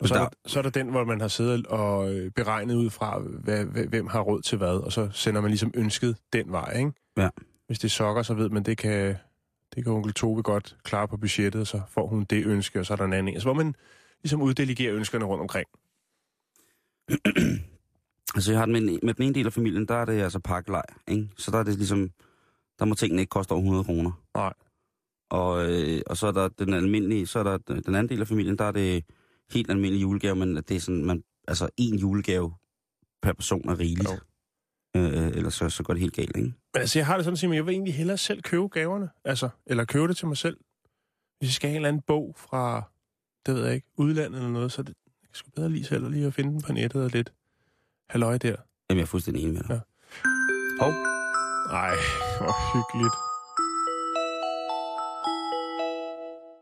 Og 0.00 0.08
så 0.08 0.14
er, 0.14 0.18
Der- 0.18 0.28
der, 0.28 0.34
så 0.46 0.58
er 0.58 0.62
der 0.62 0.70
den, 0.70 0.88
hvor 0.88 1.04
man 1.04 1.20
har 1.20 1.28
siddet 1.28 1.66
og 1.66 2.14
øh, 2.14 2.30
beregnet 2.30 2.74
ud 2.74 2.90
fra, 2.90 3.18
hvad, 3.18 3.64
hvem 3.64 4.06
har 4.06 4.20
råd 4.20 4.42
til 4.42 4.58
hvad, 4.58 4.76
og 4.76 4.92
så 4.92 5.10
sender 5.12 5.40
man 5.40 5.50
ligesom 5.50 5.70
ønsket 5.74 6.16
den 6.32 6.52
vej, 6.52 6.76
ikke? 6.78 6.92
Ja. 7.16 7.28
Hvis 7.66 7.78
det 7.78 7.84
er 7.88 7.90
sokker, 7.90 8.22
så 8.22 8.34
ved 8.34 8.48
man, 8.48 8.62
det 8.62 8.78
kan, 8.78 9.16
det 9.74 9.84
kan 9.84 9.92
onkel 9.92 10.12
Tove 10.12 10.42
godt 10.42 10.76
klare 10.84 11.08
på 11.08 11.16
budgettet, 11.16 11.60
og 11.60 11.66
så 11.66 11.80
får 11.88 12.06
hun 12.06 12.24
det 12.24 12.46
ønske, 12.46 12.80
og 12.80 12.86
så 12.86 12.92
er 12.92 12.96
der 12.96 13.04
en 13.04 13.12
anden. 13.12 13.28
en. 13.28 13.34
Altså 13.34 13.46
hvor 13.48 13.54
man 13.54 13.74
ligesom 14.22 14.42
uddelegerer 14.42 14.94
ønskerne 14.96 15.24
rundt 15.24 15.40
omkring. 15.42 15.68
altså, 18.34 18.52
jeg 18.52 18.58
har 18.60 18.66
med, 18.66 18.80
med 19.02 19.14
den 19.14 19.22
ene 19.24 19.34
del 19.34 19.46
af 19.46 19.52
familien, 19.52 19.86
der 19.88 19.94
er 19.94 20.04
det 20.04 20.20
altså 20.22 20.38
pakkelej, 20.38 20.86
ikke? 21.08 21.28
Så 21.36 21.50
der 21.50 21.58
er 21.58 21.62
det 21.62 21.76
ligesom, 21.76 22.10
der 22.78 22.84
må 22.84 22.94
tingene 22.94 23.22
ikke 23.22 23.30
koste 23.30 23.52
over 23.52 23.60
100 23.60 23.84
kroner. 23.84 24.12
Nej. 24.36 24.52
Og, 25.30 25.70
øh, 25.70 26.02
og 26.06 26.16
så 26.16 26.26
er 26.26 26.32
der 26.32 26.48
den 26.48 26.74
almindelige, 26.74 27.26
så 27.26 27.38
er 27.38 27.42
der 27.42 27.58
den 27.58 27.94
anden 27.94 28.08
del 28.08 28.20
af 28.20 28.28
familien, 28.28 28.58
der 28.58 28.64
er 28.64 28.72
det 28.72 29.04
helt 29.50 29.70
almindelig 29.70 30.02
julegave, 30.02 30.36
men 30.36 30.56
det 30.56 30.70
er 30.70 30.80
sådan, 30.80 31.04
man, 31.04 31.24
altså 31.48 31.68
en 31.76 31.96
julegave 31.96 32.54
per 33.22 33.32
person 33.32 33.68
er 33.68 33.78
rigeligt. 33.78 34.10
Jo. 34.10 35.00
Øh, 35.00 35.28
ellers 35.28 35.54
så, 35.54 35.68
så 35.68 35.82
går 35.82 35.94
det 35.94 36.00
helt 36.00 36.14
galt, 36.14 36.36
ikke? 36.36 36.52
Men 36.74 36.80
altså, 36.80 36.98
jeg 36.98 37.06
har 37.06 37.16
det 37.16 37.24
sådan, 37.24 37.50
at 37.50 37.56
jeg 37.56 37.66
vil 37.66 37.72
egentlig 37.72 37.94
hellere 37.94 38.16
selv 38.18 38.42
købe 38.42 38.68
gaverne. 38.68 39.08
Altså, 39.24 39.48
eller 39.66 39.84
købe 39.84 40.08
det 40.08 40.16
til 40.16 40.28
mig 40.28 40.36
selv. 40.36 40.56
Hvis 41.38 41.48
jeg 41.48 41.54
skal 41.54 41.68
have 41.68 41.76
en 41.76 41.76
eller 41.76 41.88
anden 41.88 42.02
bog 42.06 42.34
fra, 42.36 42.82
det 43.46 43.54
ved 43.54 43.64
jeg 43.64 43.74
ikke, 43.74 43.86
udlandet 43.96 44.38
eller 44.38 44.50
noget, 44.50 44.72
så 44.72 44.82
det, 44.82 44.94
jeg 45.06 45.28
skulle 45.32 45.52
bedre 45.54 45.70
lige 45.70 45.84
selv 45.84 46.10
lige 46.10 46.26
at 46.26 46.34
finde 46.34 46.50
den 46.50 46.62
på 46.62 46.72
nettet 46.72 47.04
og 47.04 47.10
lidt 47.10 47.32
halløj 48.10 48.38
der. 48.38 48.56
Jamen, 48.90 48.98
jeg 48.98 49.02
er 49.02 49.06
fuldstændig 49.06 49.42
enig 49.42 49.54
med 49.54 49.62
dig. 49.62 49.80
Ja. 50.80 50.86
Og 50.86 51.17
Ej, 51.70 51.94
hvor 52.38 52.54
hyggeligt. 52.72 53.14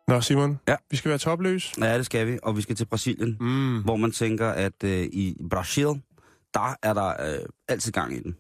Nå, 0.09 0.21
Simon. 0.21 0.59
Ja. 0.69 0.77
Vi 0.91 0.97
skal 0.97 1.09
være 1.09 1.19
topløs. 1.19 1.75
ja, 1.79 1.99
det 1.99 2.07
skal 2.07 2.27
vi, 2.27 2.39
og 2.43 2.57
vi 2.57 2.63
skal 2.63 2.77
til 2.77 2.85
Brasilien, 2.87 3.37
Mm. 3.41 3.83
hvor 3.83 3.97
man 3.97 4.13
tænker, 4.13 4.49
at 4.49 4.85
øh, 4.85 5.03
i 5.05 5.37
Brasil, 5.51 5.87
der 6.55 6.75
er 6.83 6.95
der 6.95 7.09
øh, 7.33 7.47
altid 7.69 7.93
gang 7.93 8.13
i 8.17 8.21
den. 8.21 8.37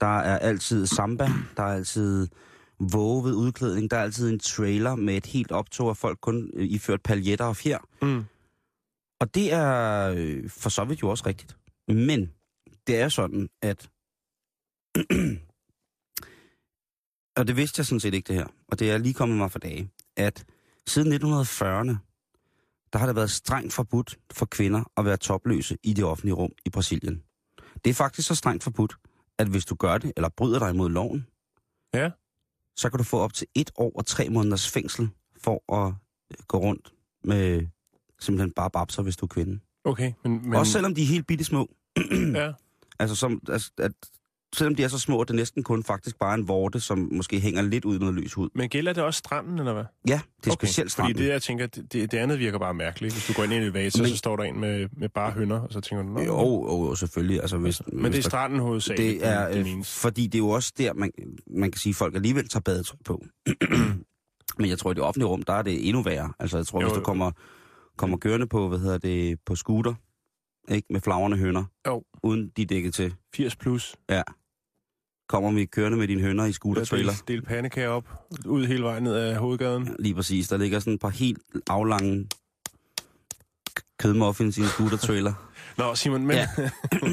Der 0.00 0.18
er 0.18 0.38
altid 0.38 0.86
samba, 0.86 1.28
der 1.56 1.62
er 1.62 1.74
altid 1.74 2.28
våget 2.92 3.34
udklædning, 3.34 3.90
der 3.90 3.96
er 3.96 4.02
altid 4.02 4.30
en 4.30 4.38
trailer 4.38 4.94
med 4.94 5.16
et 5.16 5.26
helt 5.26 5.52
optog 5.52 5.88
af 5.90 5.96
folk 5.96 6.18
kun 6.20 6.50
øh, 6.54 6.66
iført 6.66 7.02
paljetter 7.02 7.44
og 7.44 7.56
fjer. 7.56 7.78
Mm. 8.02 8.24
Og 9.20 9.34
det 9.34 9.52
er 9.52 10.08
øh, 10.16 10.50
for 10.50 10.70
så 10.70 10.84
vidt 10.84 11.02
jo 11.02 11.08
også 11.08 11.24
rigtigt. 11.26 11.56
Men 11.88 12.32
det 12.86 13.00
er 13.00 13.08
sådan, 13.08 13.48
at... 13.62 13.88
og 17.36 17.46
det 17.46 17.56
vidste 17.56 17.80
jeg 17.80 17.86
sådan 17.86 18.00
set 18.00 18.14
ikke 18.14 18.26
det 18.28 18.36
her, 18.36 18.46
og 18.68 18.78
det 18.78 18.90
er 18.90 18.98
lige 18.98 19.14
kommet 19.14 19.38
mig 19.38 19.50
for 19.52 19.58
dage, 19.58 19.90
at 20.16 20.44
siden 20.86 21.12
1940'erne, 21.12 21.96
der 22.92 22.98
har 22.98 23.06
det 23.06 23.16
været 23.16 23.30
strengt 23.30 23.72
forbudt 23.72 24.18
for 24.32 24.46
kvinder 24.46 24.84
at 24.96 25.04
være 25.04 25.16
topløse 25.16 25.78
i 25.82 25.92
det 25.92 26.04
offentlige 26.04 26.34
rum 26.34 26.52
i 26.64 26.70
Brasilien. 26.70 27.22
Det 27.84 27.90
er 27.90 27.94
faktisk 27.94 28.28
så 28.28 28.34
strengt 28.34 28.64
forbudt, 28.64 28.96
at 29.38 29.46
hvis 29.48 29.64
du 29.64 29.74
gør 29.74 29.98
det, 29.98 30.12
eller 30.16 30.28
bryder 30.28 30.58
dig 30.58 30.70
imod 30.70 30.90
loven, 30.90 31.26
Ja. 31.94 32.10
så 32.76 32.90
kan 32.90 32.98
du 32.98 33.04
få 33.04 33.18
op 33.18 33.32
til 33.34 33.46
et 33.54 33.70
år 33.76 33.92
og 33.94 34.06
tre 34.06 34.28
måneders 34.30 34.70
fængsel 34.70 35.08
for 35.40 35.86
at 35.86 35.94
øh, 36.32 36.38
gå 36.48 36.58
rundt 36.58 36.92
med 37.24 37.66
simpelthen 38.20 38.50
bare 38.52 38.70
babser, 38.70 39.02
hvis 39.02 39.16
du 39.16 39.26
er 39.26 39.28
kvinde. 39.28 39.60
Okay, 39.84 40.12
men... 40.24 40.32
men 40.32 40.42
Men... 40.50 40.54
Også 40.58 40.72
selvom 40.72 40.94
de 40.94 41.02
er 41.02 41.06
helt 41.06 41.26
bitte 41.26 41.44
små. 41.44 41.68
Ja. 42.34 42.52
Altså, 42.98 43.16
som, 43.16 43.40
altså 43.48 43.70
at, 43.78 43.92
selvom 44.56 44.74
de 44.74 44.84
er 44.84 44.88
så 44.88 44.98
små, 44.98 45.20
at 45.20 45.28
det 45.28 45.36
næsten 45.36 45.62
kun 45.62 45.82
faktisk 45.84 46.18
bare 46.18 46.30
er 46.30 46.34
en 46.34 46.48
vorte, 46.48 46.80
som 46.80 47.08
måske 47.12 47.40
hænger 47.40 47.62
lidt 47.62 47.84
ud 47.84 47.98
noget 47.98 48.14
lys 48.14 48.32
hud. 48.34 48.48
Men 48.54 48.68
gælder 48.68 48.92
det 48.92 49.02
også 49.02 49.18
stranden, 49.18 49.58
eller 49.58 49.72
hvad? 49.72 49.84
Ja, 50.08 50.20
det 50.40 50.46
er 50.46 50.50
okay, 50.52 50.66
specielt 50.66 50.92
stranden. 50.92 51.14
Fordi 51.14 51.24
det, 51.26 51.32
jeg 51.32 51.42
tænker, 51.42 51.66
det, 51.66 51.92
det, 51.92 52.12
det 52.12 52.18
andet 52.18 52.38
virker 52.38 52.58
bare 52.58 52.74
mærkeligt. 52.74 53.14
Hvis 53.14 53.26
du 53.26 53.32
går 53.32 53.42
ind 53.44 53.52
i 53.52 53.56
en 53.56 53.62
elevator, 53.62 54.02
Men- 54.02 54.10
så 54.10 54.16
står 54.16 54.36
der 54.36 54.44
en 54.44 54.60
med, 54.60 54.88
med 54.96 55.08
bare 55.08 55.30
hønder, 55.30 55.60
og 55.60 55.72
så 55.72 55.80
tænker 55.80 56.04
du, 56.04 56.20
Jo, 56.20 56.24
jo, 56.40 56.84
jo, 56.88 56.94
selvfølgelig. 56.94 57.40
Altså, 57.40 57.56
hvis, 57.58 57.82
Men 57.86 58.04
det 58.04 58.10
hvis 58.10 58.18
er 58.18 58.22
der- 58.22 58.28
stranden 58.28 58.58
hovedsageligt, 58.58 59.20
det 59.20 59.28
er, 59.28 59.48
det 59.48 59.58
øh, 59.58 59.64
menes. 59.64 59.98
fordi 59.98 60.26
det 60.26 60.34
er 60.34 60.38
jo 60.38 60.48
også 60.48 60.72
der, 60.78 60.92
man, 60.94 61.10
man 61.46 61.70
kan 61.70 61.78
sige, 61.78 61.90
at 61.90 61.96
folk 61.96 62.14
alligevel 62.14 62.48
tager 62.48 62.62
badetøj 62.62 62.96
på. 63.04 63.22
Men 64.58 64.68
jeg 64.70 64.78
tror, 64.78 64.90
i 64.90 64.94
det 64.94 65.02
offentlige 65.02 65.28
rum, 65.28 65.42
der 65.42 65.52
er 65.52 65.62
det 65.62 65.88
endnu 65.88 66.02
værre. 66.02 66.32
Altså, 66.38 66.56
jeg 66.56 66.66
tror, 66.66 66.80
Jo, 66.80 66.86
hvis 66.88 66.96
du 66.98 67.02
kommer, 67.04 67.30
kommer 67.96 68.16
kørende 68.16 68.46
på, 68.46 68.68
hvad 68.68 68.78
hedder 68.78 68.98
det, 68.98 69.38
på 69.46 69.56
scooter, 69.56 69.94
ikke, 70.68 70.86
med 70.90 71.00
flagrende 71.00 71.36
hønder, 71.36 71.64
Jo. 71.86 72.02
uden 72.22 72.50
de 72.56 72.62
er 72.62 72.66
dækket 72.66 72.94
til, 72.94 73.14
80 73.34 73.56
plus. 73.56 73.96
Kommer 75.28 75.52
vi 75.52 75.64
kørende 75.64 75.98
med 75.98 76.08
dine 76.08 76.20
hønder 76.20 76.44
i 76.44 76.52
scooter-trailer. 76.52 77.12
Del, 77.12 77.36
del 77.36 77.42
pandekager 77.42 77.88
op, 77.88 78.08
ud 78.46 78.66
hele 78.66 78.82
vejen 78.82 79.02
ned 79.02 79.14
ad 79.14 79.34
hovedgaden. 79.36 79.86
Ja, 79.86 79.92
lige 79.98 80.14
præcis. 80.14 80.48
Der 80.48 80.56
ligger 80.56 80.78
sådan 80.78 80.92
et 80.92 81.00
par 81.00 81.08
helt 81.08 81.38
aflange 81.66 82.28
kødmuffins 83.98 84.58
i 84.58 84.60
en 84.60 84.66
scooter-trailer. 84.66 85.32
Nå, 85.78 85.94
Simon, 85.94 86.26
men... 86.26 86.36
Ja. 86.36 86.48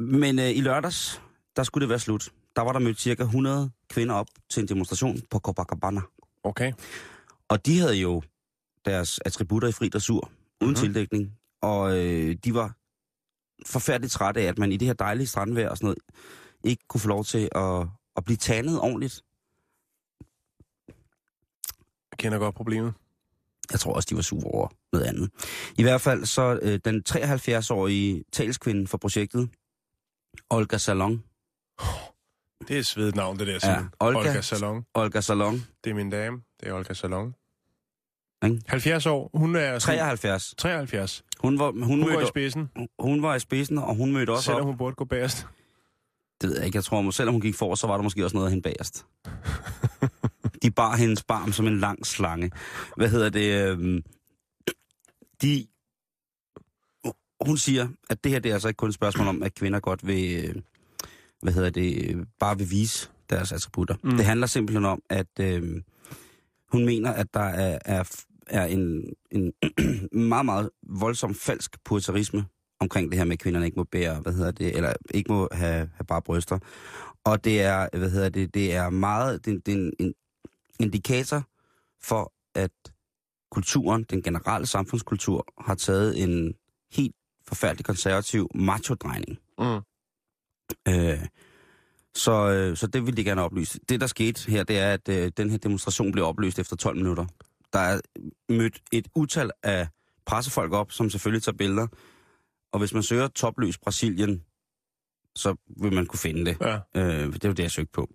Men 0.00 0.38
øh, 0.38 0.50
i 0.50 0.60
lørdags, 0.60 1.22
der 1.56 1.62
skulle 1.62 1.82
det 1.82 1.88
være 1.88 1.98
slut. 1.98 2.28
Der 2.56 2.62
var 2.62 2.72
der 2.72 2.78
mødt 2.78 3.00
cirka 3.00 3.22
100 3.22 3.70
kvinder 3.90 4.14
op 4.14 4.26
til 4.50 4.60
en 4.60 4.68
demonstration 4.68 5.18
på 5.30 5.38
Copacabana. 5.38 6.00
Okay. 6.44 6.72
Og 7.48 7.66
de 7.66 7.78
havde 7.78 7.94
jo 7.96 8.22
deres 8.84 9.20
attributter 9.24 9.68
i 9.68 9.72
fri 9.72 9.88
dressur, 9.88 10.16
uden 10.16 10.30
Mhm. 10.60 10.66
mm-hmm. 10.68 10.74
tildækning. 10.74 11.32
Og 11.62 11.98
øh, 11.98 12.36
de 12.44 12.54
var 12.54 12.74
forfærdeligt 13.66 14.12
trætte 14.12 14.40
af, 14.40 14.44
at 14.44 14.58
man 14.58 14.72
i 14.72 14.76
det 14.76 14.86
her 14.86 14.94
dejlige 14.94 15.26
strandvejr 15.26 15.68
og 15.68 15.76
sådan 15.76 15.86
noget, 15.86 15.98
ikke 16.64 16.84
kunne 16.88 17.00
få 17.00 17.08
lov 17.08 17.24
til 17.24 17.48
at, 17.54 17.86
at 18.16 18.24
blive 18.24 18.36
tandet 18.36 18.80
ordentligt. 18.80 19.22
Jeg 22.10 22.18
kender 22.18 22.38
godt 22.38 22.54
problemet. 22.54 22.94
Jeg 23.72 23.80
tror 23.80 23.92
også, 23.94 24.06
de 24.10 24.16
var 24.16 24.22
sure 24.22 24.44
over 24.44 24.68
noget 24.92 25.04
andet. 25.06 25.30
I 25.78 25.82
hvert 25.82 26.00
fald 26.00 26.24
så 26.24 26.58
øh, 26.62 26.80
den 26.84 27.02
73-årige 27.08 28.24
talskvinde 28.32 28.86
for 28.86 28.98
projektet, 28.98 29.50
Olga 30.50 30.78
Salon. 30.78 31.22
Det 32.68 32.74
er 32.74 32.78
et 32.78 32.86
svedigt 32.86 33.16
navn, 33.16 33.38
det 33.38 33.46
der, 33.46 33.58
Simon. 33.58 33.74
Ja, 33.76 33.84
Olga. 34.00 34.18
Olga 34.18 34.40
Salon. 34.40 34.84
Olga 34.94 35.20
Salon, 35.20 35.66
Det 35.84 35.90
er 35.90 35.94
min 35.94 36.10
dame. 36.10 36.42
Det 36.60 36.68
er 36.68 36.72
Olga 36.72 36.94
Salon. 36.94 37.34
Ikke? 38.44 38.62
70 38.68 39.06
år. 39.06 39.30
Hun 39.34 39.56
er... 39.56 39.78
sådan- 39.78 39.98
73. 39.98 40.54
73. 40.58 41.24
Hun 41.46 41.58
var, 41.58 41.70
hun, 41.70 41.82
Hun 41.82 42.00
går 42.00 42.10
i 42.10 42.14
mødte, 42.14 42.26
spidsen, 42.26 42.68
hun 42.98 43.22
var 43.22 43.34
i 43.34 43.40
spidsen, 43.40 43.78
og 43.78 43.94
hun 43.94 44.12
mødte 44.12 44.30
også 44.30 44.42
selvom 44.44 44.60
op. 44.60 44.66
hun 44.66 44.76
burde 44.76 44.96
gå 44.96 45.04
bagerst. 45.04 45.46
Det 46.40 46.48
ved 46.50 46.56
jeg 46.56 46.66
ikke. 46.66 46.76
Jeg 46.76 46.84
tror, 46.84 47.10
selvom 47.10 47.34
hun 47.34 47.40
gik 47.40 47.54
for, 47.54 47.74
så 47.74 47.86
var 47.86 47.96
der 47.96 48.02
måske 48.02 48.24
også 48.24 48.36
noget 48.36 48.46
af 48.46 48.52
hende 48.52 48.62
bagerst. 48.62 49.06
De 50.62 50.70
bar 50.70 50.96
hendes 50.96 51.24
barm 51.24 51.52
som 51.52 51.66
en 51.66 51.80
lang 51.80 52.06
slange. 52.06 52.50
Hvad 52.96 53.08
hedder 53.08 53.28
det? 53.30 53.70
øhm, 53.70 54.02
De... 55.42 55.66
Hun 57.40 57.58
siger, 57.58 57.88
at 58.10 58.24
det 58.24 58.32
her 58.32 58.38
det 58.38 58.48
er 58.48 58.54
altså 58.54 58.68
ikke 58.68 58.78
kun 58.78 58.88
et 58.88 58.94
spørgsmål 58.94 59.28
om, 59.28 59.42
at 59.42 59.54
kvinder 59.54 59.80
godt 59.80 60.06
vil, 60.06 60.44
øh, 60.44 60.54
hvad 61.42 61.52
hedder 61.52 61.70
det, 61.70 62.10
øh, 62.16 62.26
bare 62.40 62.58
vil 62.58 62.70
vise 62.70 63.10
deres 63.30 63.52
attributter. 63.52 63.94
Mm. 64.02 64.10
Det 64.10 64.24
handler 64.24 64.46
simpelthen 64.46 64.84
om, 64.84 65.02
at 65.10 65.40
øh, 65.40 65.82
hun 66.72 66.86
mener, 66.86 67.12
at 67.12 67.34
der 67.34 67.40
er, 67.40 67.78
er, 67.84 68.24
er 68.46 68.64
en, 68.64 69.04
en 69.30 69.52
meget, 70.28 70.44
meget 70.44 70.70
voldsom 70.82 71.34
falsk 71.34 71.84
puritarisme 71.84 72.46
omkring 72.80 73.10
det 73.10 73.18
her 73.18 73.24
med, 73.24 73.32
at 73.32 73.38
kvinderne 73.38 73.66
ikke 73.66 73.76
må 73.76 73.84
bære, 73.84 74.20
hvad 74.20 74.32
hedder 74.32 74.50
det, 74.50 74.76
eller 74.76 74.92
ikke 75.10 75.32
må 75.32 75.48
have, 75.52 75.90
have 75.94 76.04
bare 76.08 76.22
bryster. 76.22 76.58
Og 77.24 77.44
det 77.44 77.62
er, 77.62 77.88
hvad 77.98 78.10
hedder 78.10 78.28
det, 78.28 78.54
det 78.54 78.74
er 78.74 78.90
meget, 78.90 79.44
det, 79.44 79.66
det 79.66 79.74
er 79.74 79.78
en, 79.78 79.92
en 79.98 80.14
indikator 80.80 81.42
for, 82.02 82.32
at 82.54 82.70
kulturen, 83.50 84.02
den 84.02 84.22
generelle 84.22 84.66
samfundskultur, 84.66 85.46
har 85.66 85.74
taget 85.74 86.22
en 86.22 86.54
helt 86.92 87.16
forfærdelig 87.48 87.84
konservativ 87.84 88.50
macho-drejning. 88.54 89.38
Mm. 89.58 89.80
Øh, 90.88 91.26
så, 92.14 92.50
øh, 92.50 92.76
så 92.76 92.86
det 92.86 93.06
vil 93.06 93.16
de 93.16 93.24
gerne 93.24 93.42
oplyse. 93.42 93.80
Det, 93.88 94.00
der 94.00 94.06
skete 94.06 94.50
her, 94.50 94.64
det 94.64 94.78
er, 94.78 94.92
at 94.92 95.08
øh, 95.08 95.32
den 95.36 95.50
her 95.50 95.58
demonstration 95.58 96.12
blev 96.12 96.24
opløst 96.24 96.58
efter 96.58 96.76
12 96.76 96.96
minutter. 96.96 97.26
Der 97.72 97.78
er 97.78 98.00
mødt 98.48 98.82
et 98.92 99.08
utal 99.14 99.50
af 99.62 99.88
pressefolk 100.26 100.72
op, 100.72 100.92
som 100.92 101.10
selvfølgelig 101.10 101.42
tager 101.42 101.56
billeder. 101.56 101.86
Og 102.72 102.78
hvis 102.78 102.94
man 102.94 103.02
søger 103.02 103.28
topløs 103.28 103.78
Brasilien, 103.78 104.44
så 105.34 105.56
vil 105.82 105.92
man 105.92 106.06
kunne 106.06 106.18
finde 106.18 106.44
det. 106.44 106.56
Ja, 106.60 106.78
Øh, 106.96 107.32
det 107.32 107.44
er 107.44 107.48
jo 107.48 107.54
det, 107.54 107.62
jeg 107.62 107.70
søgte 107.70 107.92
på. 107.92 108.10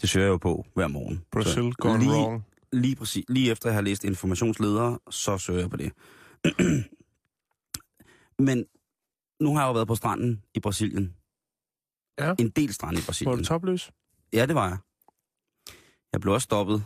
Det 0.00 0.08
søger 0.08 0.26
jeg 0.26 0.32
jo 0.32 0.36
på 0.36 0.66
hver 0.74 0.88
morgen. 0.88 1.24
Brazil 1.32 1.72
Så 1.72 1.76
gone 1.78 1.98
lige, 1.98 2.10
wrong. 2.10 2.44
Lige, 2.72 2.96
præcis, 2.96 3.24
lige 3.28 3.50
efter 3.50 3.68
jeg 3.68 3.74
har 3.74 3.82
læst 3.82 4.04
informationsledere, 4.04 4.98
så 5.10 5.38
søger 5.38 5.60
jeg 5.60 5.70
på 5.70 5.76
det. 5.76 5.92
Men 8.46 8.64
nu 9.40 9.54
har 9.54 9.62
jeg 9.62 9.68
jo 9.68 9.72
været 9.72 9.88
på 9.88 9.94
stranden 9.94 10.42
i 10.54 10.60
Brasilien. 10.60 11.14
Ja. 12.18 12.34
En 12.38 12.50
del 12.50 12.74
strand 12.74 12.96
i 12.96 13.00
Var 13.00 13.04
Brasilien. 13.06 13.38
du 13.38 13.44
topløs? 13.44 13.90
Ja, 14.32 14.46
det 14.46 14.54
var 14.54 14.68
jeg. 14.68 14.78
Jeg 16.12 16.20
blev 16.20 16.34
også 16.34 16.44
stoppet. 16.44 16.84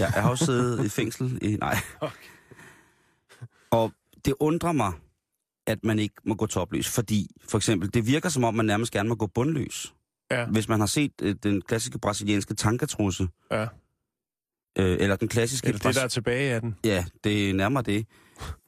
Jeg, 0.00 0.12
jeg 0.14 0.22
har 0.22 0.30
også 0.30 0.44
siddet 0.44 0.84
i 0.86 0.88
fængsel. 0.88 1.38
I, 1.42 1.56
nej. 1.56 1.76
Okay. 2.00 2.28
Og 3.70 3.92
det 4.24 4.34
undrer 4.40 4.72
mig, 4.72 4.92
at 5.66 5.84
man 5.84 5.98
ikke 5.98 6.14
må 6.24 6.34
gå 6.34 6.46
topløs, 6.46 6.88
fordi 6.88 7.28
for 7.48 7.58
eksempel, 7.58 7.94
det 7.94 8.06
virker 8.06 8.28
som 8.28 8.44
om, 8.44 8.54
man 8.54 8.66
nærmest 8.66 8.92
gerne 8.92 9.08
må 9.08 9.14
gå 9.14 9.26
bundløs. 9.26 9.94
Ja. 10.30 10.46
Hvis 10.46 10.68
man 10.68 10.80
har 10.80 10.86
set 10.86 11.12
øh, 11.22 11.34
den 11.42 11.62
klassiske 11.62 11.98
brasilianske 11.98 12.54
tankatrusse, 12.54 13.28
Ja. 13.50 13.62
øh, 14.78 14.96
eller 15.00 15.16
den 15.16 15.28
klassiske... 15.28 15.66
Eller 15.68 15.78
det, 15.78 15.94
der 15.94 16.02
er 16.02 16.08
tilbage 16.08 16.54
af 16.54 16.60
den. 16.60 16.76
Ja, 16.84 17.04
det 17.24 17.50
er 17.50 17.54
nærmere 17.54 17.82
det. 17.82 18.06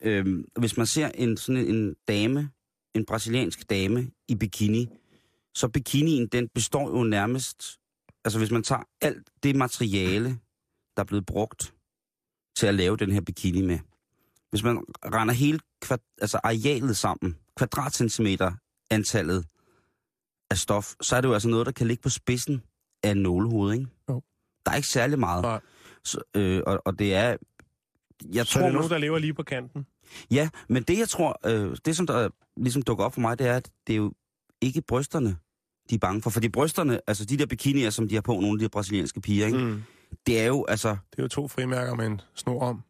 Øhm, 0.02 0.44
hvis 0.58 0.76
man 0.76 0.86
ser 0.86 1.10
en 1.14 1.36
sådan 1.36 1.56
en, 1.66 1.74
en 1.74 1.94
dame, 2.08 2.50
en 2.94 3.04
brasiliansk 3.06 3.70
dame 3.70 4.10
i 4.28 4.34
bikini, 4.34 4.88
så 5.54 5.68
bikinien, 5.68 6.26
den 6.26 6.48
består 6.54 6.98
jo 6.98 7.04
nærmest... 7.04 7.78
Altså 8.24 8.38
hvis 8.38 8.50
man 8.50 8.62
tager 8.62 8.82
alt 9.00 9.28
det 9.42 9.56
materiale, 9.56 10.38
der 10.96 11.02
er 11.02 11.06
blevet 11.06 11.26
brugt 11.26 11.74
til 12.56 12.66
at 12.66 12.74
lave 12.74 12.96
den 12.96 13.12
her 13.12 13.20
bikini 13.20 13.62
med. 13.62 13.78
Hvis 14.50 14.62
man 14.62 14.84
render 15.04 15.34
hele 15.34 15.58
kvad, 15.80 15.98
altså 16.20 16.40
arealet 16.44 16.96
sammen, 16.96 17.36
kvadratcentimeter 17.56 18.52
antallet 18.90 19.46
af 20.50 20.58
stof, 20.58 20.94
så 21.00 21.16
er 21.16 21.20
det 21.20 21.28
jo 21.28 21.34
altså 21.34 21.48
noget, 21.48 21.66
der 21.66 21.72
kan 21.72 21.86
ligge 21.86 22.02
på 22.02 22.08
spidsen 22.08 22.62
af 23.02 23.10
en 23.10 23.16
nålehoved, 23.16 23.72
ikke? 23.74 23.86
Jo. 24.08 24.22
Der 24.66 24.72
er 24.72 24.76
ikke 24.76 24.88
særlig 24.88 25.18
meget. 25.18 25.42
Nej. 25.42 25.60
Så, 26.04 26.20
øh, 26.36 26.62
og, 26.66 26.82
og 26.84 26.98
det 26.98 27.14
er... 27.14 27.36
Jeg 28.32 28.46
Så 28.46 28.52
tror, 28.52 28.60
er 28.60 28.64
det 28.64 28.74
nogen, 28.74 28.90
der 28.90 28.98
lever 28.98 29.18
lige 29.18 29.34
på 29.34 29.42
kanten. 29.42 29.86
Ja, 30.30 30.48
men 30.68 30.82
det 30.82 30.98
jeg 30.98 31.08
tror, 31.08 31.40
øh, 31.46 31.76
det 31.84 31.96
som 31.96 32.06
der 32.06 32.28
ligesom 32.56 32.82
dukker 32.82 33.04
op 33.04 33.14
for 33.14 33.20
mig, 33.20 33.38
det 33.38 33.46
er, 33.46 33.56
at 33.56 33.70
det 33.86 33.92
er 33.92 33.96
jo 33.96 34.12
ikke 34.60 34.82
brysterne, 34.82 35.36
de 35.90 35.94
er 35.94 35.98
bange 35.98 36.22
for. 36.22 36.30
Fordi 36.30 36.48
brysterne, 36.48 37.00
altså 37.06 37.24
de 37.24 37.36
der 37.36 37.46
bikinier, 37.46 37.90
som 37.90 38.08
de 38.08 38.14
har 38.14 38.22
på, 38.22 38.32
nogle 38.32 38.52
af 38.52 38.58
de 38.58 38.68
brasilianske 38.68 39.20
piger, 39.20 39.46
ikke? 39.46 39.58
Mm. 39.58 39.82
Det 40.26 40.40
er 40.40 40.46
jo, 40.46 40.64
altså, 40.68 40.88
Det 40.88 41.18
er 41.18 41.22
jo 41.22 41.28
to 41.28 41.48
frimærker 41.48 41.94
med 41.94 42.06
en 42.06 42.20
snor 42.34 42.60
om. 42.62 42.82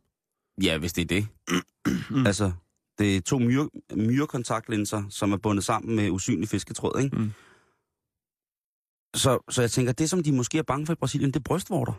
ja, 0.62 0.78
hvis 0.78 0.92
det 0.92 1.02
er 1.02 1.06
det. 1.06 1.26
mm. 2.10 2.26
Altså, 2.26 2.52
det 2.98 3.16
er 3.16 3.20
to 3.20 3.38
myre, 3.38 3.68
myrekontaktlinser, 3.96 5.02
som 5.10 5.32
er 5.32 5.36
bundet 5.36 5.64
sammen 5.64 5.96
med 5.96 6.10
usynlig 6.10 6.48
fisketråd, 6.48 7.00
ikke? 7.00 7.16
Mm. 7.16 7.32
Så, 9.14 9.38
så 9.50 9.62
jeg 9.62 9.70
tænker, 9.70 9.92
det 9.92 10.10
som 10.10 10.22
de 10.22 10.32
måske 10.32 10.58
er 10.58 10.62
bange 10.62 10.86
for 10.86 10.92
i 10.92 10.96
Brasilien, 10.96 11.30
det 11.30 11.36
er 11.36 11.44
brystvorter. 11.44 11.92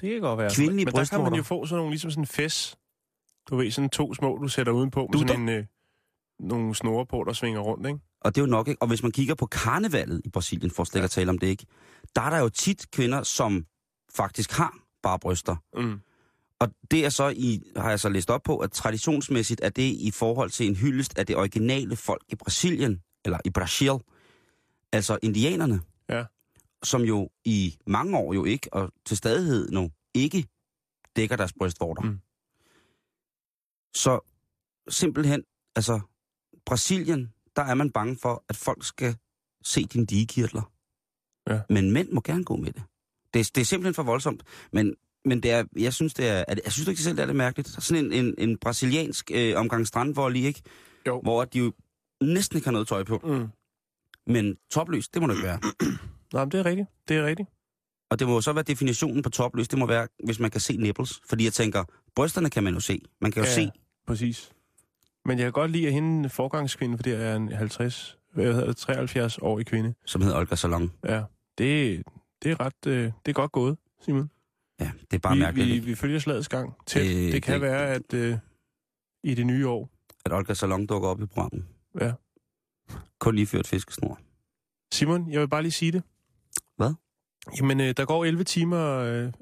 Det 0.00 0.10
kan 0.12 0.20
godt 0.20 0.38
være. 0.38 0.50
Kvindelige 0.54 0.84
Men 0.84 0.94
der 0.94 1.04
kan 1.04 1.20
man 1.20 1.34
jo 1.34 1.42
få 1.42 1.66
sådan 1.66 1.78
nogle, 1.78 1.90
ligesom 1.92 2.10
sådan 2.10 2.22
en 2.22 2.26
fes. 2.26 2.76
Du 3.50 3.56
ved, 3.56 3.70
sådan 3.70 3.90
to 3.90 4.14
små, 4.14 4.38
du 4.42 4.48
sætter 4.48 4.72
udenpå, 4.72 5.08
med 5.12 5.18
sådan 5.18 5.40
en, 5.40 5.48
øh, 5.48 5.64
nogle 6.40 6.74
snore 6.74 7.06
på, 7.06 7.24
der 7.26 7.32
svinger 7.32 7.60
rundt, 7.60 7.86
ikke? 7.86 7.98
Og 8.20 8.34
det 8.34 8.40
er 8.40 8.46
jo 8.46 8.50
nok 8.50 8.68
ikke. 8.68 8.82
Og 8.82 8.88
hvis 8.88 9.02
man 9.02 9.12
kigger 9.12 9.34
på 9.34 9.46
karnevalet 9.46 10.20
i 10.24 10.28
Brasilien, 10.28 10.70
for 10.70 10.84
slet 10.84 10.98
ikke 10.98 11.04
at 11.04 11.10
tale 11.10 11.30
om 11.30 11.38
det 11.38 11.46
ikke, 11.46 11.66
der 12.14 12.22
er 12.22 12.30
der 12.30 12.38
jo 12.38 12.48
tit 12.48 12.90
kvinder, 12.90 13.22
som 13.22 13.66
faktisk 14.16 14.52
har 14.52 14.78
bare 15.02 15.18
bryster. 15.18 15.56
Mm. 15.76 16.00
Og 16.58 16.68
det 16.90 17.04
er 17.04 17.08
så 17.08 17.28
i, 17.36 17.62
har 17.76 17.90
jeg 17.90 18.00
så 18.00 18.08
læst 18.08 18.30
op 18.30 18.42
på, 18.42 18.58
at 18.58 18.72
traditionsmæssigt 18.72 19.60
er 19.64 19.68
det 19.68 19.92
i 19.92 20.10
forhold 20.10 20.50
til 20.50 20.66
en 20.66 20.76
hyldest 20.76 21.18
af 21.18 21.26
det 21.26 21.36
originale 21.36 21.96
folk 21.96 22.22
i 22.28 22.34
Brasilien, 22.34 23.02
eller 23.24 23.38
i 23.44 23.50
Brasil, 23.50 23.92
altså 24.92 25.18
indianerne, 25.22 25.80
Ja. 26.08 26.24
som 26.82 27.02
jo 27.02 27.30
i 27.44 27.78
mange 27.86 28.18
år 28.18 28.34
jo 28.34 28.44
ikke, 28.44 28.68
og 28.72 28.92
til 29.06 29.16
stadighed 29.16 29.70
nu, 29.70 29.90
ikke 30.14 30.46
dækker 31.16 31.36
deres 31.36 31.52
brystvorter. 31.52 32.02
Mm. 32.02 32.20
Så 33.94 34.20
simpelthen, 34.88 35.44
altså 35.76 36.00
Brasilien, 36.66 37.32
der 37.56 37.62
er 37.62 37.74
man 37.74 37.90
bange 37.90 38.16
for, 38.22 38.44
at 38.48 38.56
folk 38.56 38.84
skal 38.84 39.16
se 39.64 39.84
dine 39.84 40.06
digekirtler. 40.06 40.72
Ja. 41.50 41.60
Men 41.70 41.92
mænd 41.92 42.10
må 42.10 42.20
gerne 42.20 42.44
gå 42.44 42.56
med 42.56 42.72
det. 42.72 42.82
Det, 43.34 43.54
det 43.54 43.60
er 43.60 43.64
simpelthen 43.64 43.94
for 43.94 44.02
voldsomt. 44.02 44.42
Men, 44.72 44.94
men 45.24 45.42
det 45.42 45.50
er, 45.50 45.64
jeg 45.76 45.92
synes, 45.94 46.14
det 46.14 46.28
er, 46.28 46.44
er 46.48 46.54
det, 46.54 46.60
jeg 46.64 46.72
synes 46.72 46.88
ikke 46.88 47.02
selv, 47.02 47.16
det 47.16 47.22
er 47.22 47.26
lidt 47.26 47.36
mærkeligt. 47.36 47.68
Sådan 47.68 48.04
en, 48.04 48.12
en, 48.12 48.34
en 48.38 48.58
brasiliansk 48.58 49.30
øh, 49.34 49.56
omgang 49.56 49.86
strandvold 49.86 50.36
ikke? 50.36 50.62
Jo. 51.06 51.20
Hvor 51.20 51.44
de 51.44 51.58
jo 51.58 51.72
næsten 52.22 52.56
ikke 52.56 52.66
har 52.66 52.72
noget 52.72 52.88
tøj 52.88 53.04
på. 53.04 53.20
Mm. 53.24 53.48
Men 54.26 54.56
topløs, 54.70 55.08
det 55.08 55.22
må 55.22 55.28
det 55.28 55.34
ikke 55.34 55.46
være. 55.46 55.58
Nå, 56.32 56.40
men 56.40 56.50
det 56.50 56.60
er 56.60 56.64
rigtigt. 56.64 56.88
Det 57.08 57.16
er 57.16 57.26
rigtigt. 57.26 57.48
Og 58.10 58.18
det 58.18 58.28
må 58.28 58.40
så 58.40 58.52
være 58.52 58.64
definitionen 58.64 59.22
på 59.22 59.30
topløs. 59.30 59.68
Det 59.68 59.78
må 59.78 59.86
være, 59.86 60.08
hvis 60.24 60.38
man 60.40 60.50
kan 60.50 60.60
se 60.60 60.76
nipples. 60.76 61.20
Fordi 61.28 61.44
jeg 61.44 61.52
tænker, 61.52 61.84
brysterne 62.16 62.50
kan 62.50 62.64
man 62.64 62.74
jo 62.74 62.80
se. 62.80 63.00
Man 63.20 63.30
kan 63.32 63.42
jo 63.42 63.48
Ja. 63.48 63.54
se. 63.54 63.70
Præcis. 64.06 64.50
Men 65.24 65.38
jeg 65.38 65.44
kan 65.44 65.52
godt 65.52 65.70
lide, 65.70 65.86
at 65.86 65.92
hende 65.92 66.28
forgangskvinde, 66.28 66.98
for 66.98 67.02
det 67.02 67.14
er 67.14 67.36
en 67.36 67.52
50, 67.52 68.18
hvad 68.34 68.44
hedder 68.52 68.66
det, 68.66 68.76
73 68.76 69.38
årig 69.42 69.66
kvinde. 69.66 69.94
Som 70.06 70.22
hedder 70.22 70.38
Olga 70.38 70.54
Salon. 70.54 70.92
Ja, 71.08 71.22
det, 71.58 72.02
det 72.44 72.52
er 72.52 72.60
ret, 72.60 72.86
øh, 72.86 73.04
det 73.04 73.12
er 73.28 73.32
godt 73.32 73.52
gået, 73.52 73.78
Simon. 74.00 74.30
Ja, 74.80 74.92
det 75.10 75.16
er 75.16 75.20
bare 75.20 75.34
vi, 75.34 75.40
mærkeligt, 75.40 75.70
vi, 75.84 75.90
vi 75.90 75.94
følger 75.94 76.18
slagets 76.18 76.48
gang 76.48 76.74
tæt. 76.86 77.02
Øh, 77.06 77.08
Det, 77.22 77.32
det 77.32 77.42
kan 77.42 77.52
det- 77.54 77.60
være, 77.62 77.88
at 77.90 78.14
øh, 78.14 78.38
i 79.24 79.34
det 79.34 79.46
nye 79.46 79.68
år, 79.68 79.90
at 80.24 80.32
Olga 80.32 80.54
Salon 80.54 80.86
dukker 80.86 81.08
op 81.08 81.22
i 81.22 81.26
programmet. 81.26 81.64
Ja. 82.00 82.12
Kun 83.20 83.34
lige 83.34 83.46
ført 83.46 83.66
fiskesnor. 83.66 84.20
Simon, 84.94 85.30
jeg 85.30 85.40
vil 85.40 85.48
bare 85.48 85.62
lige 85.62 85.72
sige 85.72 85.92
det. 85.92 86.02
Hvad? 86.76 86.94
Jamen, 87.58 87.80
øh, 87.80 87.94
der 87.96 88.04
går 88.04 88.24
11 88.24 88.44
timer, 88.44 88.88
øh, 88.98 89.32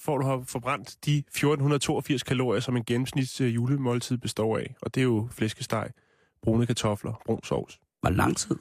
for 0.00 0.18
du 0.18 0.24
har 0.26 0.42
forbrændt 0.46 0.96
de 1.04 1.16
1482 1.18 2.22
kalorier, 2.22 2.60
som 2.60 2.76
en 2.76 2.84
gennemsnits 2.84 3.40
øh, 3.40 3.54
julemåltid 3.54 4.18
består 4.18 4.58
af. 4.58 4.74
Og 4.82 4.94
det 4.94 5.00
er 5.00 5.04
jo 5.04 5.28
flæskesteg, 5.30 5.90
brune 6.42 6.66
kartofler, 6.66 7.22
brun 7.26 7.40
sovs. 7.44 7.80
Hvor 8.00 8.10
lang 8.10 8.36
tid? 8.36 8.56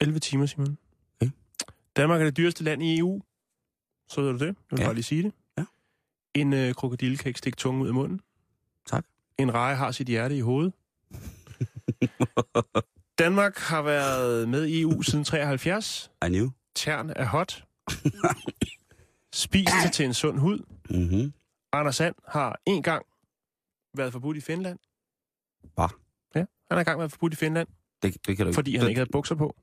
11 0.00 0.18
timer, 0.18 0.46
Simon. 0.46 0.78
Danmark 1.96 2.20
er 2.20 2.24
det 2.24 2.36
dyreste 2.36 2.64
land 2.64 2.82
i 2.82 2.98
EU. 2.98 3.22
Så 4.08 4.20
ved 4.20 4.32
du 4.32 4.38
det. 4.38 4.46
Jeg 4.46 4.54
vil 4.70 4.80
Ja. 4.80 4.84
bare 4.86 4.94
lige 4.94 5.04
sige 5.04 5.22
det. 5.22 5.32
Ja. 5.58 5.64
En 6.34 6.52
øh, 6.52 6.74
krokodille 6.74 7.16
kan 7.16 7.28
ikke 7.28 7.38
stikke 7.38 7.56
tungen 7.56 7.82
ud 7.82 7.88
af 7.88 7.94
munden. 7.94 8.20
Tak. 8.86 9.04
En 9.38 9.54
reje 9.54 9.74
har 9.76 9.90
sit 9.92 10.06
hjerte 10.06 10.36
i 10.36 10.40
hovedet. 10.40 10.72
Danmark 13.18 13.58
har 13.58 13.82
været 13.82 14.48
med 14.48 14.64
i 14.64 14.80
EU 14.80 15.02
siden 15.02 15.24
73. 15.24 16.10
I 16.26 16.28
knew. 16.28 16.50
Tern 16.74 17.12
er 17.16 17.24
hot. 17.24 17.64
Spis 19.34 19.68
det 19.84 19.92
til 19.92 20.04
en 20.04 20.14
sund 20.14 20.38
hud. 20.38 20.58
Mm-hmm. 20.90 21.32
Anders 21.72 21.96
Sand 21.96 22.14
har 22.28 22.60
en 22.66 22.82
gang 22.82 23.06
været 23.96 24.12
forbudt 24.12 24.36
i 24.36 24.40
Finland. 24.40 24.78
Hvad? 25.74 25.88
Ja, 26.34 26.38
han 26.40 26.46
har 26.70 26.78
engang 26.78 26.98
været 26.98 27.10
forbudt 27.10 27.32
i 27.32 27.36
Finland, 27.36 27.68
Det, 28.02 28.26
det 28.26 28.36
kan 28.36 28.46
du 28.46 28.52
fordi 28.52 28.76
han 28.76 28.82
det, 28.84 28.88
ikke 28.88 28.98
havde 28.98 29.10
bukser 29.12 29.34
på. 29.34 29.56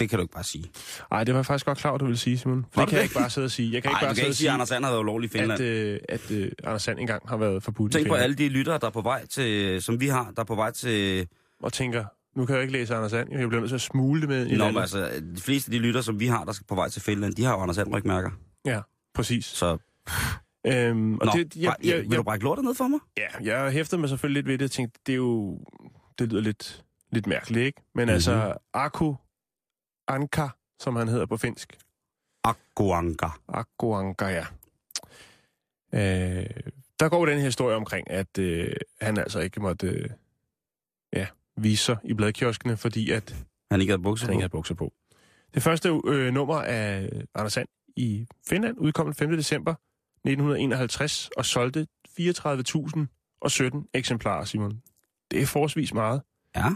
Det 0.00 0.10
kan 0.10 0.18
du 0.18 0.22
ikke 0.22 0.32
bare 0.34 0.44
sige. 0.44 0.70
Nej, 1.10 1.24
det 1.24 1.34
var 1.34 1.38
jeg 1.38 1.46
faktisk 1.46 1.66
godt 1.66 1.78
klar, 1.78 1.90
over, 1.90 1.98
du 1.98 2.04
ville 2.04 2.18
sige, 2.18 2.38
Simon. 2.38 2.66
For 2.72 2.80
det 2.80 2.86
du 2.86 2.90
kan 2.90 2.96
jeg 2.96 3.02
ikke 3.02 3.14
bare 3.14 3.30
sidde 3.30 3.44
og 3.44 3.50
sige. 3.50 3.72
Jeg 3.72 3.82
kan 3.82 3.90
Nej, 3.92 4.00
ikke 4.00 4.00
du 4.00 4.06
bare 4.06 4.08
kan 4.10 4.16
sidde 4.16 4.28
ikke 4.28 4.36
sige, 4.36 4.48
at 4.48 4.54
Anders 4.54 4.68
Sand 4.68 4.84
har 4.84 4.90
været 4.90 5.00
ulovlig 5.00 5.26
i 5.34 5.38
Finland. 5.38 5.60
at, 5.60 5.66
øh, 5.66 5.98
at 6.08 6.30
øh, 6.30 6.52
Anders 6.64 6.82
Sand 6.82 6.98
engang 6.98 7.28
har 7.28 7.36
været 7.36 7.62
forbudt 7.62 7.92
i 7.92 7.96
Tænk 7.96 8.06
på 8.06 8.14
Finland. 8.14 8.22
alle 8.24 8.36
de 8.36 8.48
lyttere, 8.48 8.78
der 8.78 8.86
er 8.86 8.90
på 8.90 9.00
vej 9.00 9.26
til, 9.26 9.82
som 9.82 10.00
vi 10.00 10.08
har, 10.08 10.32
der 10.36 10.40
er 10.42 10.46
på 10.46 10.54
vej 10.54 10.70
til... 10.70 11.28
Og 11.62 11.72
tænker, 11.72 12.04
nu 12.36 12.46
kan 12.46 12.52
jeg 12.54 12.58
jo 12.58 12.62
ikke 12.62 12.72
læse 12.72 12.94
Anders 12.94 13.10
Sand. 13.10 13.28
Jeg 13.30 13.48
bliver 13.48 13.60
nødt 13.60 13.70
til 13.70 13.74
at 13.74 13.80
smule 13.80 14.20
det 14.20 14.28
med 14.28 14.46
i 14.46 14.56
Nå, 14.56 14.64
men 14.66 14.76
altså, 14.76 15.10
de 15.36 15.40
fleste 15.40 15.68
af 15.68 15.72
de 15.72 15.78
lyttere, 15.78 16.02
som 16.02 16.20
vi 16.20 16.26
har, 16.26 16.44
der 16.44 16.52
skal 16.52 16.66
på 16.66 16.74
vej 16.74 16.88
til 16.88 17.02
Finland, 17.02 17.34
de 17.34 17.44
har 17.44 17.52
jo 17.52 17.60
Anders 17.60 17.76
Sand 17.76 17.94
rygmærker. 17.94 18.30
Ja, 18.64 18.80
præcis. 19.14 19.44
Så, 19.44 19.78
Øhm, 20.66 21.18
og 21.18 21.26
Nå, 21.26 21.32
det, 21.34 21.56
jeg, 21.56 21.74
jeg, 21.84 21.94
jeg, 21.94 21.98
vil 22.10 22.16
du 22.16 22.22
brække 22.22 22.44
lortet 22.44 22.64
ned 22.64 22.74
for 22.74 22.88
mig? 22.88 23.00
Ja, 23.16 23.54
jeg 23.54 23.72
hæftede 23.72 24.00
mig 24.00 24.08
selvfølgelig 24.08 24.42
lidt 24.42 24.48
ved 24.48 24.58
det 24.58 24.64
og 24.64 24.70
tænkte, 24.70 25.00
det 25.06 25.12
er 25.12 25.16
jo... 25.16 25.58
Det 26.18 26.28
lyder 26.28 26.40
lidt, 26.42 26.84
lidt 27.12 27.26
mærkeligt, 27.26 27.64
ikke? 27.66 27.82
Men 27.94 28.02
mm-hmm. 28.02 28.14
altså, 28.14 28.54
Aku 28.74 29.14
Anka, 30.10 30.48
som 30.80 30.96
han 30.96 31.08
hedder 31.08 31.26
på 31.26 31.36
finsk. 31.36 31.78
Akkuanka. 32.44 33.26
Aku 33.48 33.94
Anka, 33.94 34.26
ja. 34.26 34.46
Øh, 35.92 36.46
der 37.00 37.08
går 37.08 37.26
den 37.26 37.38
her 37.38 37.44
historie 37.44 37.76
omkring, 37.76 38.10
at 38.10 38.38
øh, 38.38 38.72
han 39.00 39.18
altså 39.18 39.40
ikke 39.40 39.60
måtte 39.60 39.86
øh, 39.86 40.10
ja, 41.12 41.26
vise 41.56 41.84
sig 41.84 41.96
i 42.04 42.14
bladkioskene, 42.14 42.76
fordi 42.76 43.10
at 43.10 43.36
Han 43.70 43.80
ikke 43.80 43.90
havde 43.90 44.02
bukser 44.02 44.26
han 44.26 44.28
på. 44.28 44.32
ikke 44.32 44.42
havde 44.42 44.50
bukser 44.50 44.74
på. 44.74 44.92
Det 45.54 45.62
første 45.62 46.00
øh, 46.06 46.32
nummer 46.32 46.54
af 46.62 47.10
Anders 47.34 47.52
Sand 47.52 47.68
i 47.96 48.26
Finland 48.48 48.78
udkom 48.78 49.06
den 49.06 49.14
5. 49.14 49.30
december 49.30 49.74
1951 50.24 51.30
og 51.36 51.44
solgte 51.44 51.86
34.017 52.08 53.90
eksemplarer, 53.94 54.44
Simon. 54.44 54.82
Det 55.30 55.42
er 55.42 55.46
forholdsvis 55.46 55.94
meget. 55.94 56.22
Ja. 56.56 56.68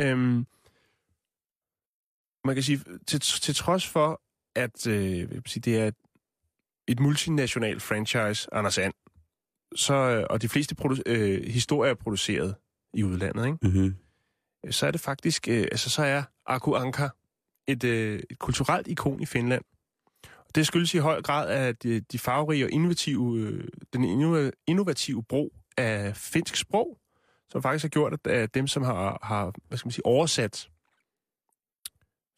Øhm, 0.00 0.46
man 2.44 2.54
kan 2.56 2.62
sige, 2.62 2.80
til, 3.06 3.20
til 3.20 3.54
trods 3.54 3.86
for, 3.86 4.20
at 4.56 4.86
øh, 4.86 5.28
sige, 5.46 5.60
det 5.60 5.78
er 5.78 5.86
et, 5.86 5.94
et 6.88 7.00
multinational 7.00 7.80
franchise, 7.80 8.54
Anders 8.54 8.78
And, 8.78 8.92
så, 9.76 9.94
øh, 9.94 10.26
og 10.30 10.42
de 10.42 10.48
fleste 10.48 10.76
produ- 10.80 11.02
øh, 11.06 11.44
historier 11.44 11.90
er 11.90 11.94
produceret 11.94 12.54
i 12.94 13.02
udlandet, 13.04 13.46
ikke? 13.46 13.58
Mm-hmm. 13.62 13.96
så 14.70 14.86
er 14.86 14.90
det 14.90 15.00
faktisk, 15.00 15.48
øh, 15.48 15.62
altså 15.62 15.90
så 15.90 16.02
er 16.02 16.22
Aku 16.46 16.74
Anka 16.74 17.08
et, 17.68 17.84
øh, 17.84 18.22
et 18.30 18.38
kulturelt 18.38 18.86
ikon 18.88 19.20
i 19.20 19.26
Finland. 19.26 19.62
Det 20.54 20.66
skyldes 20.66 20.94
i 20.94 20.98
høj 20.98 21.22
grad, 21.22 21.48
at 21.50 21.82
de, 21.82 22.00
de 22.00 22.18
farverige 22.18 22.64
og 22.64 22.70
innovative, 22.70 23.38
øh, 23.38 23.68
den 23.92 24.04
innova- 24.04 24.50
innovative 24.66 25.22
brug 25.22 25.54
af 25.76 26.16
finsk 26.16 26.56
sprog, 26.56 26.98
som 27.48 27.62
faktisk 27.62 27.84
har 27.84 27.88
gjort, 27.88 28.26
at 28.26 28.54
dem, 28.54 28.66
som 28.66 28.82
har, 28.82 29.18
har 29.22 29.52
hvad 29.68 29.78
skal 29.78 29.86
man 29.86 29.92
sige, 29.92 30.06
oversat 30.06 30.68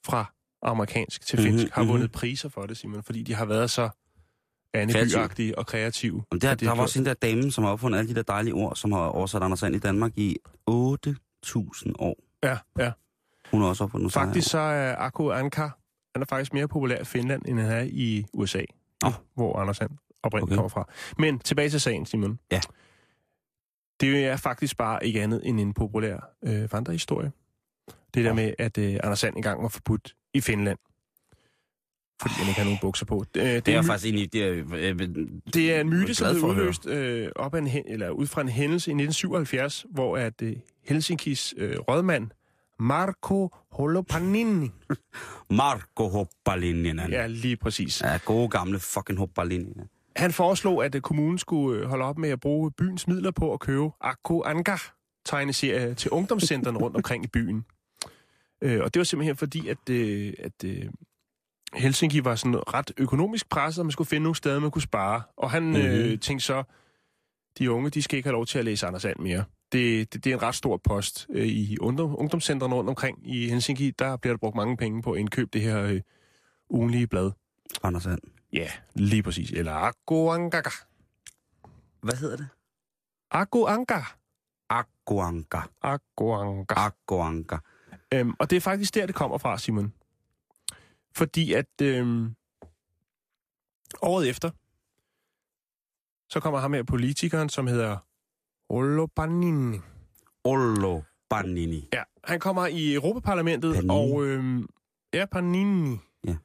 fra 0.07 0.33
amerikansk 0.63 1.27
til 1.27 1.39
Mhm, 1.39 1.45
finsk, 1.45 1.63
mm-hmm, 1.63 1.71
har 1.75 1.83
mhm. 1.83 1.93
vundet 1.93 2.13
priser 2.13 2.49
for 2.49 2.67
det, 2.67 2.77
Simon, 2.77 3.03
fordi 3.03 3.23
de 3.23 3.35
har 3.35 3.45
været 3.45 3.71
så 3.71 3.89
annebyagtige 4.75 5.59
og 5.59 5.67
kreative. 5.67 6.25
Og 6.31 6.43
der, 6.43 6.55
der 6.55 6.75
var 6.75 6.83
også 6.83 6.99
den 6.99 7.07
der 7.07 7.15
dame, 7.15 7.53
som 7.53 7.65
har 7.65 7.71
opfundet 7.71 7.99
alle 7.99 8.09
de 8.11 8.15
der 8.15 8.23
dejlige 8.23 8.55
ord, 8.55 8.77
som 8.77 8.93
har 8.93 9.01
oversat 9.01 9.43
Anders 9.43 9.59
Sand 9.61 9.75
i 9.75 9.79
Danmark 9.79 10.13
i 10.17 10.37
8.000 10.71 11.93
år. 11.99 12.17
Ja, 12.43 12.59
ja. 12.79 12.93
Hun 13.51 13.61
har 13.61 13.69
også 13.69 13.85
opfundet 13.85 14.13
Faktisk 14.13 14.51
så 14.51 14.59
er 14.59 14.97
Akko 14.97 15.31
Anka, 15.31 15.69
han 16.15 16.23
er 16.23 16.27
faktisk 16.27 16.53
mere 16.53 16.69
populær 16.69 17.01
i 17.01 17.05
Finland, 17.05 17.43
end 17.49 17.59
han 17.59 17.71
er 17.71 17.87
i 17.89 18.27
USA, 18.33 18.63
Nå. 19.03 19.13
hvor 19.35 19.59
Anders 19.59 19.77
Sand 19.77 19.91
oprindeligt 20.23 20.53
okay. 20.53 20.57
kommer 20.57 20.69
fra. 20.69 20.89
Men 21.19 21.39
tilbage 21.39 21.71
til 21.71 21.81
sagen, 21.81 22.07
Simon. 22.07 22.39
Ja. 22.53 22.61
Det 24.01 24.27
er 24.27 24.37
faktisk 24.37 24.77
bare 24.77 25.07
ikke 25.07 25.23
andet 25.23 25.41
end 25.45 25.61
en 25.61 25.75
populær 25.75 26.31
øh, 26.45 26.73
vandrehistorie. 26.73 27.33
Det 28.15 28.25
der 28.25 28.33
med, 28.33 28.55
at 28.59 28.79
øh, 28.79 28.97
Anders 29.05 29.19
Sand 29.19 29.37
engang 29.37 29.63
var 29.63 29.69
forbudt 29.69 30.15
i 30.35 30.41
Finland. 30.41 30.79
Fordi 32.23 32.35
han 32.35 32.49
ikke 32.49 32.59
har 32.61 32.65
nogen 32.65 32.79
bukser 32.83 33.07
på. 33.07 33.25
Det, 33.35 33.41
øh, 33.41 33.47
Det 33.47 33.69
er 33.69 33.73
jeg 33.73 33.79
en 33.79 33.85
my- 33.85 33.87
faktisk 33.89 34.05
egentlig... 34.07 34.33
Det 34.33 34.43
er, 34.45 34.65
øh, 34.73 35.09
det 35.55 35.75
er 35.75 35.81
en 35.81 35.89
myte, 35.91 36.15
som 36.15 36.35
blev 36.35 36.45
udløst 36.45 36.87
øh, 36.87 37.29
op 37.37 37.55
af 37.55 37.59
en, 37.59 37.69
eller 37.87 38.11
ud 38.11 38.27
fra 38.27 38.41
en 38.41 38.49
hændelse 38.49 38.91
i 38.91 38.95
1977, 38.95 39.87
hvor 39.91 40.17
at 40.19 40.43
øh, 40.43 40.57
Helsinkis 40.85 41.55
øh, 41.57 41.79
rådmand 41.79 42.31
Marco 42.81 43.51
Holopainen, 43.73 44.73
Marco 45.51 46.09
Hoppalinjen. 46.09 46.99
ja 47.11 47.27
lige 47.27 47.57
præcis, 47.57 48.03
Ja, 48.03 48.19
gode 48.25 48.49
gamle 48.49 48.79
fucking 48.79 49.19
Hoppalinjen. 49.19 49.89
Han 50.17 50.33
foreslog, 50.33 50.85
at 50.85 50.95
øh, 50.95 51.01
kommunen 51.01 51.39
skulle 51.39 51.81
øh, 51.81 51.89
holde 51.89 52.05
op 52.05 52.19
med 52.19 52.29
at 52.29 52.41
bruge 52.41 52.71
byens 52.71 53.09
midler 53.09 53.31
på 53.31 53.53
at 53.53 53.61
købe 53.61 53.91
Akko 54.01 54.43
Anga 54.43 54.77
tegneserie 55.25 55.95
til 55.95 56.11
ungdomscentrene 56.11 56.79
rundt 56.79 56.97
omkring 56.97 57.25
i 57.25 57.29
byen. 57.29 57.65
Øh, 58.63 58.81
og 58.83 58.95
det 58.95 59.01
var 59.01 59.05
simpelthen 59.05 59.37
fordi, 59.37 59.69
at, 59.69 59.89
øh, 59.91 60.33
at 60.39 60.65
øh, 60.65 60.89
Helsinki 61.75 62.25
var 62.25 62.35
sådan 62.35 62.75
ret 62.75 62.93
økonomisk 62.97 63.49
presset, 63.49 63.81
og 63.81 63.87
man 63.87 63.93
skulle 63.93 64.09
finde 64.09 64.23
nogle 64.23 64.37
steder, 64.37 64.61
man 64.61 64.71
kunne 64.71 64.83
spare. 64.83 65.23
Og 65.37 65.51
han 65.51 65.63
mm-hmm. 65.63 65.81
øh, 65.87 66.11
Mhm. 66.11 66.19
tænkte 66.19 66.47
så, 66.47 66.63
de 67.59 67.71
unge, 67.71 67.91
de 67.91 68.03
skal 68.03 68.17
ikke 68.17 68.27
have 68.27 68.33
lov 68.33 68.47
til 68.47 68.59
at 68.59 68.65
læse 68.65 68.87
Anders 68.87 69.05
And 69.05 69.19
mere. 69.19 69.45
Det, 69.73 70.13
det, 70.13 70.25
det 70.25 70.31
er 70.31 70.35
en 70.37 70.43
ret 70.43 70.55
stor 70.55 70.77
post 70.77 71.27
øh, 71.31 71.47
i 71.47 71.79
ungdom, 71.79 72.19
ungdomscentrene 72.19 72.75
rundt 72.75 72.91
omkring 72.91 73.19
i 73.31 73.49
Helsinki. 73.49 73.91
Der 73.91 74.17
bliver 74.17 74.33
der 74.35 74.39
brugt 74.39 74.57
mange 74.57 74.77
penge 74.77 75.03
på 75.03 75.13
at 75.13 75.21
indkøbe 75.21 75.51
det 75.53 75.61
her 75.63 75.83
øh, 75.83 76.01
ugenlige 76.71 77.07
blad. 77.07 77.31
Anders 77.83 78.03
Sand. 78.03 78.21
Ja, 78.53 78.71
lige 78.95 79.23
præcis. 79.23 79.51
Eller 79.51 79.73
Akko 79.73 80.31
Anga. 80.31 80.63
Hvad 82.03 82.17
hedder 82.17 82.37
det? 82.37 82.49
Akko 83.31 83.65
Anga. 83.65 84.01
Akkuanka. 84.71 85.59
Aquanga. 86.77 87.57
Øhm, 88.15 88.35
og 88.39 88.51
det 88.51 88.57
er 88.57 88.61
faktisk 88.61 88.95
der, 88.95 89.07
det 89.07 89.15
kommer 89.15 89.39
fra, 89.39 89.59
Simon. 89.59 89.93
Fordi 91.17 91.53
at 91.53 91.81
øhm, 91.83 92.35
året 94.03 94.29
efter, 94.29 94.51
så 96.33 96.41
kommer 96.41 96.61
ham 96.61 96.73
her 96.73 96.83
politikeren, 96.83 97.49
som 97.49 97.67
hedder 97.67 97.97
Olo 98.69 99.07
Panini. 99.07 99.79
Ollo 100.45 101.03
Panini. 101.31 101.89
Ja, 101.93 102.03
han 102.25 102.41
kommer 102.41 102.67
i 102.67 102.95
Europaparlamentet, 102.95 103.75
Panini. 103.75 103.91
og 103.91 104.25
øhm, 104.25 104.69
ja, 105.15 105.27
Panini. 105.27 105.97
Ja. 106.27 106.37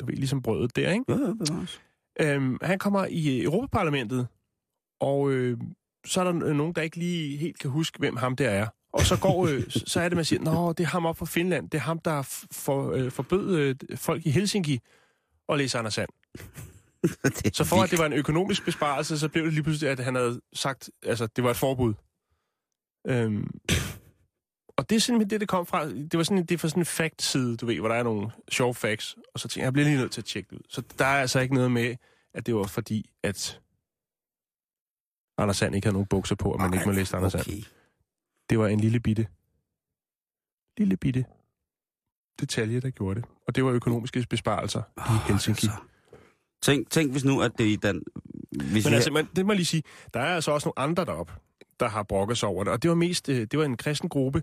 Du 0.00 0.06
ved, 0.06 0.14
ligesom 0.14 0.42
brødet 0.42 0.76
der, 0.76 0.92
ikke? 0.92 1.04
Ja, 1.08 1.14
ja, 1.18 1.32
bevares. 1.32 1.80
Øhm, 2.20 2.58
han 2.62 2.78
kommer 2.78 3.06
i 3.06 3.42
Europaparlamentet, 3.42 4.28
og 5.00 5.30
øh, 5.30 5.58
så 6.06 6.20
er 6.20 6.24
der 6.32 6.46
øh, 6.46 6.56
nogen, 6.56 6.74
der 6.74 6.82
ikke 6.82 6.96
lige 6.96 7.36
helt 7.36 7.58
kan 7.58 7.70
huske, 7.70 7.98
hvem 7.98 8.16
ham 8.16 8.36
der 8.36 8.50
er. 8.50 8.66
Og 8.92 9.00
så 9.00 9.18
går, 9.20 9.46
øh, 9.46 9.62
så 9.68 10.00
er 10.00 10.08
det, 10.08 10.16
man 10.16 10.24
siger, 10.24 10.42
nå, 10.42 10.72
det 10.72 10.84
er 10.84 10.88
ham 10.88 11.06
op 11.06 11.16
fra 11.16 11.26
Finland, 11.26 11.70
det 11.70 11.78
er 11.78 11.82
ham, 11.82 11.98
der 11.98 12.46
for, 12.52 12.92
øh, 12.92 13.10
forbød 13.10 13.56
øh, 13.56 13.76
folk 13.96 14.26
i 14.26 14.30
Helsinki 14.30 14.80
at 15.48 15.58
læse 15.58 15.78
Anders 15.78 15.94
Sand. 15.94 16.08
Så 17.52 17.64
for 17.64 17.82
at 17.82 17.90
det 17.90 17.98
var 17.98 18.06
en 18.06 18.12
økonomisk 18.12 18.64
besparelse, 18.64 19.18
så 19.18 19.28
blev 19.28 19.44
det 19.44 19.52
lige 19.52 19.62
pludselig, 19.62 19.90
at 19.90 20.00
han 20.00 20.14
havde 20.14 20.40
sagt, 20.52 20.90
altså, 21.02 21.26
det 21.26 21.44
var 21.44 21.50
et 21.50 21.56
forbud. 21.56 21.94
Øhm, 23.06 23.50
og 24.76 24.90
det 24.90 24.96
er 24.96 25.00
simpelthen 25.00 25.30
det, 25.30 25.40
det 25.40 25.48
kom 25.48 25.66
fra. 25.66 25.88
Det 25.88 26.16
var 26.16 26.22
sådan, 26.22 26.46
det 26.46 26.50
er 26.50 26.58
fra 26.58 26.68
sådan 26.68 26.80
en 26.80 26.86
fact-side, 26.86 27.56
du 27.56 27.66
ved, 27.66 27.78
hvor 27.78 27.88
der 27.88 27.94
er 27.94 28.02
nogle 28.02 28.30
sjove 28.50 28.74
facts. 28.74 29.16
Og 29.34 29.40
så 29.40 29.48
tænkte 29.48 29.58
jeg, 29.58 29.64
jeg 29.64 29.72
bliver 29.72 29.86
lige 29.86 29.98
nødt 29.98 30.12
til 30.12 30.20
at 30.20 30.24
tjekke 30.24 30.50
det 30.50 30.56
ud. 30.56 30.62
Så 30.68 30.82
der 30.98 31.04
er 31.04 31.20
altså 31.20 31.40
ikke 31.40 31.54
noget 31.54 31.70
med, 31.70 31.96
at 32.34 32.46
det 32.46 32.54
var 32.54 32.64
fordi, 32.64 33.10
at 33.22 33.60
Anders 35.38 35.56
Sand 35.56 35.74
ikke 35.74 35.86
havde 35.86 35.94
nogen 35.94 36.06
bukser 36.06 36.34
på, 36.34 36.52
og 36.52 36.60
man 36.60 36.74
ikke 36.74 36.86
må 36.86 36.92
læse 36.92 37.16
Anders 37.16 37.32
Sand. 37.32 37.64
Det 38.50 38.58
var 38.58 38.68
en 38.68 38.80
lille 38.80 39.00
bitte, 39.00 39.26
lille 40.78 40.96
bitte 40.96 41.24
detalje, 42.40 42.80
der 42.80 42.90
gjorde 42.90 43.20
det. 43.20 43.28
Og 43.46 43.54
det 43.54 43.64
var 43.64 43.70
økonomiske 43.70 44.26
besparelser 44.30 44.82
i 44.98 45.32
Helsinki. 45.32 45.66
Altså. 45.66 45.80
Tænk, 46.62 46.90
tænk 46.90 47.12
hvis 47.12 47.24
nu, 47.24 47.40
at 47.42 47.52
det 47.58 47.64
i 47.64 47.76
den... 47.76 48.02
Hvis 48.50 48.84
Men 48.84 48.94
altså, 48.94 49.10
man, 49.10 49.28
det 49.36 49.46
må 49.46 49.52
lige 49.52 49.64
sige, 49.64 49.82
der 50.14 50.20
er 50.20 50.34
altså 50.34 50.50
også 50.52 50.68
nogle 50.68 50.88
andre 50.88 51.04
deroppe, 51.04 51.32
der 51.80 51.88
har 51.88 52.02
brokket 52.02 52.38
sig 52.38 52.48
over 52.48 52.64
det. 52.64 52.72
Og 52.72 52.82
det 52.82 52.88
var 52.88 52.94
mest, 52.94 53.28
øh, 53.28 53.46
det 53.50 53.58
var 53.58 53.64
en 53.64 53.76
kristen 53.76 54.08
gruppe, 54.08 54.42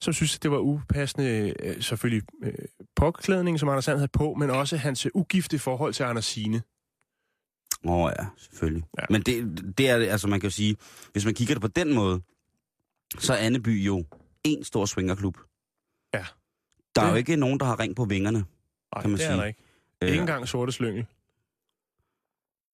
som 0.00 0.12
synes, 0.12 0.38
det 0.38 0.50
var 0.50 0.58
upassende, 0.58 1.54
øh, 1.62 1.82
selvfølgelig 1.82 2.22
øh, 2.42 2.54
påklædning, 2.96 3.60
som 3.60 3.68
Anders 3.68 3.84
Sand 3.84 3.98
havde 3.98 4.08
på, 4.08 4.34
men 4.34 4.50
også 4.50 4.76
hans 4.76 5.06
ugifte 5.14 5.58
forhold 5.58 5.94
til 5.94 6.02
Anders 6.02 6.24
Sine. 6.24 6.62
Åh 7.84 7.92
oh, 7.92 8.12
ja, 8.18 8.26
selvfølgelig. 8.38 8.84
Ja. 8.98 9.04
Men 9.10 9.22
det, 9.22 9.64
det 9.78 9.88
er, 9.90 9.94
altså 9.94 10.28
man 10.28 10.40
kan 10.40 10.46
jo 10.46 10.54
sige, 10.54 10.76
hvis 11.12 11.24
man 11.24 11.34
kigger 11.34 11.54
det 11.54 11.62
på 11.62 11.68
den 11.68 11.94
måde, 11.94 12.22
så 13.18 13.32
er 13.32 13.36
Anneby 13.36 13.86
jo 13.86 14.04
en 14.44 14.64
stor 14.64 14.86
swingerklub. 14.86 15.36
Ja. 16.14 16.24
Der 16.96 17.02
er 17.02 17.06
Det- 17.06 17.12
jo 17.12 17.16
ikke 17.16 17.36
nogen, 17.36 17.60
der 17.60 17.66
har 17.66 17.80
ring 17.80 17.96
på 17.96 18.04
vingerne. 18.04 18.44
Ej, 18.92 19.00
Kan 19.00 19.10
man 19.10 19.18
det 19.18 19.24
er 19.26 19.30
sige. 19.30 19.38
der 19.40 19.44
ikke. 19.44 19.60
Ikke 20.02 20.18
engang 20.20 20.48
sorte 20.48 20.72
slyngel. 20.72 21.06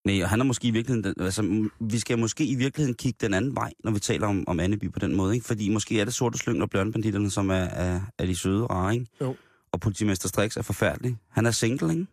Nej, 0.05 0.23
og 0.23 0.29
han 0.29 0.41
er 0.41 0.45
måske 0.45 0.69
i 0.69 0.71
virkeligheden... 0.71 1.05
den- 1.15 1.25
Altså, 1.25 1.69
vi 1.81 1.99
skal 1.99 2.19
måske 2.19 2.45
i 2.47 2.55
virkeligheden 2.55 2.95
kigge 2.95 3.19
den 3.21 3.35
anden 3.35 3.55
vej, 3.57 3.73
når 3.85 3.91
vi 3.91 4.01
taler 4.01 4.27
om, 4.27 4.45
om 4.49 4.61
Anneby 4.61 4.91
på 4.93 4.99
den 4.99 5.15
måde, 5.17 5.35
ikke? 5.35 5.47
Fordi 5.47 5.69
måske 5.69 6.01
er 6.01 6.05
det 6.05 6.15
sorte 6.15 6.39
slyng 6.39 6.63
og 6.63 6.71
bjørnbanditterne, 6.71 7.31
som 7.31 7.51
er, 7.51 7.55
er, 7.55 8.01
er 8.19 8.27
de 8.27 8.37
søde 8.37 8.67
rare, 8.67 8.95
ikke? 8.95 9.07
Jo. 9.21 9.37
Og 9.73 9.81
politimester 9.81 10.29
Strix 10.29 10.57
er 10.57 10.63
forfærdelig. 10.63 11.17
Han 11.31 11.47
er 11.47 11.51
single, 11.51 11.91
ikke? 11.93 12.07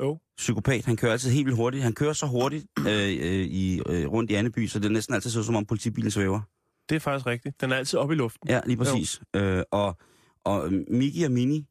Jo. 0.00 0.18
Psykopat. 0.36 0.84
Han 0.84 0.96
kører 0.96 1.12
altid 1.12 1.30
helt 1.30 1.46
vildt 1.46 1.56
hurtigt. 1.56 1.82
Han 1.82 1.92
kører 1.92 2.12
så 2.12 2.26
hurtigt 2.26 2.66
øh, 2.78 2.86
øh, 2.86 3.46
i, 3.46 3.80
øh, 3.86 4.06
rundt 4.08 4.30
i 4.30 4.34
Anneby, 4.34 4.66
så 4.66 4.78
det 4.78 4.86
er 4.86 4.90
næsten 4.90 5.14
altid 5.14 5.30
så, 5.30 5.42
som 5.42 5.56
om 5.56 5.66
politibilen 5.66 6.10
svæver. 6.10 6.40
Det 6.90 6.96
er 6.96 7.00
faktisk 7.00 7.26
rigtigt. 7.26 7.60
Den 7.60 7.72
er 7.72 7.76
altid 7.76 7.98
oppe 7.98 8.14
i 8.14 8.16
luften. 8.16 8.48
Ja, 8.48 8.60
lige 8.66 8.76
præcis. 8.76 9.20
Øh, 9.36 9.62
og, 9.70 9.96
og 10.44 10.72
Miki 10.88 11.22
og 11.22 11.30
Mini, 11.32 11.66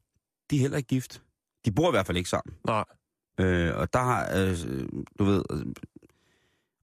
de 0.50 0.56
er 0.56 0.60
heller 0.60 0.76
ikke 0.76 0.86
gift. 0.88 1.22
De 1.64 1.72
bor 1.72 1.88
i 1.88 1.90
hvert 1.90 2.06
fald 2.06 2.16
ikke 2.18 2.30
sammen. 2.30 2.54
Nej. 2.66 2.84
Øh, 3.40 3.76
og 3.76 3.92
der 3.92 3.98
har, 3.98 4.28
øh, 4.36 4.56
du 5.18 5.24
ved, 5.24 5.44
øh, 5.52 5.58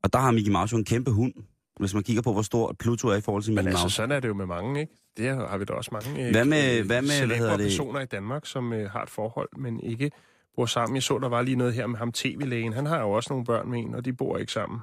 og 0.04 0.14
der 0.14 0.20
har 0.20 0.32
Mickey 0.32 0.52
Mouse 0.52 0.74
jo 0.74 0.78
en 0.78 0.86
kæmpe 0.86 1.12
hund, 1.12 1.34
hvis 1.80 1.94
man 1.94 2.04
kigger 2.04 2.22
på, 2.22 2.34
hvor 2.34 2.42
stor 2.42 2.76
Pluto 2.80 3.08
er 3.08 3.16
i 3.16 3.22
forhold 3.22 3.44
til 3.44 3.52
Men 3.54 3.56
Mickey 3.56 3.70
altså, 3.70 3.84
Mouse. 3.84 3.96
sådan 3.96 4.12
er 4.16 4.20
det 4.20 4.28
jo 4.28 4.34
med 4.34 4.46
mange, 4.46 4.80
ikke? 4.82 4.94
Det 5.18 5.26
har 5.50 5.58
vi 5.58 5.66
da 5.66 5.74
også 5.74 5.90
mange 5.94 6.26
øh, 6.26 6.32
Hvad 6.32 6.46
med- 6.46 6.84
hvad 6.84 7.02
med, 7.02 7.26
hvad 7.28 7.38
hedder 7.38 7.58
det? 7.58 7.66
personer 7.66 8.00
i 8.00 8.06
Danmark, 8.06 8.46
som 8.46 8.74
øh, 8.74 8.90
har 8.92 9.04
et 9.04 9.10
forhold, 9.10 9.50
men 9.58 9.80
ikke 9.80 10.12
bor 10.56 10.66
sammen. 10.66 10.96
Jeg 10.96 11.04
så, 11.04 11.18
der 11.20 11.30
var 11.30 11.42
lige 11.42 11.56
noget 11.56 11.74
her 11.74 11.88
med 11.88 11.98
ham 12.00 12.12
tv-lægen. 12.12 12.74
Han 12.74 12.86
har 12.86 13.00
jo 13.02 13.12
også 13.12 13.28
nogle 13.34 13.46
børn 13.46 13.70
med 13.70 13.80
en, 13.80 13.96
og 13.96 14.06
de 14.06 14.14
bor 14.14 14.38
ikke 14.38 14.52
sammen. 14.52 14.80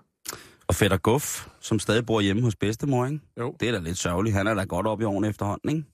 Og 0.69 0.75
Fætter 0.75 0.97
Guff, 0.97 1.47
som 1.61 1.79
stadig 1.79 2.07
bor 2.07 2.21
hjemme 2.21 2.43
hos 2.43 2.57
bedstemor, 2.57 3.07
ikke? 3.07 3.21
Jo. 3.41 3.57
Det 3.61 3.69
er 3.69 3.73
da 3.73 3.79
lidt 3.79 3.99
sørgeligt. 3.99 4.37
Han 4.37 4.47
er 4.47 4.55
da 4.55 4.65
godt 4.65 4.87
op 4.87 5.01
i 5.01 5.05
årene 5.05 5.29
efterhånden, 5.29 5.71
ikke? 5.71 5.85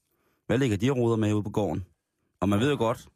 Hvad 0.47 0.59
ligger 0.59 0.77
de 0.77 0.91
og 0.91 0.97
roder 0.97 1.17
med 1.17 1.33
ude 1.33 1.43
på 1.43 1.51
gården? 1.51 1.87
Og 2.41 2.49
man 2.49 2.61
ved 2.61 2.71
jo 2.71 2.77
godt, 2.77 3.09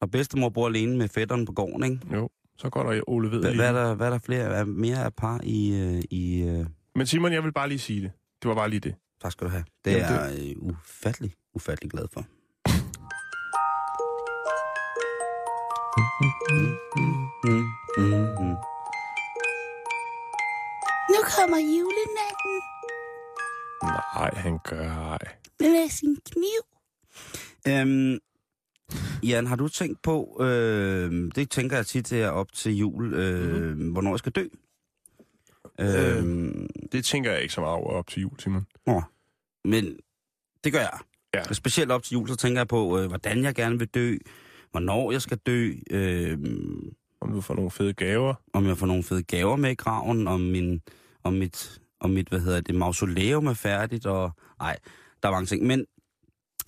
og 0.00 0.10
bedstemor 0.10 0.48
bor 0.48 0.66
alene 0.66 0.96
med 0.96 1.08
fætteren 1.08 1.46
på 1.46 1.52
gården, 1.52 1.84
ikke? 1.84 2.14
Jo, 2.14 2.30
så 2.58 2.70
går 2.70 2.82
der 2.92 3.00
Ole 3.06 3.30
ved 3.30 3.40
Hvad, 3.40 3.54
hvad, 3.54 3.68
er 3.68 3.72
der, 3.72 3.94
hvad 3.94 4.06
er 4.06 4.10
der 4.10 4.18
flere, 4.18 4.42
er 4.42 4.64
mere 4.64 5.04
af 5.04 5.14
par 5.14 5.40
i... 5.42 5.74
øh, 5.74 6.02
i 6.10 6.42
øh, 6.42 6.66
Men 6.94 7.06
Simon, 7.06 7.32
jeg 7.32 7.44
vil 7.44 7.52
bare 7.52 7.68
lige 7.68 7.78
sige 7.78 8.02
det. 8.02 8.12
Det 8.42 8.48
var 8.48 8.54
bare 8.54 8.70
lige 8.70 8.80
det. 8.80 8.94
tak 9.22 9.32
skal 9.32 9.44
du 9.46 9.50
have. 9.50 9.64
Det 9.84 9.90
Jamen, 9.90 10.04
er 10.04 10.24
jeg 10.24 10.56
øh, 10.56 10.68
ufattelig, 10.68 11.32
ufattelig 11.54 11.90
glad 11.90 12.04
for. 12.12 12.24
Mm, 16.60 17.54
mm, 17.98 18.26
mm. 18.40 18.43
Kommer 21.24 21.58
julenatten 21.58 22.54
Nej, 23.82 24.30
han 24.34 24.58
gør 24.64 24.90
ej. 24.90 25.18
med 25.60 25.88
sin 25.90 26.16
kniv. 26.30 26.62
Øhm, 27.68 28.18
Jan, 29.22 29.46
har 29.46 29.56
du 29.56 29.68
tænkt 29.68 30.02
på, 30.02 30.38
øh, 30.40 31.30
det 31.34 31.50
tænker 31.50 31.76
jeg 31.76 31.86
tit 31.86 32.10
her 32.10 32.28
op 32.28 32.52
til 32.52 32.76
jul, 32.76 33.14
øh, 33.14 33.54
mm-hmm. 33.68 33.92
hvornår 33.92 34.10
jeg 34.10 34.18
skal 34.18 34.32
dø? 34.32 34.46
Øh, 35.80 36.24
Det 36.92 37.04
tænker 37.04 37.32
jeg 37.32 37.42
ikke 37.42 37.54
så 37.54 37.60
meget 37.60 37.74
over 37.74 37.90
op 37.92 38.06
til 38.06 38.20
jul, 38.22 38.40
Simon. 38.40 38.66
Nå, 38.86 39.02
men 39.64 39.96
det 40.64 40.72
gør 40.72 40.80
jeg. 40.80 40.98
Ja. 41.34 41.42
Og 41.48 41.56
Specielt 41.56 41.90
op 41.90 42.02
til 42.02 42.12
jul, 42.12 42.28
så 42.28 42.36
tænker 42.36 42.60
jeg 42.60 42.68
på, 42.68 42.98
øh, 42.98 43.06
hvordan 43.08 43.44
jeg 43.44 43.54
gerne 43.54 43.78
vil 43.78 43.88
dø, 43.88 44.16
hvornår 44.70 45.12
jeg 45.12 45.22
skal 45.22 45.38
dø, 45.38 45.72
øh, 45.90 46.38
Om 47.20 47.32
du 47.32 47.40
får 47.40 47.54
nogle 47.54 47.70
fede 47.70 47.92
gaver. 47.94 48.34
om 48.52 48.66
jeg 48.66 48.78
får 48.78 48.86
nogle 48.86 49.02
fede 49.02 49.22
gaver 49.22 49.56
med 49.56 49.70
i 49.70 49.74
graven, 49.74 50.28
om, 50.28 50.40
min, 50.40 50.80
om 51.24 51.32
mit, 51.32 51.80
om 52.00 52.10
mit, 52.10 52.28
hvad 52.28 52.40
hedder 52.40 52.60
det, 52.60 52.74
mausoleum 52.74 53.46
er 53.46 53.54
færdigt, 53.54 54.06
og 54.06 54.30
nej, 54.58 54.78
der 55.22 55.28
er 55.28 55.32
mange 55.32 55.46
ting. 55.46 55.66
Men 55.66 55.86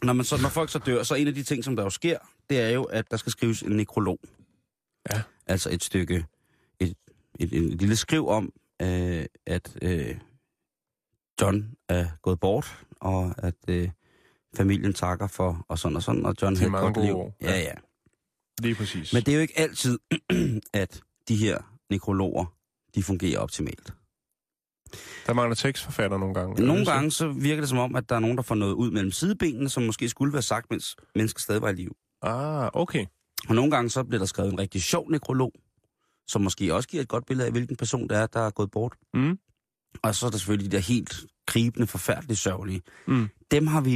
når, 0.02 0.12
man 0.12 0.24
så, 0.24 0.36
når 0.42 0.48
folk 0.48 0.70
så 0.70 0.78
dør, 0.78 1.02
så 1.02 1.14
en 1.14 1.26
af 1.28 1.34
de 1.34 1.42
ting, 1.42 1.64
som 1.64 1.76
der 1.76 1.82
jo 1.82 1.90
sker, 1.90 2.18
det 2.50 2.60
er 2.60 2.68
jo, 2.68 2.84
at 2.84 3.10
der 3.10 3.16
skal 3.16 3.32
skrives 3.32 3.62
en 3.62 3.72
nekrolog. 3.72 4.18
Ja. 5.12 5.22
Altså 5.46 5.70
et 5.72 5.84
stykke, 5.84 6.24
et, 6.80 6.96
et, 7.40 7.52
et, 7.52 7.72
et 7.72 7.78
lille 7.80 7.96
skriv 7.96 8.28
om, 8.28 8.52
øh, 8.82 9.24
at 9.46 9.76
øh, 9.82 10.16
John 11.40 11.70
er 11.88 12.06
gået 12.22 12.40
bort, 12.40 12.84
og 13.00 13.34
at 13.38 13.54
øh, 13.68 13.90
familien 14.56 14.92
takker 14.92 15.26
for, 15.26 15.64
og 15.68 15.78
sådan 15.78 15.96
og 15.96 16.02
sådan, 16.02 16.26
og 16.26 16.34
John 16.42 16.54
De 16.54 16.60
havde 16.60 16.72
et 16.74 16.94
godt 16.94 17.04
liv. 17.06 17.16
år. 17.16 17.36
Ja, 17.42 17.50
Ja. 17.50 17.58
ja. 17.60 17.72
Lige 18.62 18.74
præcis. 18.74 19.12
Men 19.12 19.22
det 19.22 19.32
er 19.32 19.36
jo 19.36 19.40
ikke 19.42 19.58
altid, 19.58 19.98
at 20.72 21.00
de 21.28 21.36
her 21.36 21.58
nekrologer, 21.90 22.54
de 22.94 23.02
fungerer 23.02 23.38
optimalt. 23.40 23.92
Der 25.26 25.32
mangler 25.32 25.54
tekstforfatter 25.54 26.18
nogle 26.18 26.34
gange. 26.34 26.66
Nogle 26.66 26.84
gange 26.84 27.10
så 27.10 27.28
virker 27.28 27.62
det 27.62 27.68
som 27.68 27.78
om, 27.78 27.96
at 27.96 28.08
der 28.08 28.14
er 28.14 28.20
nogen, 28.20 28.36
der 28.36 28.42
får 28.42 28.54
noget 28.54 28.72
ud 28.72 28.90
mellem 28.90 29.10
sidebenene, 29.10 29.68
som 29.68 29.82
måske 29.82 30.08
skulle 30.08 30.32
være 30.32 30.42
sagt, 30.42 30.70
mens 30.70 30.96
mennesket 31.14 31.42
stadig 31.42 31.62
var 31.62 31.68
i 31.68 31.74
live. 31.74 31.90
Ah, 32.22 32.70
okay. 32.72 33.06
Og 33.48 33.54
nogle 33.54 33.70
gange 33.70 33.90
så 33.90 34.04
bliver 34.04 34.18
der 34.18 34.26
skrevet 34.26 34.52
en 34.52 34.58
rigtig 34.58 34.82
sjov 34.82 35.10
nekrolog, 35.10 35.52
som 36.26 36.42
måske 36.42 36.74
også 36.74 36.88
giver 36.88 37.02
et 37.02 37.08
godt 37.08 37.26
billede 37.26 37.46
af, 37.46 37.52
hvilken 37.52 37.76
person 37.76 38.08
det 38.08 38.16
er, 38.16 38.26
der 38.26 38.40
er 38.40 38.50
gået 38.50 38.70
bort. 38.70 38.94
Mm. 39.14 39.38
Og 40.02 40.14
så 40.14 40.26
er 40.26 40.30
der 40.30 40.38
selvfølgelig 40.38 40.72
de 40.72 40.76
der 40.76 40.82
helt 40.82 41.16
gribende, 41.46 41.86
forfærdeligt 41.86 42.40
sørgelige. 42.40 42.82
Mm. 43.06 43.28
Dem 43.50 43.66
har 43.66 43.80
vi 43.80 43.94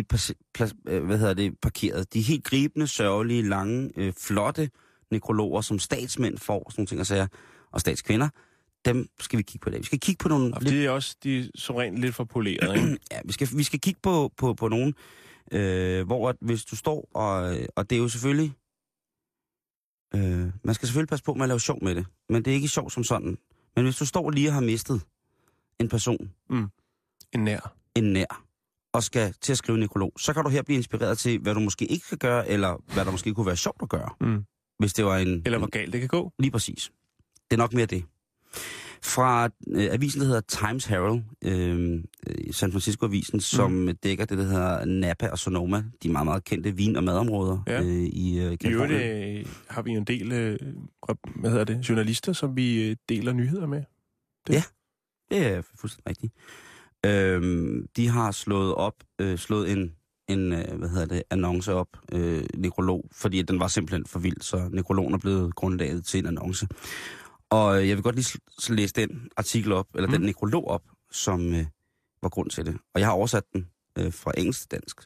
øh, 0.89 1.05
hvad 1.05 1.19
hedder 1.19 1.35
det, 1.35 1.55
parkeret. 1.63 2.15
De 2.15 2.21
helt 2.21 2.45
gribende, 2.45 2.87
sørgelige, 2.87 3.49
lange, 3.49 3.91
øh, 3.97 4.13
flotte 4.19 4.71
nekrologer, 5.11 5.61
som 5.61 5.79
statsmænd 5.79 6.39
får, 6.39 6.71
sådan 6.71 6.81
nogle 6.81 6.87
ting 6.87 7.01
og 7.01 7.07
sager, 7.07 7.27
og 7.73 7.81
statskvinder, 7.81 8.29
dem 8.85 9.09
skal 9.21 9.37
vi 9.39 9.43
kigge 9.43 9.63
på 9.63 9.69
i 9.69 9.73
dag. 9.73 9.81
Vi 9.81 9.85
skal 9.87 10.01
kigge 10.01 10.23
på 10.23 10.29
nogle... 10.29 10.55
Og 10.55 10.61
det 10.61 10.87
er 10.87 10.91
også 10.91 11.17
de 11.25 11.51
som 11.55 11.77
rent 11.77 11.99
lidt 11.99 12.15
for 12.15 12.25
poleret, 12.25 12.77
ikke? 12.77 12.99
Ja, 13.13 13.21
vi 13.25 13.33
skal, 13.33 13.49
vi 13.57 13.63
skal 13.63 13.81
kigge 13.81 14.01
på, 14.03 14.33
på, 14.37 14.55
på 14.55 14.69
nogen, 14.69 14.95
øh, 15.53 16.07
hvor 16.07 16.29
at 16.29 16.37
hvis 16.41 16.65
du 16.65 16.77
står, 16.77 17.09
og, 17.15 17.57
og 17.77 17.91
det 17.91 17.97
er 17.97 18.01
jo 18.03 18.09
selvfølgelig... 18.09 18.53
Øh, 20.15 20.53
man 20.65 20.75
skal 20.75 20.89
selvfølgelig 20.89 21.09
passe 21.09 21.25
på 21.25 21.35
med 21.35 21.43
at 21.43 21.49
lave 21.49 21.61
sjov 21.61 21.85
med 21.85 21.95
det, 21.95 22.07
men 22.29 22.45
det 22.45 22.51
er 22.51 22.55
ikke 22.55 22.69
sjov 22.69 22.91
som 22.91 23.05
sådan. 23.05 23.39
Men 23.77 23.85
hvis 23.85 23.97
du 23.97 24.07
står 24.07 24.31
lige 24.31 24.49
og 24.49 24.55
har 24.55 24.61
mistet 24.61 25.03
en 25.81 25.89
person, 25.89 26.31
En 27.33 27.45
nær. 27.45 27.75
en 27.95 28.05
nær, 28.13 28.45
og 28.93 29.03
skal 29.03 29.35
til 29.41 29.53
at 29.53 29.59
skrive 29.59 29.75
en 29.77 29.81
nekrolog, 29.81 30.13
så 30.19 30.33
kan 30.33 30.45
du 30.45 30.49
her 30.51 30.63
blive 30.63 30.77
inspireret 30.77 31.19
til, 31.19 31.39
hvad 31.39 31.55
du 31.55 31.61
måske 31.61 31.85
ikke 31.87 32.07
skal 32.07 32.19
gøre, 32.19 32.49
eller 32.49 32.83
hvad 32.95 33.05
der 33.05 33.11
måske 33.11 33.35
kunne 33.35 33.47
være 33.47 33.57
sjovt 33.57 33.83
at 33.83 33.89
gøre, 33.89 34.11
Mm. 34.21 34.45
hvis 34.79 34.93
det 34.93 35.05
var 35.05 35.17
en... 35.19 35.43
Eller 35.47 35.59
hvor 35.59 35.71
galt 35.71 35.93
det 35.93 36.01
kan 36.01 36.09
gå. 36.09 36.33
Lige 36.39 36.51
præcis. 36.51 36.91
Det 37.51 37.53
er 37.53 37.57
nok 37.57 37.73
mere 37.73 37.87
det. 37.87 38.05
Fra 39.03 39.45
øh, 39.71 39.89
avisen, 39.93 40.21
der 40.21 40.27
hedder 40.27 40.41
Times 40.41 40.85
Herald, 40.85 41.21
øh, 41.45 42.03
øh, 42.27 42.53
San 42.55 42.73
Francisco-avisen, 42.73 43.41
som 43.41 43.71
mm. 43.73 43.97
dækker 43.97 44.25
det, 44.25 44.39
der 44.39 44.45
hedder 44.45 44.85
Napa 44.85 45.29
og 45.29 45.39
Sonoma, 45.39 45.85
de 46.03 46.09
meget, 46.09 46.25
meget 46.25 46.45
kendte 46.45 46.77
vin- 46.77 46.97
og 46.97 47.05
madområder 47.05 47.59
Ja. 47.67 47.83
øh, 47.83 47.87
i 47.89 48.39
øh, 48.39 48.43
I 48.43 48.45
øvrigt 48.45 48.61
Kalifornien. 48.63 49.37
øh, 49.39 49.47
har 49.69 49.83
vi 49.83 49.93
jo 49.93 49.99
en 49.99 50.05
del 50.05 50.33
øh, 50.33 50.59
hvad 51.37 51.51
hedder 51.51 51.65
det, 51.65 51.89
journalister, 51.89 52.33
som 52.33 52.57
vi 52.57 52.89
øh, 52.91 52.97
deler 53.09 53.33
nyheder 53.33 53.67
med. 53.67 53.83
Det 55.31 55.47
er 55.47 55.63
fuldstændig 55.81 56.09
rigtigt. 56.11 56.33
Øhm, 57.07 57.87
de 57.97 58.09
har 58.09 58.31
slået 58.33 58.75
op, 58.75 58.95
øh, 59.21 59.39
slået 59.39 59.73
en, 59.73 59.93
en 60.29 60.53
øh, 60.53 60.79
hvad 60.79 60.89
hedder 60.89 61.07
det, 61.07 61.23
annonce 61.31 61.75
op, 61.75 61.89
øh, 62.13 62.45
nekrolog, 62.57 63.05
fordi 63.13 63.43
den 63.43 63.61
var 63.61 63.69
simpelthen 63.69 64.07
for 64.07 64.19
vild, 64.19 64.41
så 64.41 64.69
nekrologen 64.73 65.15
er 65.15 65.19
blevet 65.19 65.55
grundlaget 65.55 66.05
til 66.05 66.21
en 66.21 66.27
annonce. 66.27 66.69
Og 67.51 67.81
øh, 67.81 67.89
jeg 67.89 67.97
vil 67.97 68.03
godt 68.03 68.17
lige 68.17 68.41
læse 68.75 68.95
den 68.95 69.31
artikel 69.37 69.73
op, 69.73 69.87
eller 69.95 70.09
mm. 70.09 70.13
den 70.13 70.23
nekrolog 70.23 70.69
op, 70.69 70.83
som 71.11 71.55
øh, 71.55 71.67
var 72.23 72.29
grund 72.29 72.51
til 72.51 72.67
det. 72.67 72.79
Og 72.95 73.01
jeg 73.01 73.09
har 73.09 73.15
oversat 73.15 73.45
den 73.53 73.71
øh, 73.99 74.13
fra 74.13 74.33
engelsk 74.39 74.61
til 74.61 74.71
dansk. 74.71 75.01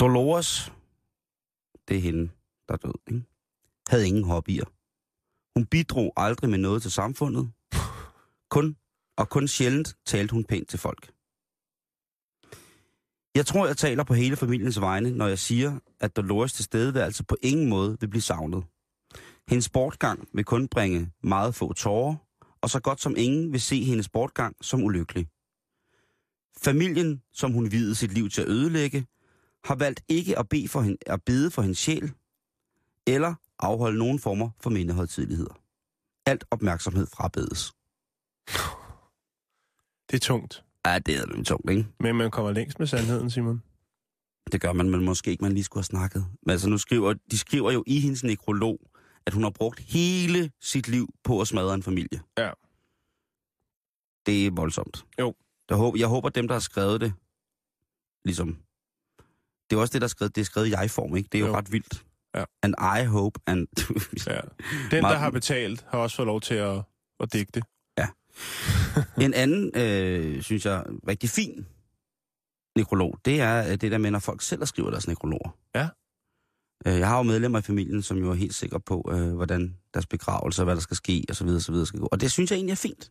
Dolores, 0.00 0.72
det 1.88 1.96
er 1.96 2.00
hende, 2.00 2.30
der 2.68 2.74
er 2.74 2.78
død, 2.78 2.94
ikke? 3.06 3.24
havde 3.88 4.06
ingen 4.06 4.24
hobbyer. 4.24 4.64
Hun 5.58 5.66
bidrog 5.66 6.12
aldrig 6.16 6.50
med 6.50 6.58
noget 6.58 6.82
til 6.82 6.90
samfundet. 6.90 7.52
Kun 8.50 8.76
og 9.16 9.28
kun 9.28 9.48
sjældent 9.48 9.96
talte 10.06 10.32
hun 10.32 10.44
pænt 10.44 10.68
til 10.68 10.78
folk. 10.78 11.12
Jeg 13.34 13.46
tror, 13.46 13.66
jeg 13.66 13.76
taler 13.76 14.04
på 14.04 14.14
hele 14.14 14.36
familiens 14.36 14.80
vegne, 14.80 15.10
når 15.10 15.28
jeg 15.28 15.38
siger, 15.38 15.78
at 16.00 16.16
Dolores 16.16 16.52
tilstedeværelse 16.52 17.24
på 17.24 17.36
ingen 17.42 17.68
måde 17.68 17.96
vil 18.00 18.08
blive 18.08 18.22
savnet. 18.22 18.64
Hendes 19.50 19.64
sportgang 19.64 20.28
vil 20.32 20.44
kun 20.44 20.68
bringe 20.68 21.12
meget 21.22 21.54
få 21.54 21.72
tårer, 21.72 22.16
og 22.60 22.70
så 22.70 22.80
godt 22.80 23.00
som 23.00 23.14
ingen 23.16 23.52
vil 23.52 23.60
se 23.60 23.84
hendes 23.84 24.06
sportgang 24.06 24.56
som 24.60 24.82
ulykkelig. 24.82 25.28
Familien, 26.58 27.22
som 27.32 27.52
hun 27.52 27.72
videde 27.72 27.94
sit 27.94 28.12
liv 28.12 28.28
til 28.28 28.42
at 28.42 28.48
ødelægge, 28.48 29.06
har 29.64 29.74
valgt 29.74 30.02
ikke 30.08 30.38
at, 30.38 30.48
bede 30.48 30.68
for 30.68 30.80
hende, 30.80 30.96
at 31.06 31.22
bede 31.22 31.50
for 31.50 31.62
hendes 31.62 31.78
sjæl, 31.78 32.12
eller 33.06 33.34
afholde 33.58 33.98
nogen 33.98 34.18
former 34.18 34.50
for 34.60 34.70
mindehøjtidligheder. 34.70 35.54
Alt 36.26 36.44
opmærksomhed 36.50 37.06
frabedes. 37.06 37.72
Det 40.10 40.16
er 40.16 40.20
tungt. 40.20 40.64
Ja, 40.86 40.98
det 40.98 41.16
er 41.16 41.26
lidt 41.36 41.46
tungt, 41.46 41.70
ikke? 41.70 41.86
Men 42.00 42.16
man 42.16 42.30
kommer 42.30 42.52
længst 42.52 42.78
med 42.78 42.86
sandheden, 42.86 43.30
Simon. 43.30 43.62
Det 44.52 44.60
gør 44.60 44.72
man, 44.72 44.90
men 44.90 45.04
måske 45.04 45.30
ikke, 45.30 45.44
man 45.44 45.52
lige 45.52 45.64
skulle 45.64 45.80
have 45.80 45.84
snakket. 45.84 46.26
Men 46.42 46.50
altså, 46.50 46.68
nu 46.68 46.78
skriver, 46.78 47.14
de 47.30 47.38
skriver 47.38 47.70
jo 47.70 47.84
i 47.86 48.00
hendes 48.00 48.24
nekrolog, 48.24 48.89
at 49.30 49.34
hun 49.34 49.42
har 49.42 49.50
brugt 49.50 49.80
hele 49.80 50.50
sit 50.60 50.88
liv 50.88 51.08
på 51.24 51.40
at 51.40 51.48
smadre 51.48 51.74
en 51.74 51.82
familie. 51.82 52.20
Ja. 52.38 52.50
Det 54.26 54.46
er 54.46 54.50
voldsomt. 54.50 55.04
Jo. 55.20 55.34
Jeg 55.68 55.76
håber, 55.76 55.98
jeg 55.98 56.08
håber 56.08 56.28
dem, 56.28 56.48
der 56.48 56.54
har 56.54 56.60
skrevet 56.60 57.00
det, 57.00 57.12
ligesom... 58.24 58.58
Det 59.70 59.76
er 59.76 59.80
også 59.80 59.92
det, 59.92 60.00
der 60.00 60.06
er 60.06 60.08
skrevet, 60.08 60.34
det 60.34 60.40
er 60.40 60.44
skrevet 60.44 60.66
i 60.66 60.70
jeg-form, 60.70 61.16
ikke? 61.16 61.28
Det 61.32 61.38
er 61.38 61.42
jo, 61.42 61.46
Jo. 61.46 61.54
ret 61.56 61.72
vildt. 61.72 62.04
Ja. 62.34 62.44
And 62.62 62.74
I 63.02 63.04
hope, 63.06 63.40
and... 63.46 63.66
Ja. 64.32 64.40
Den, 64.90 65.04
der 65.04 65.16
har 65.18 65.30
betalt, 65.30 65.86
har 65.88 65.98
også 65.98 66.16
fået 66.16 66.26
lov 66.26 66.40
til 66.40 66.54
at, 66.54 66.82
at 67.20 67.32
digte. 67.32 67.62
En 69.26 69.34
anden, 69.34 69.70
øh, 69.76 70.42
synes 70.42 70.66
jeg, 70.66 70.84
rigtig 71.08 71.30
fin 71.30 71.66
nekrolog, 72.76 73.18
det 73.24 73.40
er 73.40 73.64
øh, 73.64 73.70
det 73.70 73.92
der 73.92 73.98
med, 73.98 74.10
når 74.10 74.18
folk 74.18 74.42
selv 74.42 74.66
skriver 74.66 74.90
deres 74.90 75.08
nekrologer. 75.08 75.56
Ja. 75.74 75.88
Øh, 76.86 76.98
Jeg 76.98 77.08
har 77.08 77.16
jo 77.16 77.22
medlemmer 77.22 77.58
i 77.58 77.62
familien, 77.62 78.02
som 78.02 78.18
jo 78.18 78.30
er 78.30 78.34
helt 78.34 78.54
sikre 78.54 78.80
på, 78.80 79.10
øh, 79.12 79.32
hvordan 79.34 79.76
deres 79.94 80.06
begravelse 80.06 80.62
og 80.62 80.64
hvad 80.64 80.74
der 80.74 80.80
skal 80.80 80.96
ske, 80.96 81.24
og 81.28 81.36
så 81.36 81.44
videre, 81.44 81.60
så 81.60 81.72
videre 81.72 81.86
skal 81.86 82.00
gå. 82.00 82.08
Og 82.12 82.20
det 82.20 82.32
synes 82.32 82.50
jeg 82.50 82.56
egentlig 82.56 82.72
er 82.72 82.76
fint. 82.76 83.10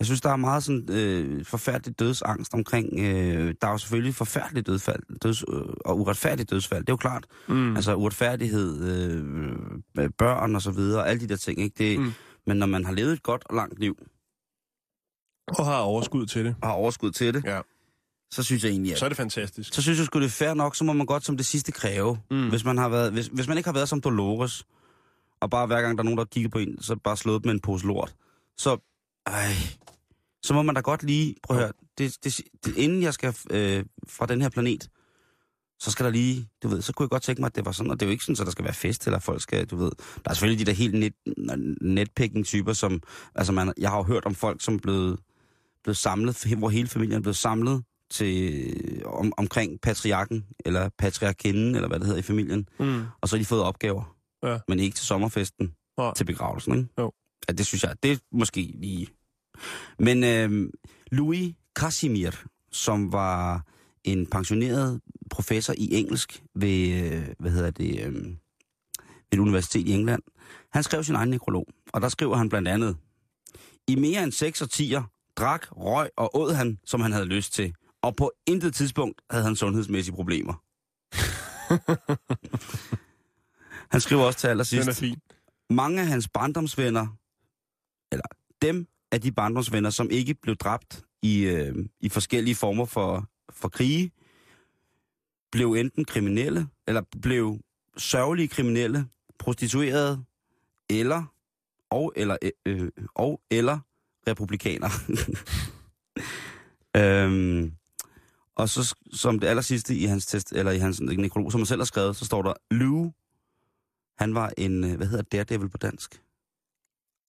Jeg 0.00 0.06
synes, 0.06 0.20
der 0.20 0.30
er 0.30 0.36
meget 0.36 0.64
sådan 0.64 0.86
øh, 0.92 1.44
forfærdelig 1.44 1.98
dødsangst 1.98 2.54
omkring... 2.54 2.98
Øh, 3.00 3.54
der 3.60 3.66
er 3.68 3.72
jo 3.72 3.78
selvfølgelig 3.78 4.14
forfærdelig 4.14 4.66
dødsfald 4.66 5.18
døds, 5.22 5.42
øh, 5.48 5.60
og 5.84 5.98
uretfærdig 6.00 6.50
dødsfald, 6.50 6.80
det 6.80 6.88
er 6.88 6.92
jo 6.92 6.96
klart. 6.96 7.26
Mm. 7.48 7.76
Altså 7.76 7.94
uretfærdighed, 7.94 8.84
øh, 9.98 10.10
børn 10.18 10.54
og 10.54 10.62
så 10.62 10.70
videre, 10.70 11.08
alle 11.08 11.20
de 11.20 11.28
der 11.28 11.36
ting, 11.36 11.60
ikke? 11.60 11.74
Det, 11.78 12.00
mm. 12.00 12.12
Men 12.46 12.56
når 12.56 12.66
man 12.66 12.84
har 12.84 12.92
levet 12.92 13.12
et 13.12 13.22
godt 13.22 13.42
og 13.46 13.54
langt 13.56 13.78
liv, 13.80 13.96
Og 15.58 15.64
har 15.66 15.78
overskud 15.80 16.26
til 16.26 16.44
det. 16.44 16.56
og 16.62 16.68
har 16.68 16.74
overskud 16.74 17.10
til 17.10 17.34
det, 17.34 17.44
Ja. 17.44 17.60
Så 18.30 18.42
synes 18.42 18.64
jeg 18.64 18.70
egentlig, 18.70 18.92
at 18.92 18.98
Så 18.98 19.04
er 19.04 19.08
det 19.08 19.16
fantastisk. 19.16 19.74
så 19.74 19.82
synes 19.82 19.98
jeg 19.98 20.06
sgu, 20.06 20.18
det 20.18 20.26
er 20.26 20.30
fair 20.30 20.54
nok, 20.54 20.76
så 20.76 20.84
må 20.84 20.92
man 20.92 21.06
godt 21.06 21.24
som 21.24 21.36
det 21.36 21.46
sidste 21.46 21.72
kræve. 21.72 22.18
Mm. 22.30 22.36
Mm. 22.36 22.48
Hvis, 22.48 22.64
man 22.64 22.78
har 22.78 22.88
været, 22.88 23.12
hvis, 23.12 23.26
hvis 23.26 23.48
man 23.48 23.56
ikke 23.56 23.68
har 23.68 23.74
været 23.74 23.88
som 23.88 24.00
Dolores, 24.00 24.64
og 25.40 25.50
bare 25.50 25.66
hver 25.66 25.82
gang 25.82 25.98
der 25.98 26.02
er 26.02 26.04
nogen, 26.04 26.18
der 26.18 26.24
kigger 26.24 26.50
på 26.50 26.58
en, 26.58 26.82
så 26.82 26.96
bare 26.96 27.16
slået 27.16 27.44
med 27.44 27.54
en 27.54 27.60
pose 27.60 27.86
lort, 27.86 28.14
så, 28.56 28.76
ej, 29.26 29.52
så 30.42 30.54
må 30.54 30.62
man 30.62 30.74
da 30.74 30.80
godt 30.80 31.02
lige, 31.02 31.34
prøv 31.42 31.56
at 31.56 31.62
høre, 31.62 31.72
det, 31.98 32.16
det, 32.24 32.40
det, 32.64 32.76
inden 32.76 33.02
jeg 33.02 33.14
skal 33.14 33.34
øh, 33.50 33.84
fra 34.08 34.26
den 34.26 34.42
her 34.42 34.48
planet, 34.48 34.88
så 35.80 35.90
skal 35.90 36.04
der 36.04 36.12
lige, 36.12 36.48
du 36.62 36.68
ved, 36.68 36.82
så 36.82 36.92
kunne 36.92 37.04
jeg 37.04 37.10
godt 37.10 37.22
tænke 37.22 37.42
mig, 37.42 37.46
at 37.46 37.56
det 37.56 37.64
var 37.64 37.72
sådan, 37.72 37.90
og 37.90 38.00
det 38.00 38.06
er 38.06 38.08
jo 38.08 38.12
ikke 38.12 38.24
sådan, 38.24 38.40
at 38.40 38.46
der 38.46 38.52
skal 38.52 38.64
være 38.64 38.74
fest, 38.74 39.06
eller 39.06 39.18
folk 39.18 39.42
skal, 39.42 39.66
du 39.66 39.76
ved, 39.76 39.90
der 40.24 40.30
er 40.30 40.34
selvfølgelig 40.34 40.66
de 40.66 40.70
der 40.70 40.76
helt 40.76 40.94
net, 40.94 41.14
netpicking-typer, 41.80 42.72
som, 42.72 43.02
altså 43.34 43.52
man, 43.52 43.72
jeg 43.78 43.90
har 43.90 43.96
jo 43.96 44.02
hørt 44.02 44.24
om 44.26 44.34
folk, 44.34 44.62
som 44.62 44.74
er 44.74 44.78
blevet, 44.78 45.18
blevet 45.82 45.96
samlet, 45.96 46.44
hvor 46.58 46.68
hele 46.68 46.88
familien 46.88 47.16
er 47.16 47.22
blevet 47.22 47.36
samlet 47.36 47.82
til, 48.10 49.02
om, 49.06 49.32
omkring 49.36 49.80
patriarken, 49.80 50.46
eller 50.64 50.88
patriarkinden, 50.98 51.74
eller 51.74 51.88
hvad 51.88 51.98
det 51.98 52.06
hedder 52.06 52.18
i 52.20 52.22
familien, 52.22 52.68
Mm. 52.80 53.02
og 53.20 53.28
så 53.28 53.36
har 53.36 53.38
de 53.38 53.44
fået 53.46 53.62
opgaver, 53.62 54.16
Ja. 54.42 54.58
men 54.68 54.78
ikke 54.80 54.96
til 54.96 55.06
sommerfesten, 55.06 55.74
Nej. 55.98 56.14
til 56.14 56.24
begravelsen, 56.24 56.74
ikke? 56.78 56.88
Jo. 56.98 57.12
Ja, 57.48 57.52
det 57.52 57.66
synes 57.66 57.82
jeg, 57.84 57.94
det 58.02 58.12
er 58.12 58.16
måske 58.32 58.74
lige... 58.78 59.06
Men 59.98 60.24
øh, 60.24 60.70
Louis 61.12 61.54
Casimir, 61.78 62.30
som 62.72 63.12
var 63.12 63.64
en 64.04 64.26
pensioneret 64.26 65.00
professor 65.30 65.74
i 65.78 65.88
engelsk 65.94 66.42
ved, 66.54 67.02
øh, 67.12 67.28
hvad 67.38 67.50
hedder 67.50 67.70
det, 67.70 68.00
øh, 68.06 68.14
ved 68.14 68.36
et 69.32 69.38
universitet 69.38 69.88
i 69.88 69.92
England, 69.92 70.22
han 70.72 70.82
skrev 70.82 71.04
sin 71.04 71.14
egen 71.14 71.28
nekrolog, 71.30 71.66
og 71.92 72.00
der 72.00 72.08
skriver 72.08 72.36
han 72.36 72.48
blandt 72.48 72.68
andet, 72.68 72.96
i 73.88 73.94
mere 73.94 74.22
end 74.22 74.32
6 74.32 74.62
årtier 74.62 75.02
drak, 75.36 75.66
røg 75.76 76.10
og 76.16 76.36
åd 76.36 76.52
han, 76.54 76.78
som 76.84 77.00
han 77.00 77.12
havde 77.12 77.26
lyst 77.26 77.52
til, 77.54 77.74
og 78.08 78.16
på 78.16 78.32
intet 78.46 78.74
tidspunkt 78.74 79.20
havde 79.30 79.44
han 79.44 79.56
sundhedsmæssige 79.56 80.14
problemer. 80.14 80.62
han 83.92 84.00
skriver 84.00 84.22
også 84.22 84.38
til 84.38 84.48
allersidst, 84.48 84.82
Den 84.82 84.90
er 84.90 84.94
fin. 84.94 85.20
mange 85.70 86.00
af 86.00 86.06
hans 86.06 86.28
barndomsvenner, 86.28 87.06
eller 88.12 88.24
dem 88.62 88.86
af 89.12 89.20
de 89.20 89.32
barndomsvenner, 89.32 89.90
som 89.90 90.10
ikke 90.10 90.34
blev 90.34 90.56
dræbt 90.56 91.04
i, 91.22 91.42
øh, 91.42 91.74
i 92.00 92.08
forskellige 92.08 92.54
former 92.54 92.84
for, 92.84 93.28
for 93.50 93.68
krige, 93.68 94.12
blev 95.52 95.72
enten 95.72 96.04
kriminelle, 96.04 96.68
eller 96.86 97.02
blev 97.22 97.58
sørgelige 97.96 98.48
kriminelle, 98.48 99.08
prostituerede, 99.38 100.24
eller 100.90 101.24
og 101.90 102.12
eller, 102.16 102.36
øh, 102.66 102.90
og 103.14 103.40
eller 103.50 103.78
republikaner. 104.26 104.88
øhm, 106.96 107.77
og 108.58 108.68
så 108.68 108.96
som 109.12 109.38
det 109.38 109.46
aller 109.46 109.62
sidste 109.62 109.94
i 109.94 110.04
hans 110.04 110.26
test, 110.26 110.52
eller 110.52 110.72
i 110.72 110.78
hans 110.78 111.00
nekrolog, 111.00 111.52
som 111.52 111.60
han 111.60 111.66
selv 111.66 111.80
har 111.80 111.84
skrevet, 111.84 112.16
så 112.16 112.24
står 112.24 112.42
der, 112.42 112.54
Lou, 112.70 113.12
han 114.18 114.34
var 114.34 114.52
en, 114.58 114.84
øh, 114.84 114.96
hvad 114.96 115.06
hedder 115.06 115.22
Daredevil 115.24 115.68
på 115.68 115.78
dansk? 115.78 116.12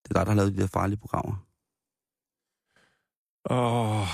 Det 0.04 0.10
er 0.10 0.14
dig, 0.14 0.26
der 0.26 0.32
har 0.32 0.36
lavet 0.36 0.54
de 0.56 0.62
der 0.62 0.68
farlige 0.68 1.00
programmer. 1.00 1.36
Åh, 3.50 4.08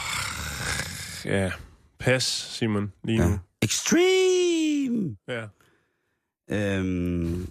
ja. 1.25 1.51
Pas, 1.99 2.23
Simon, 2.23 2.93
lige 3.03 3.17
nu. 3.17 3.23
Ja. 3.29 3.39
Extreme! 3.61 5.17
Ja. 5.27 5.47
Øhm, 6.49 7.41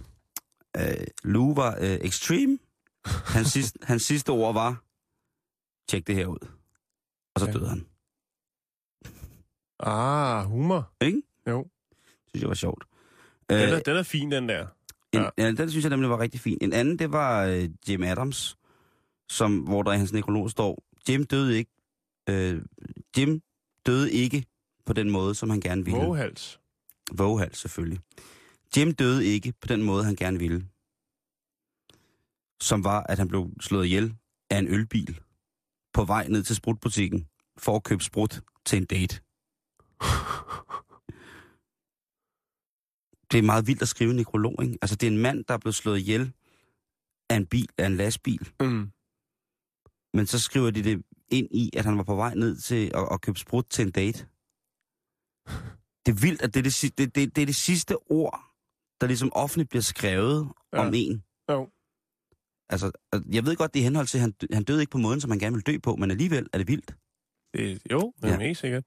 øh, 0.76 1.06
Lou 1.24 1.54
var 1.54 1.76
øh, 1.80 1.84
extreme. 2.00 2.58
Hans 3.06 3.48
sidste, 3.56 3.78
hans 3.82 4.02
sidste 4.02 4.30
ord 4.30 4.54
var, 4.54 4.82
tjek 5.88 6.06
det 6.06 6.14
her 6.14 6.26
ud. 6.26 6.48
Og 7.34 7.40
så 7.40 7.46
Ja. 7.46 7.52
døde 7.52 7.68
han. 7.68 7.86
Ah, 9.86 10.44
humor. 10.46 10.92
Ikke? 11.00 11.22
Jo. 11.48 11.66
Synes 12.28 12.40
jeg 12.42 12.48
var 12.48 12.54
sjovt. 12.54 12.84
Den 13.50 13.56
Øh, 13.56 13.68
er, 13.68 13.80
den 13.80 13.96
er 13.96 14.02
fin, 14.02 14.30
den 14.30 14.48
der. 14.48 14.66
En, 15.12 15.20
Ja. 15.20 15.28
ja. 15.38 15.52
den 15.52 15.70
synes 15.70 15.84
jeg 15.84 15.90
nemlig 15.90 16.10
var 16.10 16.20
rigtig 16.20 16.40
fin. 16.40 16.58
En 16.60 16.72
anden, 16.72 16.98
det 16.98 17.12
var 17.12 17.44
øh, 17.44 17.68
Jim 17.88 18.02
Adams, 18.02 18.56
som, 19.28 19.58
hvor 19.58 19.82
der 19.82 19.92
i 19.92 19.96
hans 19.98 20.12
nekrolog 20.12 20.50
står, 20.50 20.82
Jim 21.08 21.24
døde 21.24 21.58
ikke. 21.58 21.70
Øh, 22.28 22.62
Jim 23.18 23.40
døde 23.86 24.12
ikke 24.12 24.44
på 24.86 24.92
den 24.92 25.10
måde, 25.10 25.34
som 25.34 25.50
han 25.50 25.60
gerne 25.60 25.84
ville. 25.84 26.00
Våghals. 26.00 26.60
Våghals, 27.12 27.58
selvfølgelig. 27.58 28.00
Jim 28.76 28.94
døde 28.94 29.26
ikke 29.26 29.52
på 29.60 29.66
den 29.66 29.82
måde, 29.82 30.04
han 30.04 30.16
gerne 30.16 30.38
ville. 30.38 30.66
Som 32.60 32.84
var, 32.84 33.02
at 33.02 33.18
han 33.18 33.28
blev 33.28 33.50
slået 33.60 33.84
ihjel 33.86 34.14
af 34.50 34.58
en 34.58 34.68
ølbil 34.68 35.20
på 35.94 36.04
vej 36.04 36.28
ned 36.28 36.42
til 36.42 36.56
sprutbutikken 36.56 37.26
for 37.58 37.76
at 37.76 37.82
købe 37.84 38.02
sprut 38.04 38.40
til 38.64 38.76
en 38.76 38.84
date. 38.84 39.20
Det 43.34 43.38
er 43.38 43.42
meget 43.42 43.66
vildt 43.66 43.82
at 43.82 43.88
skrive 43.88 44.10
en 44.10 44.16
nekrolog, 44.16 44.62
ikke? 44.62 44.78
Altså, 44.82 44.96
det 44.96 45.06
er 45.06 45.10
en 45.10 45.18
mand, 45.18 45.44
der 45.44 45.54
er 45.54 45.58
blevet 45.58 45.74
slået 45.74 45.98
ihjel 45.98 46.32
af 47.30 47.36
en 47.36 47.46
bil, 47.46 47.68
af 47.78 47.86
en 47.86 47.96
lastbil. 47.96 48.48
Mm. 48.60 48.90
Men 50.14 50.26
så 50.26 50.38
skriver 50.38 50.70
de 50.70 50.82
det 50.84 51.02
ind 51.28 51.48
i, 51.50 51.70
at 51.76 51.84
han 51.84 51.96
var 51.98 52.02
på 52.04 52.14
vej 52.14 52.34
ned 52.34 52.56
til 52.56 52.90
at, 52.94 53.08
at 53.12 53.20
købe 53.20 53.38
sprut 53.38 53.66
til 53.70 53.82
en 53.86 53.90
date. 53.90 54.18
Det 56.06 56.12
er 56.12 56.20
vildt, 56.20 56.42
at 56.42 56.54
det 56.54 56.60
er 56.60 56.62
det, 56.64 56.98
det, 56.98 57.14
det, 57.14 57.36
det, 57.36 57.42
er 57.42 57.46
det 57.46 57.54
sidste 57.56 57.96
ord, 58.10 58.40
der 59.00 59.06
ligesom 59.06 59.32
offentligt 59.32 59.68
bliver 59.70 59.82
skrevet 59.82 60.48
Ja. 60.72 60.86
om 60.86 60.94
en. 60.94 61.24
Jo. 61.50 61.70
Altså, 62.68 62.90
jeg 63.32 63.46
ved 63.46 63.56
godt, 63.56 63.74
det 63.74 63.80
er 63.80 63.84
henhold 63.84 64.06
til, 64.06 64.18
at 64.18 64.22
han, 64.22 64.34
han 64.52 64.64
døde 64.64 64.80
ikke 64.80 64.90
på 64.90 64.98
måden, 64.98 65.20
som 65.20 65.30
han 65.30 65.38
gerne 65.40 65.54
ville 65.56 65.72
dø 65.72 65.78
på, 65.82 65.96
men 65.96 66.10
alligevel 66.10 66.48
er 66.52 66.58
det 66.58 66.68
vildt. 66.68 66.94
Det, 67.54 67.82
jo, 67.92 68.12
det 68.22 68.24
er 68.30 68.32
Ja. 68.34 68.40
helt 68.40 68.58
sikkert. 68.58 68.84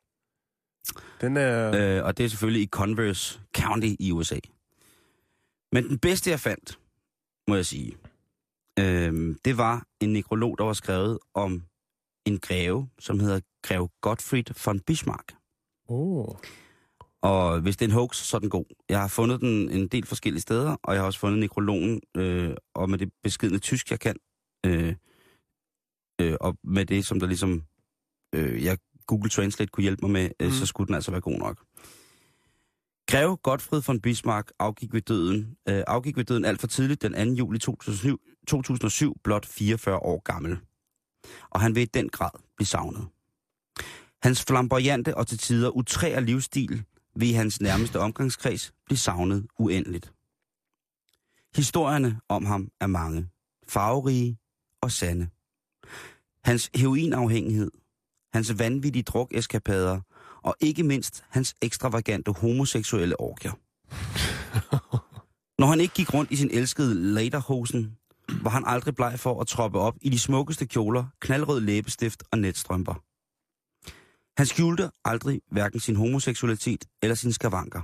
Den 1.22 1.38
er... 1.38 1.98
Øh, 1.98 2.06
og 2.06 2.18
det 2.18 2.26
er 2.26 2.30
selvfølgelig 2.30 2.62
i 2.62 2.68
Converse 2.68 3.40
County 3.58 3.96
i 4.00 4.12
USA. 4.12 4.40
Men 5.72 5.90
den 5.90 6.00
bedste, 6.00 6.30
jeg 6.30 6.40
fandt, 6.40 6.80
må 7.48 7.56
jeg 7.56 7.66
sige, 7.66 7.98
øh, 8.80 9.36
det 9.46 9.58
var 9.58 9.86
en 10.00 10.14
nekrolog, 10.14 10.58
der 10.58 10.64
var 10.64 10.74
skrevet 10.74 11.20
om 11.34 11.64
en 12.26 12.40
greve, 12.40 12.90
som 13.00 13.20
hedder 13.20 13.40
Grev 13.64 13.90
Gottfried 14.02 14.64
von 14.66 14.80
Bismarck. 14.80 15.34
Oh. 15.88 16.36
Og 17.22 17.60
hvis 17.62 17.78
det 17.78 17.86
er 17.86 17.90
en 17.90 17.94
hoax, 17.94 18.16
så 18.16 18.38
er 18.38 18.40
den 18.40 18.50
god. 18.50 18.66
Jeg 18.90 19.02
har 19.02 19.08
fundet 19.08 19.42
den 19.42 19.70
en 19.70 19.88
del 19.88 20.06
forskellige 20.06 20.42
steder, 20.42 20.76
og 20.84 20.94
jeg 20.94 21.02
har 21.02 21.06
også 21.06 21.20
fundet 21.20 21.40
nekrologen, 21.40 22.02
øh, 22.18 22.56
og 22.76 22.90
med 22.90 22.98
det 22.98 23.12
beskidende 23.24 23.60
tysk, 23.60 23.92
jeg 23.92 24.00
kan, 24.00 24.16
øh, 24.66 24.96
øh, 26.22 26.36
og 26.42 26.58
med 26.64 26.86
det, 26.86 27.06
som 27.06 27.20
der 27.20 27.28
ligesom, 27.28 27.64
øh, 28.36 28.64
jeg 28.64 28.78
Google 29.08 29.30
Translate 29.30 29.70
kunne 29.72 29.82
hjælpe 29.82 30.02
mig 30.08 30.12
med, 30.12 30.30
øh, 30.40 30.48
Mm. 30.48 30.54
så 30.54 30.66
skulle 30.66 30.88
den 30.88 30.96
altså 30.96 31.12
være 31.12 31.22
god 31.22 31.38
nok. 31.38 31.64
Grev 33.08 33.38
Gottfried 33.44 33.82
von 33.88 34.02
Bismarck 34.02 34.52
afgik 34.60 34.94
ved 34.94 35.02
døden, 35.02 35.58
øh, 35.70 35.84
afgik 35.88 36.18
ved 36.18 36.24
døden 36.26 36.46
alt 36.46 36.60
for 36.60 36.68
tidligt 36.68 37.02
den 37.02 37.14
2. 37.14 37.34
juli 37.34 37.60
2007, 37.60 38.20
2007, 38.48 39.18
blot 39.24 39.46
44 39.46 40.00
år 40.00 40.22
gammel. 40.24 40.58
Og 41.50 41.62
han 41.62 41.76
vil 41.76 41.84
i 41.84 41.86
den 41.86 42.10
grad 42.10 42.30
blive 42.56 42.68
savnet. 42.68 43.08
Hans 44.22 44.44
flamboyante 44.46 45.18
og 45.18 45.28
til 45.28 45.38
tider 45.38 45.70
utræer 45.70 46.20
livsstil 46.20 46.84
vil 47.16 47.30
i 47.30 47.32
hans 47.32 47.62
nærmeste 47.62 48.00
omgangskreds 48.00 48.74
blive 48.86 48.98
savnet 48.98 49.48
uendeligt. 49.60 50.14
Historierne 51.56 52.20
om 52.30 52.46
ham 52.46 52.70
er 52.82 52.88
mange, 52.88 53.30
farverige 53.68 54.38
og 54.82 54.92
sande. 54.92 55.28
Hans 56.44 56.70
heroinafhængighed, 56.76 57.72
hans 58.38 58.60
vanvittige 58.60 59.04
drukeskapader 59.04 60.00
og 60.44 60.56
ikke 60.60 60.84
mindst 60.84 61.24
hans 61.30 61.56
ekstravagante 61.62 62.32
homoseksuelle 62.32 63.20
orgier. 63.20 63.52
Når 65.62 65.68
han 65.68 65.80
ikke 65.80 65.94
gik 65.94 66.14
rundt 66.14 66.32
i 66.32 66.36
sin 66.36 66.50
elskede 66.52 67.14
lederhosen, 67.14 67.98
var 68.42 68.50
han 68.50 68.64
aldrig 68.66 68.96
bleg 68.96 69.20
for 69.20 69.42
at 69.42 69.48
troppe 69.48 69.80
op 69.80 69.96
i 70.02 70.10
de 70.10 70.20
smukkeste 70.20 70.66
kjoler, 70.66 71.06
knaldrød 71.22 71.60
læbestift 71.62 72.24
og 72.32 72.40
netstrømper. 72.40 72.94
Han 74.38 74.46
skjulte 74.46 74.90
aldrig 75.06 75.42
hverken 75.52 75.80
sin 75.80 75.96
homoseksualitet 75.96 76.86
eller 77.04 77.16
sin 77.16 77.34
skavanker. 77.34 77.82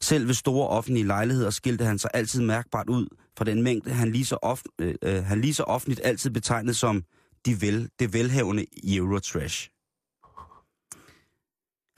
Selv 0.00 0.26
ved 0.26 0.34
store 0.34 0.68
offentlige 0.68 1.06
lejligheder 1.06 1.50
skilte 1.50 1.84
han 1.84 1.98
sig 1.98 2.10
altid 2.14 2.42
mærkbart 2.42 2.88
ud 2.88 3.06
fra 3.38 3.44
den 3.44 3.62
mængde, 3.62 3.90
han 3.90 4.12
lige 4.12 4.24
så, 4.24 4.38
of, 4.42 4.62
øh, 4.78 4.94
øh, 5.02 5.24
han 5.24 5.40
lige 5.40 5.54
så 5.54 5.62
offentligt 5.62 6.00
altid 6.04 6.30
betegnet 6.30 6.76
som 6.76 7.04
de 7.46 7.60
vel, 7.60 7.90
det 7.98 8.12
velhavende 8.12 8.66
Eurotrash. 8.96 9.70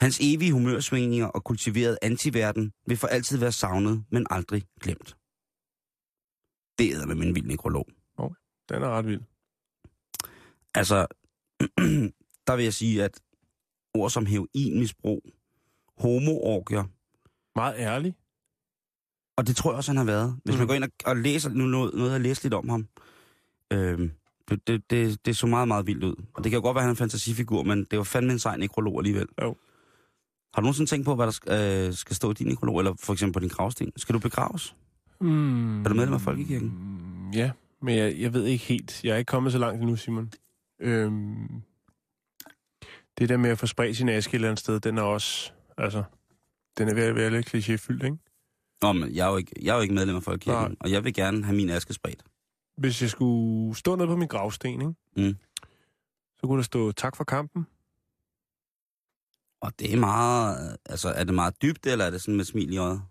Hans 0.01 0.19
evige 0.21 0.51
humørsvingninger 0.53 1.27
og 1.27 1.43
kultiverede 1.43 1.97
antiverden 2.01 2.73
vil 2.87 2.97
for 2.97 3.07
altid 3.07 3.37
være 3.37 3.51
savnet, 3.51 4.05
men 4.11 4.27
aldrig 4.29 4.63
glemt. 4.81 5.17
Det 6.79 6.93
er 6.93 7.05
med 7.05 7.15
min 7.15 7.35
vild 7.35 7.45
nekrolog. 7.45 7.87
Den 8.69 8.83
er 8.83 8.89
ret 8.89 9.05
vild. 9.05 9.21
Altså, 10.75 11.07
der 12.47 12.55
vil 12.55 12.63
jeg 12.63 12.73
sige, 12.73 13.03
at 13.03 13.21
ord 13.93 14.09
som 14.09 14.25
heroinmisbrug, 14.25 15.21
homoorgier, 15.97 16.83
Meget 17.55 17.75
ærlig. 17.77 18.15
og 19.37 19.47
det 19.47 19.55
tror 19.55 19.71
jeg 19.71 19.77
også, 19.77 19.91
han 19.91 19.97
har 19.97 20.03
været. 20.03 20.39
Hvis 20.43 20.53
mm. 20.55 20.57
man 20.57 20.63
Mm. 20.63 20.67
går 20.67 20.73
ind 20.73 20.83
og, 20.83 20.89
og 21.05 21.17
læser 21.17 21.49
nu 21.49 21.65
noget, 21.65 21.93
noget, 21.93 22.11
jeg 22.11 22.21
læst 22.21 22.43
lidt 22.43 22.53
om 22.53 22.69
ham, 22.69 22.87
øhm, 23.73 24.11
det, 24.49 24.89
det, 24.89 25.25
det, 25.25 25.37
så 25.37 25.47
meget, 25.47 25.67
meget 25.67 25.87
vildt 25.87 26.03
ud. 26.03 26.15
Og 26.33 26.43
det 26.43 26.49
kan 26.51 26.57
jo 26.57 26.61
godt 26.61 26.75
være, 26.75 26.81
at 26.81 26.83
han 26.83 26.89
er 26.89 26.93
en 26.93 26.97
fantasifigur, 26.97 27.63
men 27.63 27.83
det 27.91 27.97
var 27.97 28.03
fandme 28.03 28.33
en 28.33 28.39
sej 28.39 28.57
nekrolog 28.57 28.99
alligevel. 28.99 29.27
Jo. 29.41 29.55
Har 30.53 30.61
du 30.61 30.65
nogensinde 30.65 30.89
tænkt 30.89 31.05
på, 31.05 31.15
hvad 31.15 31.25
der 31.25 31.31
skal, 31.31 31.87
øh, 31.87 31.93
skal 31.93 32.15
stå 32.15 32.31
i 32.31 32.33
din 32.33 32.47
nekrolog, 32.47 32.79
eller 32.79 32.93
for 32.99 33.13
eksempel 33.13 33.33
på 33.33 33.39
din 33.39 33.49
gravsten? 33.49 33.91
Skal 33.97 34.13
du 34.13 34.19
begraves? 34.19 34.75
Mm. 35.21 35.85
Er 35.85 35.89
du 35.89 35.95
medlem 35.95 36.13
af 36.13 36.21
Folkekirken? 36.21 36.67
Mm, 36.67 37.31
Ja, 37.31 37.51
men 37.81 37.95
jeg, 37.97 38.15
jeg 38.19 38.33
ved 38.33 38.45
ikke 38.45 38.65
helt. 38.65 39.03
Jeg 39.03 39.13
er 39.13 39.17
ikke 39.17 39.29
kommet 39.29 39.51
så 39.51 39.57
langt 39.57 39.81
endnu, 39.81 39.95
Simon. 39.95 40.31
Øhm, 40.81 41.61
det 43.17 43.29
der 43.29 43.37
med 43.37 43.49
at 43.49 43.59
få 43.59 43.67
spredt 43.67 43.97
sin 43.97 44.09
aske 44.09 44.29
et 44.29 44.35
eller 44.35 44.47
andet 44.47 44.59
sted, 44.59 44.79
den 44.79 44.97
er 44.97 45.01
også... 45.01 45.51
Altså, 45.77 46.03
den 46.77 46.87
er 46.89 46.93
ved 46.93 47.03
at 47.03 47.15
være 47.15 47.29
lidt 47.29 47.55
klichéfyldt, 47.55 48.05
ikke? 48.05 48.17
Nå, 48.81 48.91
men 48.93 49.15
jeg 49.15 49.27
er 49.27 49.31
jo 49.31 49.37
ikke, 49.37 49.51
jeg 49.61 49.71
er 49.71 49.75
jo 49.75 49.81
ikke 49.81 49.93
medlem 49.93 50.15
af 50.15 50.23
Folkekirken, 50.23 50.61
Nej. 50.63 50.75
og 50.79 50.91
jeg 50.91 51.03
vil 51.03 51.13
gerne 51.13 51.43
have 51.43 51.55
min 51.55 51.69
aske 51.69 51.93
spredt. 51.93 52.23
Hvis 52.77 53.01
jeg 53.01 53.09
skulle 53.09 53.75
stå 53.75 53.95
nede 53.95 54.07
på 54.07 54.15
min 54.15 54.27
gravsten, 54.27 54.71
ikke? 54.71 54.85
Mm. 55.17 55.37
så 56.39 56.47
kunne 56.47 56.57
der 56.57 56.63
stå 56.63 56.91
tak 56.91 57.15
for 57.15 57.23
kampen. 57.23 57.67
Og 59.61 59.79
det 59.79 59.93
er 59.93 59.97
meget, 59.97 60.77
altså 60.85 61.09
er 61.09 61.23
det 61.23 61.33
meget 61.33 61.61
dybt, 61.61 61.85
eller 61.85 62.05
er 62.05 62.09
det 62.09 62.21
sådan 62.21 62.35
med 62.35 62.45
smil 62.45 62.73
i 62.73 62.77
øjet? 62.77 63.01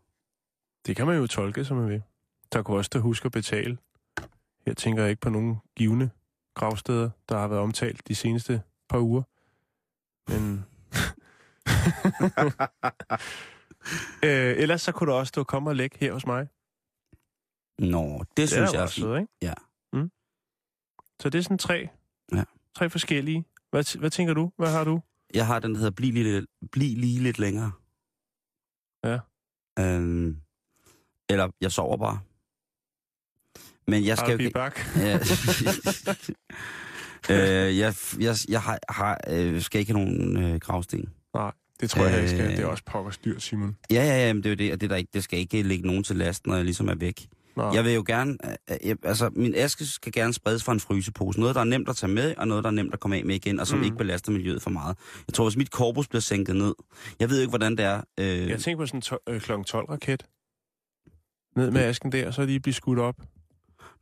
Det 0.86 0.96
kan 0.96 1.06
man 1.06 1.16
jo 1.16 1.26
tolke, 1.26 1.64
som 1.64 1.76
man 1.76 1.88
vil. 1.88 2.02
Der 2.52 2.62
kunne 2.62 2.76
også 2.76 2.90
der 2.92 2.98
huske 2.98 3.26
at 3.26 3.32
betale. 3.32 3.78
Her 4.66 4.74
tænker 4.74 5.02
jeg 5.02 5.10
ikke 5.10 5.20
på 5.20 5.30
nogen 5.30 5.56
givende 5.76 6.10
gravsteder, 6.54 7.10
der 7.28 7.38
har 7.38 7.48
været 7.48 7.60
omtalt 7.60 8.08
de 8.08 8.14
seneste 8.14 8.62
par 8.88 8.98
uger. 8.98 9.22
Men... 10.28 10.64
øh, 14.24 14.56
ellers 14.58 14.82
så 14.82 14.92
kunne 14.92 15.10
der 15.12 15.18
også 15.18 15.28
stå 15.28 15.44
kom 15.44 15.66
og 15.66 15.76
læg 15.76 15.90
her 16.00 16.12
hos 16.12 16.26
mig. 16.26 16.48
Nå, 17.78 18.18
det, 18.18 18.36
det 18.36 18.48
synes 18.48 18.70
er 18.70 18.74
jeg 18.74 18.82
er 18.82 18.86
fint. 18.86 19.06
ikke? 19.20 19.32
Ja. 19.42 19.52
Mm. 19.92 20.10
Så 21.22 21.30
det 21.30 21.38
er 21.38 21.42
sådan 21.42 21.58
tre. 21.58 21.88
Ja. 22.32 22.44
Tre 22.76 22.90
forskellige. 22.90 23.44
Hvad, 23.70 23.98
hvad 23.98 24.10
tænker 24.10 24.34
du? 24.34 24.52
Hvad 24.56 24.70
har 24.70 24.84
du? 24.84 25.00
Jeg 25.34 25.46
har 25.46 25.58
den, 25.58 25.70
der 25.70 25.76
hedder 25.78 25.90
Bliv 25.90 26.12
lige, 26.12 26.24
lidt- 26.24 26.50
Bliv 26.72 26.96
lige 26.98 27.20
lidt 27.22 27.38
længere. 27.38 27.72
Ja. 29.04 29.18
Øhm, 29.78 30.36
eller 31.30 31.48
jeg 31.60 31.72
sover 31.72 31.96
bare. 31.96 32.20
Men 33.86 34.04
jeg 34.06 34.18
skal 34.18 34.40
ikke... 34.40 34.52
Bak. 34.54 34.80
Ja. 34.96 35.18
øh, 37.30 37.78
jeg, 37.78 37.94
jeg, 38.20 38.36
jeg 38.48 38.62
har, 38.62 38.78
har, 38.88 39.20
øh, 39.28 39.60
skal 39.62 39.80
ikke 39.80 39.92
have 39.92 40.04
nogen 40.04 40.36
øh, 40.44 40.60
gravsten. 40.60 41.08
Nej, 41.34 41.52
det 41.80 41.90
tror 41.90 42.04
jeg 42.04 42.12
øh... 42.12 42.18
ikke 42.18 42.30
skal. 42.30 42.44
Øh. 42.44 42.50
Det 42.56 42.60
er 42.60 42.66
også 42.66 42.84
pokkers 42.86 43.18
dyrt, 43.18 43.42
Simon. 43.42 43.76
Ja, 43.90 43.94
ja, 44.04 44.26
ja, 44.26 44.32
men 44.32 44.42
det 44.42 44.46
er 44.46 44.50
jo 44.50 44.56
det, 44.56 44.72
og 44.72 44.80
det, 44.80 44.90
der 44.90 44.96
ikke, 44.96 45.10
det 45.14 45.24
skal 45.24 45.38
ikke 45.38 45.62
ligge 45.62 45.86
nogen 45.86 46.04
til 46.04 46.16
last, 46.16 46.46
når 46.46 46.54
jeg 46.56 46.64
ligesom 46.64 46.88
er 46.88 46.94
væk. 46.94 47.28
Nå. 47.56 47.72
Jeg 47.74 47.84
vil 47.84 47.92
jo 47.94 48.04
gerne, 48.06 48.36
øh, 48.70 48.76
øh, 48.90 48.96
altså 49.02 49.30
min 49.36 49.54
aske 49.54 49.86
skal 49.86 50.12
gerne 50.12 50.32
spredes 50.34 50.64
fra 50.64 50.72
en 50.72 50.80
frysepose. 50.80 51.40
Noget, 51.40 51.54
der 51.54 51.60
er 51.60 51.64
nemt 51.64 51.88
at 51.88 51.96
tage 51.96 52.12
med, 52.12 52.34
og 52.36 52.48
noget, 52.48 52.64
der 52.64 52.70
er 52.70 52.74
nemt 52.74 52.94
at 52.94 53.00
komme 53.00 53.16
af 53.16 53.24
med 53.24 53.34
igen, 53.34 53.60
og 53.60 53.66
som 53.66 53.78
Mm. 53.78 53.84
ikke 53.84 53.96
belaster 53.96 54.32
miljøet 54.32 54.62
for 54.62 54.70
meget. 54.70 54.96
Jeg 55.28 55.34
tror, 55.34 55.44
hvis 55.44 55.56
mit 55.56 55.70
korpus 55.70 56.08
bliver 56.08 56.20
sænket 56.20 56.56
ned, 56.56 56.74
jeg 57.20 57.30
ved 57.30 57.40
ikke, 57.40 57.50
hvordan 57.50 57.76
det 57.76 57.84
er. 57.84 58.00
Øh, 58.20 58.48
Jeg 58.48 58.60
tænker 58.60 58.82
på 58.82 58.86
sådan 58.86 58.98
en 58.98 59.02
to- 59.02 59.16
øh, 59.28 59.40
kl. 59.40 59.52
12-raket. 59.52 60.26
Ned 61.56 61.70
med 61.70 61.80
asken 61.80 62.12
der, 62.12 62.30
så 62.30 62.42
er 62.42 62.46
de 62.46 62.60
blive 62.60 62.74
skudt 62.74 62.98
op 62.98 63.16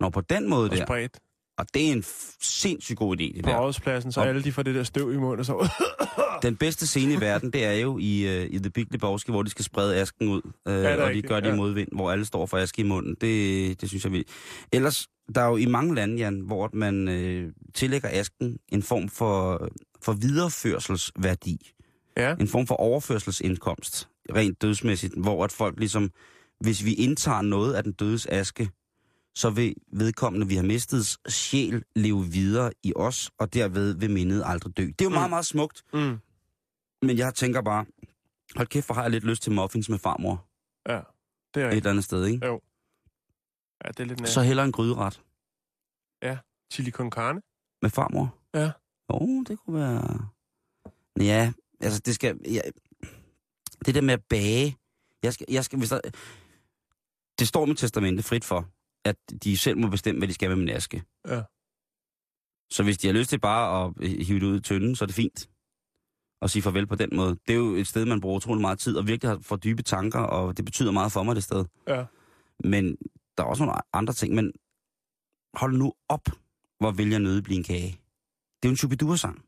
når 0.00 0.10
på 0.10 0.20
den 0.20 0.48
måde 0.50 0.70
og 0.70 0.76
der, 0.76 0.84
spredt 0.86 1.18
og 1.62 1.74
det 1.74 1.88
er 1.88 1.92
en 1.92 2.04
sindssygt 2.40 2.98
god 2.98 3.16
idé, 3.20 3.36
det 3.36 3.44
på 3.44 3.50
der. 3.50 3.56
rådspladsen, 3.60 4.12
så 4.12 4.20
Og- 4.20 4.28
alle 4.28 4.42
de 4.44 4.52
får 4.52 4.62
det 4.62 4.74
der 4.74 4.82
støv 4.82 5.12
i 5.12 5.16
munden, 5.16 5.44
så... 5.44 5.68
Den 6.42 6.56
bedste 6.56 6.86
scene 6.86 7.14
i 7.14 7.20
verden, 7.20 7.50
det 7.52 7.64
er 7.64 7.72
jo 7.72 7.98
i, 7.98 8.26
uh, 8.38 8.54
i 8.54 8.58
The 8.58 8.70
Big 8.70 8.86
Lebowski, 8.90 9.30
hvor 9.32 9.42
de 9.42 9.50
skal 9.50 9.64
sprede 9.64 9.96
asken 9.96 10.28
ud, 10.28 10.42
er 10.66 11.02
og 11.02 11.14
de 11.14 11.22
gør 11.22 11.40
det 11.40 11.48
ja. 11.48 11.52
i 11.54 11.56
modvind, 11.56 11.88
hvor 11.92 12.10
alle 12.10 12.24
står 12.24 12.46
for 12.46 12.58
aske 12.58 12.80
i 12.80 12.84
munden. 12.84 13.16
Det, 13.20 13.80
det 13.80 13.88
synes 13.88 14.04
jeg 14.04 14.12
vil. 14.12 14.24
Ellers, 14.72 15.06
der 15.34 15.40
er 15.40 15.46
jo 15.48 15.56
i 15.56 15.66
mange 15.66 15.94
lande, 15.94 16.16
Jan, 16.16 16.40
hvor 16.40 16.70
man 16.72 17.08
øh, 17.08 17.52
tillægger 17.74 18.08
asken 18.12 18.56
en 18.68 18.82
form 18.82 19.08
for, 19.08 19.68
for 20.02 20.12
videreførselsværdi. 20.12 21.72
ja, 22.16 22.34
En 22.40 22.48
form 22.48 22.66
for 22.66 22.74
overførselsindkomst, 22.74 24.08
rent 24.36 24.62
dødsmæssigt, 24.62 25.14
hvor 25.16 25.44
at 25.44 25.52
folk 25.52 25.78
ligesom, 25.78 26.10
hvis 26.60 26.84
vi 26.84 26.92
indtager 26.94 27.42
noget 27.42 27.74
af 27.74 27.82
den 27.82 27.92
dødes 27.92 28.26
aske, 28.26 28.68
så 29.34 29.50
vil 29.50 29.74
vedkommende, 29.92 30.48
vi 30.48 30.54
har 30.56 30.62
mistet 30.62 31.16
sjæl, 31.28 31.84
leve 31.96 32.24
videre 32.26 32.72
i 32.82 32.92
os, 32.96 33.30
og 33.38 33.54
derved 33.54 33.94
vil 33.94 34.10
mindet 34.10 34.42
aldrig 34.46 34.76
dø. 34.76 34.82
Det 34.86 35.00
er 35.00 35.04
jo 35.04 35.08
Mm. 35.08 35.14
meget, 35.14 35.30
meget 35.30 35.46
smukt, 35.46 35.82
mm, 35.92 36.18
men 37.02 37.18
jeg 37.18 37.34
tænker 37.34 37.62
bare, 37.62 37.86
hold 38.56 38.68
kæft, 38.68 38.86
hvor 38.86 38.94
har 38.94 39.02
jeg 39.02 39.10
lidt 39.10 39.24
lyst 39.24 39.42
til 39.42 39.52
muffins 39.52 39.88
med 39.88 39.98
farmor 39.98 40.46
ja, 40.88 41.00
det 41.54 41.62
er 41.62 41.68
et 41.68 41.76
eller 41.76 41.90
andet 41.90 42.04
sted, 42.04 42.26
ikke? 42.26 42.46
Ja, 42.46 43.88
det 43.88 44.00
er 44.00 44.04
lidt 44.04 44.20
nær. 44.20 44.26
Så 44.26 44.40
heller 44.42 44.64
en 44.64 44.72
gryderet 44.72 45.20
Chili 46.72 46.90
con 46.90 47.10
carne? 47.10 47.42
med 47.82 47.90
farmor. 47.90 48.38
Ja. 48.54 48.64
Jo, 48.64 48.70
oh, 49.08 49.44
det 49.48 49.58
kunne 49.58 49.80
være... 49.80 50.28
Ja, 51.20 51.52
altså 51.80 52.00
det 52.00 52.14
skal... 52.14 52.40
Ja, 52.50 52.60
det 53.86 53.94
der 53.94 54.00
med 54.00 54.14
at 54.14 54.22
bage... 54.24 54.76
Jeg 55.22 55.32
skal, 55.34 55.46
jeg 55.50 55.64
skal, 55.64 55.78
hvis 55.78 55.88
der, 55.88 56.00
det 57.38 57.48
står 57.48 57.66
i 57.66 57.68
mit 57.68 57.78
testamente 57.78 58.22
frit 58.22 58.44
for, 58.44 58.68
at 59.04 59.16
de 59.44 59.56
selv 59.58 59.78
må 59.78 59.88
bestemme, 59.88 60.18
hvad 60.18 60.28
de 60.28 60.34
skal 60.34 60.48
med 60.48 60.56
min 60.56 60.68
aske. 60.68 61.02
Ja. 61.28 61.42
Så 62.70 62.82
hvis 62.82 62.98
de 62.98 63.06
har 63.06 63.14
lyst 63.14 63.30
til 63.30 63.40
bare 63.40 63.84
at 63.84 64.08
hive 64.08 64.40
det 64.40 64.46
ud 64.46 64.58
i 64.58 64.62
tønden, 64.62 64.96
så 64.96 65.04
er 65.04 65.06
det 65.06 65.14
fint. 65.14 65.48
Og 66.40 66.50
sige 66.50 66.62
farvel 66.62 66.86
på 66.86 66.94
den 66.94 67.16
måde. 67.16 67.30
Det 67.46 67.52
er 67.52 67.58
jo 67.58 67.74
et 67.74 67.86
sted, 67.86 68.04
man 68.04 68.20
bruger 68.20 68.36
utrolig 68.36 68.60
meget 68.60 68.78
tid, 68.78 68.96
og 68.96 69.06
virkelig 69.06 69.30
har 69.30 69.38
for 69.38 69.56
dybe 69.56 69.82
tanker, 69.82 70.18
og 70.20 70.56
det 70.56 70.64
betyder 70.64 70.92
meget 70.92 71.12
for 71.12 71.22
mig, 71.22 71.34
det 71.36 71.44
sted. 71.44 71.64
Ja. 71.88 72.04
Men 72.64 72.96
der 73.36 73.42
er 73.42 73.46
også 73.46 73.64
nogle 73.64 73.80
andre 73.92 74.12
ting, 74.12 74.34
men 74.34 74.52
hold 75.54 75.76
nu 75.76 75.92
op, 76.08 76.28
hvor 76.78 76.90
vil 76.90 77.10
jeg 77.10 77.18
nøde 77.20 77.42
blive 77.42 77.56
en 77.58 77.64
kage. 77.64 77.88
Det 78.62 78.68
er 78.68 78.68
jo 78.68 78.70
en 78.70 78.76
Shubidua-sang. 78.76 79.44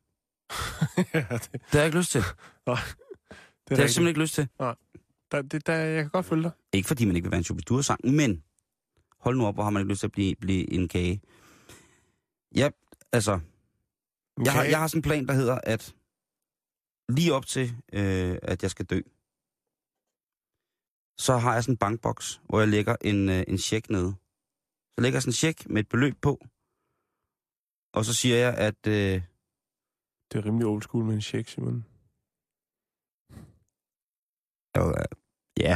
ja, 1.14 1.26
det, 1.30 1.52
Det 1.52 1.60
har 1.70 1.78
jeg 1.78 1.86
ikke 1.86 1.98
lyst 1.98 2.10
til. 2.10 2.22
Det 3.64 3.70
det 3.70 3.74
er 3.74 3.76
har 3.76 3.82
jeg 3.82 3.90
simpelthen 3.90 4.08
ikke 4.08 4.20
lyst 4.20 4.34
til. 4.34 4.48
Der, 5.32 5.42
det, 5.42 5.66
der, 5.66 5.74
jeg 5.74 6.02
kan 6.02 6.10
godt 6.10 6.26
følge 6.26 6.42
dig. 6.42 6.50
Ikke 6.72 6.86
fordi 6.86 7.04
man 7.04 7.16
ikke 7.16 7.26
vil 7.26 7.30
være 7.30 7.38
en 7.38 7.44
Shubidua-sang, 7.44 8.00
men 8.10 8.42
hold 9.24 9.36
nu 9.36 9.46
op, 9.46 9.54
hvor 9.54 9.62
har 9.62 9.70
man 9.70 9.80
ikke 9.80 9.92
lyst 9.92 10.00
til 10.00 10.06
at 10.06 10.12
blive, 10.12 10.34
blive 10.44 10.72
en 10.72 10.88
kage. 10.88 11.16
Ja, 12.60 12.68
altså, 13.12 13.34
En 14.38 14.44
jeg 14.46 14.52
har, 14.52 14.64
jeg 14.72 14.78
har 14.78 14.86
sådan 14.88 14.98
en 14.98 15.08
plan, 15.08 15.26
der 15.26 15.34
hedder, 15.40 15.58
at 15.72 15.82
lige 17.16 17.34
op 17.34 17.46
til, 17.46 17.66
øh, 17.98 18.38
at 18.52 18.62
jeg 18.62 18.70
skal 18.70 18.86
dø, 18.86 19.00
så 21.26 21.32
har 21.42 21.52
jeg 21.54 21.62
sådan 21.64 21.74
en 21.74 21.82
bankboks, 21.84 22.26
hvor 22.48 22.58
jeg 22.60 22.68
lægger 22.68 22.96
en, 23.10 23.28
øh, 23.28 23.42
en 23.48 23.58
check 23.58 23.84
nede. 23.90 24.10
Så 24.92 24.98
lægger 25.02 25.16
jeg 25.16 25.22
sådan 25.22 25.36
en 25.36 25.42
check 25.44 25.58
med 25.72 25.80
et 25.84 25.88
beløb 25.88 26.16
på, 26.26 26.32
og 27.96 28.02
så 28.04 28.12
siger 28.20 28.36
jeg, 28.44 28.52
at 28.68 28.80
øh, 28.86 29.16
Det 30.28 30.36
er 30.38 30.44
rimelig 30.46 30.66
old 30.66 30.82
school 30.82 31.04
med 31.04 31.14
en 31.14 31.26
check, 31.30 31.48
Simon. 31.48 31.78
ja, 35.66 35.74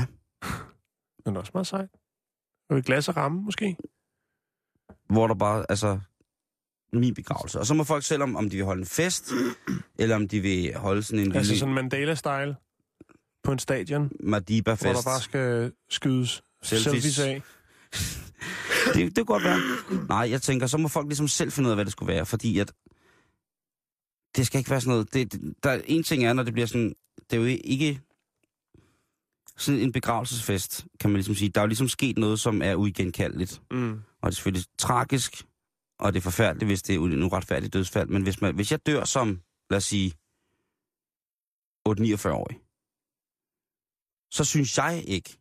Men 1.25 1.37
også 1.37 1.53
meget 1.55 1.67
sejt. 1.67 1.91
Og 2.69 2.79
et 2.79 2.85
glas 2.85 3.09
og 3.09 3.17
ramme, 3.17 3.43
måske? 3.43 3.77
hvor 5.11 5.27
der 5.27 5.35
bare, 5.35 5.65
altså, 5.69 5.99
min 6.93 7.15
begravelse. 7.15 7.59
Og 7.61 7.67
så 7.67 7.75
må 7.75 7.85
folk 7.85 8.05
selv 8.05 8.23
om, 8.23 8.37
om 8.37 8.51
de 8.51 8.57
vil 8.57 8.65
holde 8.65 8.81
en 8.81 8.87
fest, 8.87 9.33
eller 9.99 10.17
om 10.17 10.29
de 10.29 10.41
vil 10.41 10.75
holde 10.75 11.03
sådan 11.03 11.27
en 11.27 11.33
Altså 11.33 11.53
lille 11.53 11.59
sådan 11.61 11.75
Mandela-style 11.75 12.55
på 13.45 13.53
en 13.53 13.59
stadion, 13.59 14.03
hvor 14.21 14.31
Madiba-fest. 14.31 14.85
der 14.97 15.11
bare 15.11 15.21
skal 15.21 15.73
skydes 15.91 16.43
Selfies. 16.63 16.85
selfies, 16.93 17.19
af. 17.19 17.43
det, 18.95 19.17
det 19.17 19.27
kunne 19.27 19.41
godt 19.41 19.45
være. 19.45 19.61
Nej, 20.09 20.31
jeg 20.31 20.43
tænker, 20.43 20.67
så 20.67 20.79
må 20.79 20.89
folk 20.89 21.07
ligesom 21.07 21.29
selv 21.29 21.53
finde 21.53 21.67
ud 21.67 21.71
af, 21.71 21.77
hvad 21.77 21.85
det 21.85 21.93
skulle 21.93 22.13
være, 22.13 22.27
fordi 22.27 22.59
at 22.59 22.73
det 24.37 24.47
skal 24.47 24.59
ikke 24.59 24.71
være 24.71 24.81
sådan 24.81 24.91
noget. 24.91 25.15
Det, 25.15 25.55
der 25.63 25.71
er 25.71 25.81
en 25.85 26.03
ting 26.03 26.25
er, 26.25 26.33
når 26.33 26.43
det 26.43 26.53
bliver 26.53 26.67
sådan, 26.67 26.95
det 27.31 27.37
er 27.37 27.41
jo 27.41 27.59
ikke 27.65 28.01
sådan 29.59 29.81
en 29.81 29.93
begravelsesfest, 29.93 30.87
kan 31.01 31.11
man 31.11 31.17
ligesom 31.17 31.35
sige. 31.35 31.49
Der 31.49 31.61
er 31.61 31.65
jo 31.65 31.69
ligesom 31.69 31.89
sket 31.89 32.19
noget, 32.19 32.41
som 32.41 32.63
er 32.63 32.75
uigenkaldeligt. 32.75 33.63
Mm. 33.71 33.93
Og 33.93 34.01
det 34.23 34.27
er 34.27 34.31
selvfølgelig 34.31 34.67
tragisk, 34.79 35.45
og 35.99 36.13
det 36.13 36.19
er 36.19 36.23
forfærdeligt, 36.23 36.69
hvis 36.69 36.83
det 36.83 36.95
er 36.95 37.01
en 37.01 37.23
uretfærdigt 37.23 37.73
dødsfald. 37.73 38.09
Men 38.09 38.23
hvis, 38.23 38.41
man, 38.41 38.55
hvis 38.55 38.73
jeg 38.73 38.87
dør 38.87 39.05
som, 39.05 39.41
lad 39.71 39.77
os 39.77 39.85
sige, 39.85 40.11
8-49-årig, 41.89 42.59
så 44.31 44.45
synes 44.45 44.79
jeg 44.79 45.05
ikke, 45.07 45.39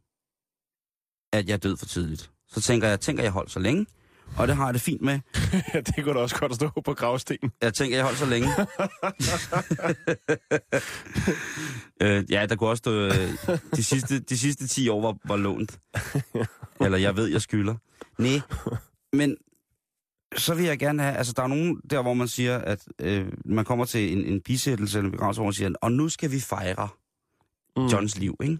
at 1.33 1.47
jeg 1.47 1.53
er 1.53 1.57
død 1.57 1.77
for 1.77 1.85
tidligt. 1.85 2.31
Så 2.47 2.61
tænker 2.61 2.87
jeg, 2.87 2.99
tænker 2.99 3.23
jeg 3.23 3.31
holdt 3.31 3.51
så 3.51 3.59
længe, 3.59 3.85
og 4.37 4.47
det 4.47 4.55
har 4.55 4.65
jeg 4.65 4.73
det 4.73 4.81
fint 4.81 5.01
med. 5.01 5.19
ja, 5.73 5.81
det 5.81 6.03
kunne 6.03 6.13
da 6.13 6.19
også 6.19 6.35
godt 6.35 6.55
stå 6.55 6.69
på 6.85 6.93
gravstenen. 6.93 7.51
Jeg 7.61 7.73
tænker, 7.73 7.97
jeg 7.97 8.05
holdt 8.05 8.19
så 8.19 8.25
længe. 8.25 8.49
øh, 12.17 12.31
ja, 12.31 12.45
der 12.45 12.55
kunne 12.55 12.69
også 12.69 12.81
stå, 12.81 12.91
øh, 12.91 13.57
de, 13.75 13.83
sidste, 13.83 14.19
de 14.19 14.37
sidste 14.37 14.67
10 14.67 14.89
år 14.89 15.01
var, 15.01 15.17
var 15.25 15.37
lånt. 15.37 15.79
Eller 16.85 16.97
jeg 16.97 17.15
ved, 17.15 17.27
jeg 17.27 17.41
skylder. 17.41 17.75
Nej, 18.17 18.41
men 19.13 19.37
så 20.35 20.53
vil 20.53 20.65
jeg 20.65 20.79
gerne 20.79 21.03
have, 21.03 21.15
altså 21.15 21.33
der 21.37 21.43
er 21.43 21.47
nogen 21.47 21.81
der, 21.89 22.01
hvor 22.01 22.13
man 22.13 22.27
siger, 22.27 22.57
at 22.57 22.87
øh, 23.01 23.27
man 23.45 23.65
kommer 23.65 23.85
til 23.85 24.17
en, 24.17 24.25
en 24.33 24.41
bisættelse 24.41 24.97
eller 24.97 25.07
en 25.07 25.11
begravelse, 25.11 25.39
hvor 25.39 25.45
man 25.45 25.53
siger, 25.53 25.71
og 25.81 25.91
nu 25.91 26.09
skal 26.09 26.31
vi 26.31 26.39
fejre 26.39 26.87
mm. 27.77 27.85
Johns 27.85 28.17
liv, 28.17 28.35
ikke? 28.43 28.57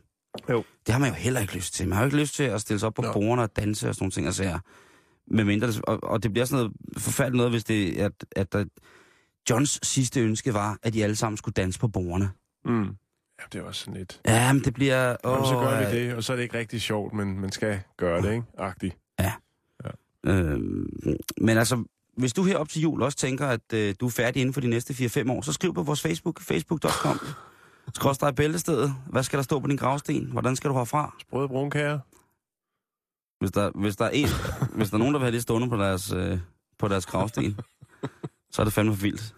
Jo. 0.49 0.63
Det 0.85 0.93
har 0.93 0.99
man 0.99 1.09
jo 1.09 1.15
heller 1.15 1.41
ikke 1.41 1.55
lyst 1.55 1.73
til. 1.73 1.87
Man 1.87 1.95
har 1.95 2.03
jo 2.03 2.07
ikke 2.07 2.17
lyst 2.17 2.35
til 2.35 2.43
at 2.43 2.61
stille 2.61 2.79
sig 2.79 2.87
op 2.87 2.93
på 2.93 3.01
Nå. 3.01 3.13
bordene 3.13 3.41
og 3.41 3.55
danse 3.55 3.89
og 3.89 3.95
sådan 3.95 4.03
nogle 4.03 4.11
ting, 4.11 4.25
altså, 4.25 4.59
med 5.27 5.43
mindre 5.43 5.67
og, 5.83 6.03
og, 6.03 6.23
det 6.23 6.33
bliver 6.33 6.45
sådan 6.45 6.57
noget 6.57 6.73
forfærdeligt 6.97 7.37
noget, 7.37 7.51
hvis 7.51 7.63
det 7.63 7.97
at, 7.97 8.11
at 8.35 8.53
der, 8.53 8.65
Johns 9.49 9.79
sidste 9.83 10.21
ønske 10.21 10.53
var, 10.53 10.77
at 10.83 10.93
de 10.93 11.03
alle 11.03 11.15
sammen 11.15 11.37
skulle 11.37 11.53
danse 11.53 11.79
på 11.79 11.87
bordene. 11.87 12.29
Mm. 12.65 12.83
Ja, 13.39 13.43
det 13.53 13.59
er 13.59 13.63
også 13.63 13.79
sådan 13.81 13.93
lidt... 13.93 14.21
Ja, 14.25 14.53
men 14.53 14.63
det 14.63 14.73
bliver... 14.73 15.15
Åh, 15.23 15.39
Åh, 15.39 15.47
så 15.47 15.53
gør 15.53 15.79
øh, 15.79 15.91
vi 15.91 15.99
det, 15.99 16.13
og 16.13 16.23
så 16.23 16.33
er 16.33 16.37
det 16.37 16.43
ikke 16.43 16.57
rigtig 16.57 16.81
sjovt, 16.81 17.13
men 17.13 17.39
man 17.39 17.51
skal 17.51 17.79
gøre 17.97 18.21
det, 18.21 18.31
ikke? 18.31 18.43
Agtigt. 18.57 18.97
Øh, 20.27 20.59
men 21.41 21.57
altså, 21.57 21.83
hvis 22.17 22.33
du 22.33 22.43
her 22.43 22.57
op 22.57 22.69
til 22.69 22.81
jul 22.81 23.01
også 23.01 23.17
tænker, 23.17 23.47
at 23.47 23.73
øh, 23.73 23.95
du 23.99 24.05
er 24.05 24.09
færdig 24.09 24.41
inden 24.41 24.53
for 24.53 24.61
de 24.61 24.67
næste 24.67 24.93
4-5 24.93 25.31
år, 25.31 25.41
så 25.41 25.53
skriv 25.53 25.73
på 25.73 25.83
vores 25.83 26.01
Facebook, 26.01 26.41
facebook.com. 26.41 27.19
Skrådstræk 27.95 28.35
bæltestedet. 28.35 28.95
Hvad 29.07 29.23
skal 29.23 29.37
der 29.37 29.43
stå 29.43 29.59
på 29.59 29.67
din 29.67 29.77
gravsten? 29.77 30.31
Hvordan 30.31 30.55
skal 30.55 30.69
du 30.69 30.77
herfra? 30.77 31.15
Sprøde 31.21 31.47
brunkager. 31.47 31.99
Hvis 33.39 33.51
der, 33.51 33.71
hvis 33.75 33.95
der, 33.95 34.05
er, 34.05 34.09
en, 34.09 34.27
hvis 34.75 34.89
der 34.89 34.95
er 34.95 34.99
nogen, 34.99 35.13
der 35.13 35.19
vil 35.19 35.25
have 35.25 35.35
det 35.35 35.41
stående 35.41 35.69
på 35.69 35.77
deres, 35.77 36.11
øh, 36.11 36.39
på 36.79 36.87
deres 36.87 37.05
gravsten, 37.05 37.59
så 38.51 38.61
er 38.61 38.63
det 38.63 38.73
fandme 38.73 38.95
for 38.95 39.01
vildt. 39.01 39.35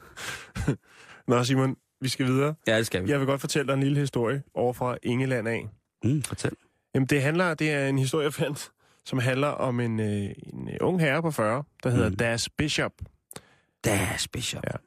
Nå, 1.28 1.44
Simon, 1.44 1.78
vi 2.02 2.10
skal 2.10 2.26
videre. 2.26 2.56
Ja, 2.68 2.78
det 2.78 2.86
skal 2.86 3.06
vi. 3.06 3.12
Jeg 3.12 3.20
vil 3.20 3.28
godt 3.28 3.42
fortælle 3.42 3.68
dig 3.68 3.74
en 3.74 3.84
lille 3.84 4.00
historie 4.00 4.44
over 4.54 4.74
fra 4.74 4.98
Ingeland 5.04 5.48
af. 5.48 5.70
Mm, 6.04 6.24
fortæl. 6.24 6.52
Jamen, 6.96 7.08
det 7.08 7.22
handler, 7.22 7.54
det 7.54 7.72
er 7.72 7.88
en 7.88 8.00
historie, 8.00 8.24
jeg 8.24 8.34
fandt, 8.34 8.72
som 9.06 9.20
handler 9.20 9.48
om 9.48 9.80
en, 9.80 10.00
øh, 10.00 10.30
en 10.54 10.70
øh, 10.70 10.78
ung 10.82 11.00
herre 11.00 11.22
på 11.22 11.32
40, 11.32 11.64
der 11.84 11.90
hedder 11.90 12.10
mm. 12.10 12.16
Das 12.16 12.50
Bishop. 12.50 12.92
Das 13.84 14.28
Bishop. 14.28 14.64
Ja. 14.68 14.78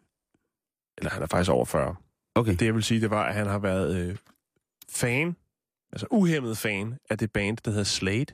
Eller 0.99 1.11
han 1.11 1.23
er 1.23 1.27
faktisk 1.27 1.51
over 1.51 1.65
40. 1.65 1.95
Okay. 2.35 2.53
Det 2.53 2.63
jeg 2.63 2.75
vil 2.75 2.83
sige, 2.83 3.01
det 3.01 3.11
var, 3.11 3.25
at 3.25 3.35
han 3.35 3.47
har 3.47 3.59
været 3.59 3.97
øh, 3.97 4.17
fan, 4.91 5.37
altså 5.93 6.07
uhemmet 6.11 6.59
fan 6.59 6.99
af 7.11 7.19
det 7.19 7.33
band, 7.33 7.57
der 7.65 7.71
hedder 7.71 7.85
Slade. 7.85 8.27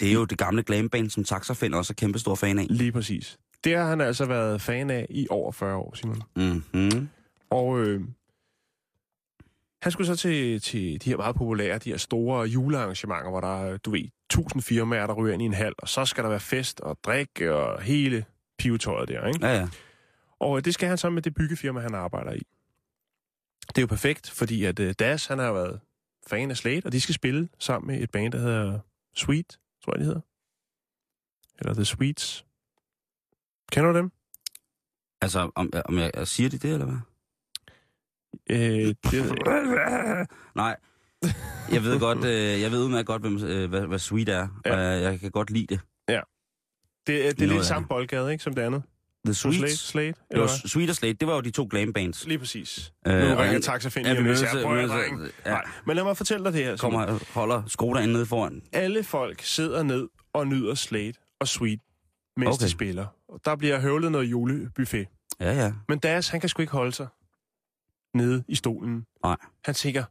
Det 0.00 0.08
er 0.08 0.12
jo 0.12 0.24
det 0.24 0.38
gamle 0.38 0.62
glamband, 0.62 1.10
som 1.10 1.24
Taxafind 1.24 1.74
også 1.74 1.92
er 1.92 1.94
kæmpe 1.94 2.18
stor 2.18 2.34
fan 2.34 2.58
af. 2.58 2.66
Lige 2.70 2.92
præcis. 2.92 3.38
Det 3.64 3.76
har 3.76 3.84
han 3.84 4.00
altså 4.00 4.24
været 4.24 4.60
fan 4.60 4.90
af 4.90 5.06
i 5.10 5.26
over 5.30 5.52
40 5.52 5.76
år, 5.76 5.94
Simon. 5.94 6.22
Mm-hmm. 6.36 7.08
Og 7.50 7.80
øh, 7.80 8.00
han 9.82 9.92
skulle 9.92 10.06
så 10.06 10.16
til, 10.16 10.60
til 10.60 11.04
de 11.04 11.10
her 11.10 11.16
meget 11.16 11.36
populære, 11.36 11.78
de 11.78 11.90
her 11.90 11.96
store 11.96 12.46
julearrangementer, 12.46 13.30
hvor 13.30 13.40
der 13.40 13.62
er, 13.62 13.76
du 13.76 13.90
ved, 13.90 14.08
tusind 14.30 14.62
firmaer, 14.62 15.06
der 15.06 15.14
ryger 15.14 15.34
ind 15.34 15.42
i 15.42 15.44
en 15.44 15.54
hal, 15.54 15.72
og 15.78 15.88
så 15.88 16.04
skal 16.04 16.24
der 16.24 16.30
være 16.30 16.40
fest 16.40 16.80
og 16.80 16.98
drik 17.04 17.40
og 17.40 17.82
hele 17.82 18.24
pivetøjet 18.58 19.08
der, 19.08 19.26
ikke? 19.26 19.46
Ja, 19.46 19.54
ja. 19.54 19.68
Og 20.40 20.56
øh, 20.56 20.64
det 20.64 20.74
skal 20.74 20.88
han 20.88 20.98
så 20.98 21.10
med 21.10 21.22
det 21.22 21.34
byggefirma, 21.34 21.80
han 21.80 21.94
arbejder 21.94 22.32
i. 22.32 22.42
Det 23.68 23.78
er 23.78 23.82
jo 23.82 23.86
perfekt, 23.86 24.30
fordi 24.30 24.64
at 24.64 24.80
uh, 24.80 24.90
Das, 24.90 25.26
han 25.26 25.38
har 25.38 25.52
været 25.52 25.80
fan 26.26 26.50
af 26.50 26.56
Slade, 26.56 26.82
og 26.84 26.92
de 26.92 27.00
skal 27.00 27.14
spille 27.14 27.48
sammen 27.58 27.86
med 27.86 28.02
et 28.02 28.10
band, 28.10 28.32
der 28.32 28.38
hedder 28.38 28.78
Sweet, 29.14 29.58
tror 29.84 29.92
jeg, 29.92 29.98
det 29.98 30.06
hedder. 30.06 30.20
Eller 31.58 31.74
The 31.74 31.84
Sweets. 31.84 32.44
Kender 33.72 33.92
du 33.92 33.98
dem? 33.98 34.12
Altså, 35.20 35.50
om, 35.54 35.72
om 35.84 35.98
jeg, 35.98 36.10
jeg 36.14 36.28
siger 36.28 36.48
de 36.50 36.58
det, 36.58 36.72
eller 36.72 36.86
hvad? 36.86 36.96
Øh, 38.50 38.94
det. 39.10 39.38
Nej. 40.62 40.76
Jeg 41.72 41.82
ved 41.82 42.00
godt, 42.00 42.18
øh, 42.24 42.60
jeg 42.60 42.70
ved 42.70 42.84
udmærket 42.84 43.06
godt, 43.06 43.22
hvem, 43.22 43.44
øh, 43.44 43.68
hvad, 43.68 43.86
hvad 43.86 43.98
Sweet 43.98 44.28
er, 44.28 44.48
Ja. 44.66 44.72
og 44.74 44.80
jeg, 44.80 45.02
jeg 45.02 45.20
kan 45.20 45.30
godt 45.30 45.50
lide 45.50 45.66
det. 45.66 45.80
Det, 47.06 47.26
er- 47.28 47.32
det 47.32 47.42
er 47.42 47.46
Noget 47.46 47.52
lidt 47.58 47.66
samme 47.66 47.82
det. 47.84 47.88
boldgade, 47.88 48.32
ikke, 48.32 48.44
som 48.44 48.54
det 48.54 48.62
andet. 48.62 48.82
The 49.26 49.34
Slade, 49.34 49.56
Sweets. 49.58 49.78
Slade, 49.88 50.06
Det 50.06 50.14
eller 50.30 50.42
var? 50.46 50.68
Sweet 50.68 50.90
og 50.90 50.96
Slade, 50.96 51.12
det 51.14 51.28
var 51.28 51.34
jo 51.34 51.40
de 51.40 51.50
to 51.50 51.68
glam 51.70 51.92
bands. 51.92 52.26
Lige 52.26 52.38
præcis. 52.38 52.92
Øh, 53.06 53.12
nu 53.14 53.20
ringer 53.20 53.56
en- 53.56 53.62
taxafind 53.62 54.06
Ja, 54.06 54.12
er 54.14 54.34
til- 54.34 54.48
jeg 54.54 54.62
prøver, 54.64 54.76
er 54.94 55.28
ja. 55.46 55.50
Nej, 55.50 55.64
men 55.86 55.96
lad 55.96 56.04
mig 56.04 56.16
fortælle 56.16 56.44
dig 56.44 56.52
det 56.52 56.64
her. 56.64 56.76
Kommer 56.76 57.02
og 57.06 57.20
holder 57.34 57.62
Skoda 57.66 58.00
inde 58.00 58.12
nede 58.12 58.26
foran. 58.26 58.62
Alle 58.72 59.04
folk 59.04 59.42
sidder 59.42 59.82
ned 59.82 60.08
og 60.32 60.46
nyder 60.46 60.74
Slade 60.74 61.12
og 61.40 61.48
Sweet, 61.48 61.80
mens 62.36 62.48
Okay. 62.56 62.64
de 62.64 62.70
spiller. 62.70 63.06
Og 63.28 63.40
Der 63.44 63.56
bliver 63.56 63.80
høvlet 63.80 64.12
noget 64.12 64.24
julebuffet. 64.30 65.06
Ja, 65.40 65.52
ja. 65.64 65.72
Men 65.88 65.98
Das, 65.98 66.28
han 66.28 66.40
kan 66.40 66.48
sgu 66.48 66.62
ikke 66.62 66.72
holde 66.72 66.92
sig 66.92 67.06
nede 68.14 68.44
i 68.48 68.54
stolen. 68.54 69.04
Nej. 69.24 69.36
Han 69.64 69.74
tænker, 69.74 70.04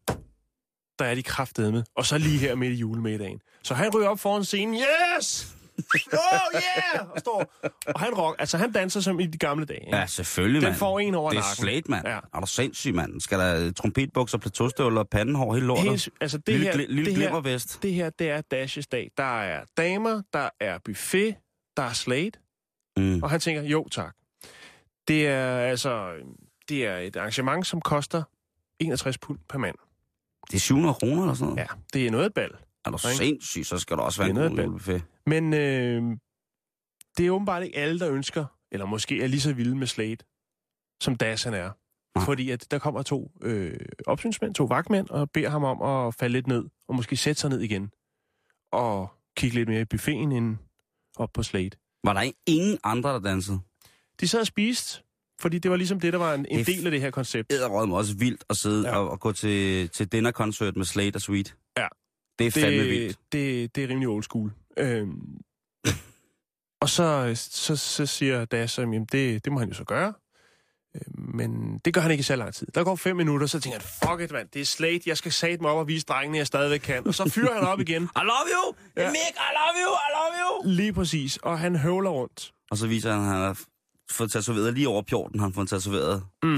der 0.99 1.05
er 1.05 1.15
de 1.15 1.23
kraftedeme. 1.23 1.83
Og 1.95 2.05
så 2.05 2.17
lige 2.17 2.37
her 2.37 2.55
midt 2.55 2.73
i 2.73 2.75
julemiddagen. 2.75 3.39
Så 3.63 3.73
han 3.73 3.89
ryger 3.95 4.07
op 4.07 4.19
foran 4.19 4.43
scenen. 4.43 4.75
Yes! 5.19 5.55
Oh 6.13 6.19
yeah! 6.53 7.09
Og, 7.11 7.19
står, 7.19 7.53
og 7.87 7.99
han 7.99 8.13
rock, 8.13 8.35
altså 8.39 8.57
han 8.57 8.71
danser 8.71 8.99
som 8.99 9.19
i 9.19 9.25
de 9.25 9.37
gamle 9.37 9.65
dage. 9.65 9.79
ikke? 9.85 9.97
Ja, 9.97 10.05
selvfølgelig, 10.05 10.61
Den 10.61 10.67
mand. 10.69 10.75
får 10.75 10.99
en 10.99 11.15
over 11.15 11.29
Det 11.29 11.37
er 11.37 11.41
nakken. 11.41 11.63
Slade, 11.63 11.81
mand. 11.89 12.07
Ja. 12.07 12.19
Er 12.33 12.39
du 12.39 12.47
sindssyg, 12.47 12.95
mand? 12.95 13.21
Skal 13.21 13.39
der 13.39 13.71
trompetbukser, 13.71 14.37
plateaustøvler, 14.37 15.03
pandenhår, 15.03 15.53
hele 15.53 15.65
lortet? 15.67 15.89
Helt, 15.89 16.09
altså 16.21 16.37
det 16.37 16.47
lille 16.47 16.65
her, 16.65 16.73
gli- 16.73 16.77
lille 16.87 17.05
det, 17.05 17.13
her, 17.17 17.21
glippervest. 17.21 17.83
det 17.83 17.93
her, 17.93 18.09
det 18.09 18.29
er 18.29 18.41
Dashes 18.41 18.87
dag. 18.87 19.11
Der 19.17 19.41
er 19.41 19.63
damer, 19.77 20.21
der 20.33 20.49
er 20.59 20.77
buffet, 20.85 21.35
der 21.77 21.83
er 21.83 21.93
Slade. 21.93 22.31
Mm. 22.97 23.23
Og 23.23 23.29
han 23.29 23.39
tænker, 23.39 23.61
jo 23.61 23.87
tak. 23.87 24.15
Det 25.07 25.27
er 25.27 25.57
altså 25.57 26.11
det 26.69 26.85
er 26.85 26.97
et 26.97 27.15
arrangement, 27.15 27.67
som 27.67 27.81
koster 27.81 28.23
61 28.79 29.17
pund 29.17 29.39
per 29.49 29.57
mand. 29.57 29.75
Det 30.51 30.55
er 30.55 30.59
700 30.59 30.93
kroner 30.93 31.21
eller 31.21 31.33
sådan 31.33 31.47
noget? 31.53 31.59
Ja, 31.69 31.75
det 31.93 32.07
er 32.07 32.11
noget 32.11 32.25
et 32.25 32.33
bal. 32.33 32.49
Er 32.87 32.91
du 32.91 32.97
sindssyg, 32.97 33.65
så 33.65 33.77
skal 33.77 33.97
der 33.97 34.03
også 34.03 34.23
være 34.23 34.33
Det 34.33 34.41
er 34.41 34.45
en 34.49 34.57
julebuffet. 34.57 35.03
Men 35.25 35.53
øh, 35.53 36.01
det 37.17 37.25
er 37.27 37.31
åbenbart 37.31 37.63
ikke 37.63 37.77
alle, 37.77 37.99
der 37.99 38.11
ønsker, 38.11 38.45
eller 38.71 38.85
måske 38.85 39.23
er 39.23 39.27
lige 39.27 39.41
så 39.41 39.53
vilde 39.53 39.75
med 39.75 39.87
Slade, 39.87 40.17
som 41.03 41.15
Das 41.15 41.43
han 41.43 41.53
er. 41.53 41.71
Nej. 42.17 42.25
Fordi 42.25 42.49
at 42.51 42.67
der 42.71 42.79
kommer 42.79 43.01
to 43.03 43.31
øh, 43.43 43.79
opsynsmænd, 44.07 44.55
to 44.55 44.63
vagtmænd, 44.63 45.09
og 45.09 45.31
beder 45.31 45.49
ham 45.49 45.63
om 45.63 45.81
at 46.07 46.15
falde 46.15 46.33
lidt 46.33 46.47
ned, 46.47 46.65
og 46.87 46.95
måske 46.95 47.17
sætte 47.17 47.41
sig 47.41 47.49
ned 47.49 47.59
igen, 47.61 47.91
og 48.71 49.09
kigge 49.37 49.55
lidt 49.55 49.69
mere 49.69 49.81
i 49.81 49.85
buffeten 49.85 50.31
end 50.31 50.57
op 51.17 51.29
på 51.33 51.43
Slade. 51.43 51.69
Var 52.03 52.13
der 52.13 52.31
ingen 52.47 52.77
andre, 52.83 53.09
der 53.13 53.19
dansede? 53.19 53.59
De 54.19 54.27
sad 54.27 54.39
og 54.39 54.47
spiste, 54.47 55.03
fordi 55.41 55.59
det 55.59 55.71
var 55.71 55.77
ligesom 55.77 55.99
det, 55.99 56.13
der 56.13 56.19
var 56.19 56.33
en, 56.33 56.39
en 56.39 56.45
Det 56.45 56.61
er 56.61 56.75
del 56.75 56.85
af 56.85 56.91
det 56.91 57.01
her 57.01 57.11
koncept. 57.11 57.53
æderrød 57.53 57.87
mig 57.87 57.97
også 57.97 58.15
vildt 58.17 58.43
at 58.49 58.57
sidde 58.57 58.89
Ja. 58.89 58.97
og, 58.97 59.09
og 59.09 59.19
gå 59.19 59.31
til, 59.31 59.89
til 59.89 60.11
dinnerkoncert 60.11 60.75
med 60.77 60.85
Slade 60.85 61.11
og 61.15 61.21
Sweet. 61.21 61.55
Ja. 61.77 61.87
Det 62.39 62.47
er 62.47 62.51
fandme 62.51 62.83
vildt. 62.83 63.17
det, 63.17 63.31
det, 63.31 63.75
det 63.75 63.83
er 63.83 63.87
rimelig 63.87 64.07
old 64.07 64.23
school. 64.23 64.51
Øhm, 64.77 65.37
og 66.81 66.89
så, 66.89 67.31
så, 67.35 67.75
så 67.75 68.05
siger 68.05 68.45
Das, 68.45 68.77
at 68.77 68.81
jamen, 68.83 69.05
det, 69.05 69.45
det 69.45 69.53
må 69.53 69.59
han 69.59 69.67
jo 69.69 69.73
så 69.75 69.83
gøre. 69.83 70.13
Øhm, 70.95 71.35
Men 71.35 71.79
det 71.85 71.93
gør 71.93 72.01
han 72.01 72.11
ikke 72.11 72.19
i 72.21 72.23
så 72.23 72.35
lang 72.35 72.53
tid. 72.53 72.67
Der 72.75 72.83
går 72.83 72.95
fem 72.95 73.15
minutter, 73.15 73.47
så 73.47 73.59
tænker 73.59 73.79
han, 73.79 73.87
fuck 74.09 74.21
it, 74.21 74.31
mand, 74.31 74.47
det 74.53 74.61
er 74.61 74.65
Slade, 74.65 74.99
jeg 75.05 75.17
skal 75.17 75.31
sat 75.31 75.61
mig 75.61 75.71
op 75.71 75.77
og 75.77 75.87
vise 75.87 76.05
drengene, 76.05 76.37
jeg 76.37 76.47
stadigvæk 76.47 76.79
kan. 76.79 77.07
Og 77.07 77.13
så 77.15 77.29
fyrer 77.29 77.53
han 77.53 77.63
op 77.63 77.79
igen. 77.79 78.03
I 78.21 78.23
love 78.23 78.47
you! 78.55 78.75
Ja. 78.97 79.09
Mick, 79.09 79.35
I 79.35 79.49
love 79.59 79.85
you! 79.85 79.91
I 79.93 80.09
love 80.17 80.33
you! 80.65 80.71
Lige 80.71 80.93
præcis. 80.93 81.37
Og 81.37 81.59
han 81.59 81.75
høvler 81.75 82.09
rundt. 82.09 82.53
Og 82.71 82.77
så 82.77 82.87
viser 82.87 83.11
han, 83.11 83.19
at 83.21 83.25
han 83.27 83.35
har 83.35 83.59
fået 84.11 84.31
tatoveret 84.31 84.73
lige 84.73 84.87
over 84.89 85.01
pjorten, 85.01 85.39
han 85.39 85.49
har 85.49 85.55
fået 85.55 85.69
tatoveret 85.69 86.23
Mm. 86.43 86.49
mm. 86.49 86.57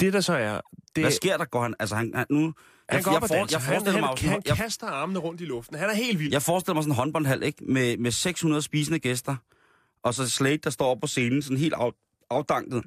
Det 0.00 0.12
der 0.12 0.20
så 0.20 0.32
er... 0.32 0.60
Det, 0.96 1.04
Hvad 1.04 1.10
sker 1.10 1.36
der? 1.36 1.44
Går 1.44 1.62
han, 1.62 1.74
altså 1.78 1.96
han, 1.96 2.12
han 2.14 2.26
nu... 2.30 2.40
han 2.40 2.52
jeg, 2.92 3.04
går 3.04 3.10
op 3.10 3.14
jeg, 3.14 3.22
og 3.22 3.28
for, 3.28 3.34
jeg, 3.34 3.60
Han, 3.60 3.72
forestiller 3.74 4.00
mig, 4.00 4.08
han, 4.18 4.28
han 4.30 4.42
jeg, 4.46 4.56
kaster 4.56 4.86
armene 4.86 5.18
rundt 5.18 5.40
i 5.40 5.44
luften. 5.44 5.78
Han 5.78 5.90
er 5.90 5.94
helt 5.94 6.18
vild. 6.18 6.32
jeg 6.32 6.42
forestiller 6.42 6.74
mig 6.74 6.82
sådan 6.82 6.92
en 6.92 6.96
håndboldhal, 6.96 7.42
ikke? 7.42 7.64
Med, 7.64 7.96
med 7.96 8.10
600 8.10 8.62
spisende 8.62 8.98
gæster. 8.98 9.36
Og 10.02 10.14
så 10.14 10.30
Slade, 10.30 10.56
der 10.56 10.70
står 10.70 10.90
op 10.90 11.00
på 11.00 11.06
scenen, 11.06 11.42
sådan 11.42 11.56
helt 11.56 11.74
af, 11.74 11.90
afdanket. 12.30 12.84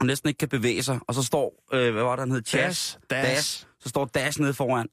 Og 0.00 0.06
næsten 0.06 0.28
ikke 0.28 0.38
kan 0.38 0.48
bevæge 0.48 0.82
sig. 0.82 0.98
Og 1.06 1.14
så 1.14 1.22
står, 1.22 1.64
øh, 1.72 1.92
hvad 1.92 2.02
var 2.02 2.16
det, 2.16 2.20
han 2.20 2.30
hed? 2.30 2.42
Chas. 2.46 2.98
Das. 3.10 3.26
Das. 3.26 3.68
Så 3.80 3.88
står 3.88 4.04
Das 4.04 4.38
nede 4.38 4.54
foran. 4.54 4.88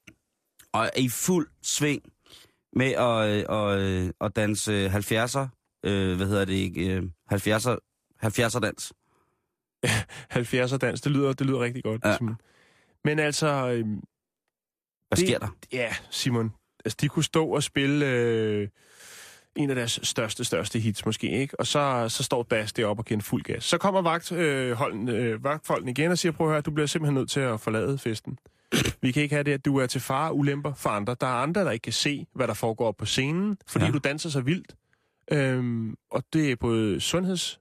Og 0.73 0.85
er 0.85 0.89
i 0.99 1.09
fuld 1.09 1.47
sving 1.61 2.01
med 2.73 2.91
at, 2.91 3.29
øh, 3.29 3.45
og, 3.49 3.81
øh, 3.81 4.09
at 4.21 4.35
danse 4.35 4.87
70'er. 4.89 5.47
Øh, 5.85 6.17
hvad 6.17 6.27
hedder 6.27 6.45
det 6.45 6.53
ikke? 6.53 6.95
Øh, 6.95 7.03
70'er, 7.33 7.77
70'er 8.25 8.59
dans. 8.59 8.93
70'er 10.35 10.77
dans, 10.77 11.01
det 11.01 11.11
lyder, 11.11 11.33
det 11.33 11.47
lyder 11.47 11.59
rigtig 11.59 11.83
godt. 11.83 12.01
Ja. 12.05 12.17
Simon. 12.17 12.35
Men 13.05 13.19
altså, 13.19 13.47
øhm, 13.47 13.89
Hvad 15.07 15.17
Det- 15.17 15.27
sker 15.27 15.39
der? 15.39 15.47
Ja, 15.73 15.95
Simon. 16.09 16.53
Altså, 16.85 16.97
de 17.01 17.07
kunne 17.09 17.23
stå 17.23 17.47
og 17.47 17.63
spille 17.63 18.05
øh, 18.05 18.67
en 19.55 19.69
af 19.69 19.75
deres 19.75 19.99
største, 20.03 20.43
største 20.43 20.79
hits 20.79 21.05
måske, 21.05 21.29
ikke? 21.31 21.59
Og 21.59 21.67
så, 21.67 22.05
så 22.09 22.23
står 22.23 22.43
Das 22.43 22.73
deroppe 22.73 23.01
og 23.01 23.05
giver 23.05 23.17
en 23.17 23.21
fuld 23.21 23.43
gas. 23.43 23.63
Så 23.63 23.77
kommer 23.77 24.01
vagt, 24.01 24.31
øh, 24.31 24.71
holden, 24.71 25.09
øh, 25.09 25.43
vagtfolken 25.43 25.89
igen 25.89 26.11
og 26.11 26.17
siger, 26.17 26.31
prøv 26.31 26.47
at 26.47 26.51
høre, 26.53 26.61
du 26.61 26.71
bliver 26.71 26.87
simpelthen 26.87 27.13
nødt 27.15 27.29
til 27.29 27.39
at 27.39 27.59
forlade 27.61 27.97
festen. 27.97 28.37
Vi 29.01 29.11
kan 29.11 29.23
ikke 29.23 29.35
have 29.35 29.43
det, 29.43 29.51
at 29.53 29.65
du 29.65 29.77
er 29.77 29.87
til 29.87 30.01
fare 30.01 30.33
ulemper 30.33 30.73
for 30.73 30.89
andre. 30.89 31.15
Der 31.21 31.27
er 31.27 31.31
andre, 31.31 31.61
der 31.65 31.71
ikke 31.71 31.83
kan 31.83 31.93
se, 31.93 32.25
hvad 32.35 32.47
der 32.47 32.53
foregår 32.53 32.91
på 32.91 33.05
scenen, 33.05 33.57
fordi. 33.67 33.85
Ja. 33.85 33.91
du 33.91 33.97
danser 33.97 34.29
så 34.29 34.41
vildt. 34.41 34.75
Øhm, 35.31 35.95
og 36.11 36.23
det 36.33 36.51
er 36.51 36.55
både 36.55 36.99
sundheds... 37.01 37.59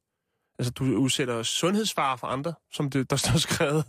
Altså, 0.59 0.71
du 0.73 0.85
udsætter 0.85 1.43
sundhedsfare 1.43 2.19
for 2.19 2.27
andre, 2.27 2.55
som 2.73 2.91
det, 2.91 3.11
der 3.11 3.17
står 3.17 3.39
skrevet. 3.49 3.85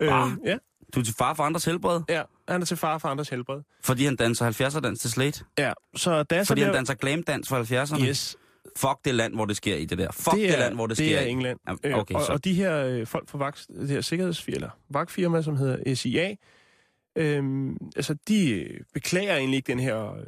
Ah. 0.00 0.06
Øhm, 0.30 0.40
ja. 0.44 0.56
Du 0.94 1.00
er 1.00 1.04
til 1.04 1.14
far 1.18 1.34
for 1.34 1.42
andres 1.42 1.64
helbred? 1.64 2.00
Ja, 2.08 2.22
Han 2.48 2.60
er 2.62 2.66
til 2.66 2.76
far 2.76 2.98
for 2.98 3.08
andres 3.08 3.28
helbred. 3.28 3.60
Fordi 3.84 4.04
han 4.04 4.16
danser 4.16 4.50
70'er 4.50 4.80
dans 4.80 5.00
til 5.00 5.10
Slate? 5.10 5.44
Ja, 5.58 5.72
så 5.96 6.22
da 6.22 6.42
Fordi 6.42 6.60
han 6.62 6.72
danser 6.74 6.94
glamdans 6.94 7.48
for 7.48 7.84
70'erne? 7.84 8.06
Yes, 8.08 8.36
Fuck 8.76 9.04
det 9.04 9.14
land, 9.14 9.34
hvor 9.34 9.44
det 9.44 9.56
sker 9.56 9.76
i 9.76 9.84
det 9.84 9.98
der. 9.98 10.12
Fuck 10.12 10.24
det, 10.24 10.40
det 10.40 10.48
det 10.48 10.54
er, 10.54 10.58
land, 10.58 10.74
hvor 10.74 10.86
det, 10.86 10.98
det 10.98 11.06
sker 11.06 11.18
er 11.18 11.22
i. 11.26 11.28
England. 11.30 11.58
Ja, 11.84 11.88
Øh, 11.90 11.98
okay, 11.98 12.14
og, 12.14 12.22
så. 12.22 12.32
og 12.32 12.44
de 12.44 12.54
her 12.54 12.76
øh, 12.76 13.06
folk 13.06 13.28
fra 13.28 13.38
vagt, 13.38 13.66
det 13.80 13.88
her 13.88 14.00
sikkerhedsfirma, 14.00 14.54
eller 14.56 14.70
vagtfirma, 14.90 15.42
som 15.42 15.56
hedder 15.56 15.94
SIA, 15.94 16.34
øhm, 17.16 17.76
altså 17.96 18.16
de 18.28 18.50
øh, 18.50 18.80
beklager 18.94 19.36
egentlig 19.36 19.56
ikke 19.56 19.66
den 19.72 19.80
her, 19.80 20.14
øh, 20.16 20.26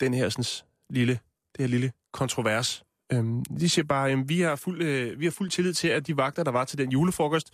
den 0.00 0.14
her 0.14 0.28
sådan, 0.28 0.44
lille, 0.90 1.12
det 1.56 1.60
her 1.60 1.66
lille 1.66 1.92
kontrovers. 2.12 2.82
Øhm, 3.12 3.44
de 3.44 3.68
siger 3.68 3.84
bare, 3.84 4.10
at 4.10 4.28
vi 4.28 4.40
har, 4.40 4.56
fuld, 4.56 4.82
øh, 4.82 5.20
vi 5.20 5.24
har 5.24 5.30
fuld 5.32 5.50
tillid 5.50 5.74
til, 5.74 5.88
at 5.88 6.06
de 6.06 6.16
vagter, 6.16 6.44
der 6.44 6.50
var 6.50 6.64
til 6.64 6.78
den 6.78 6.90
julefrokost, 6.90 7.52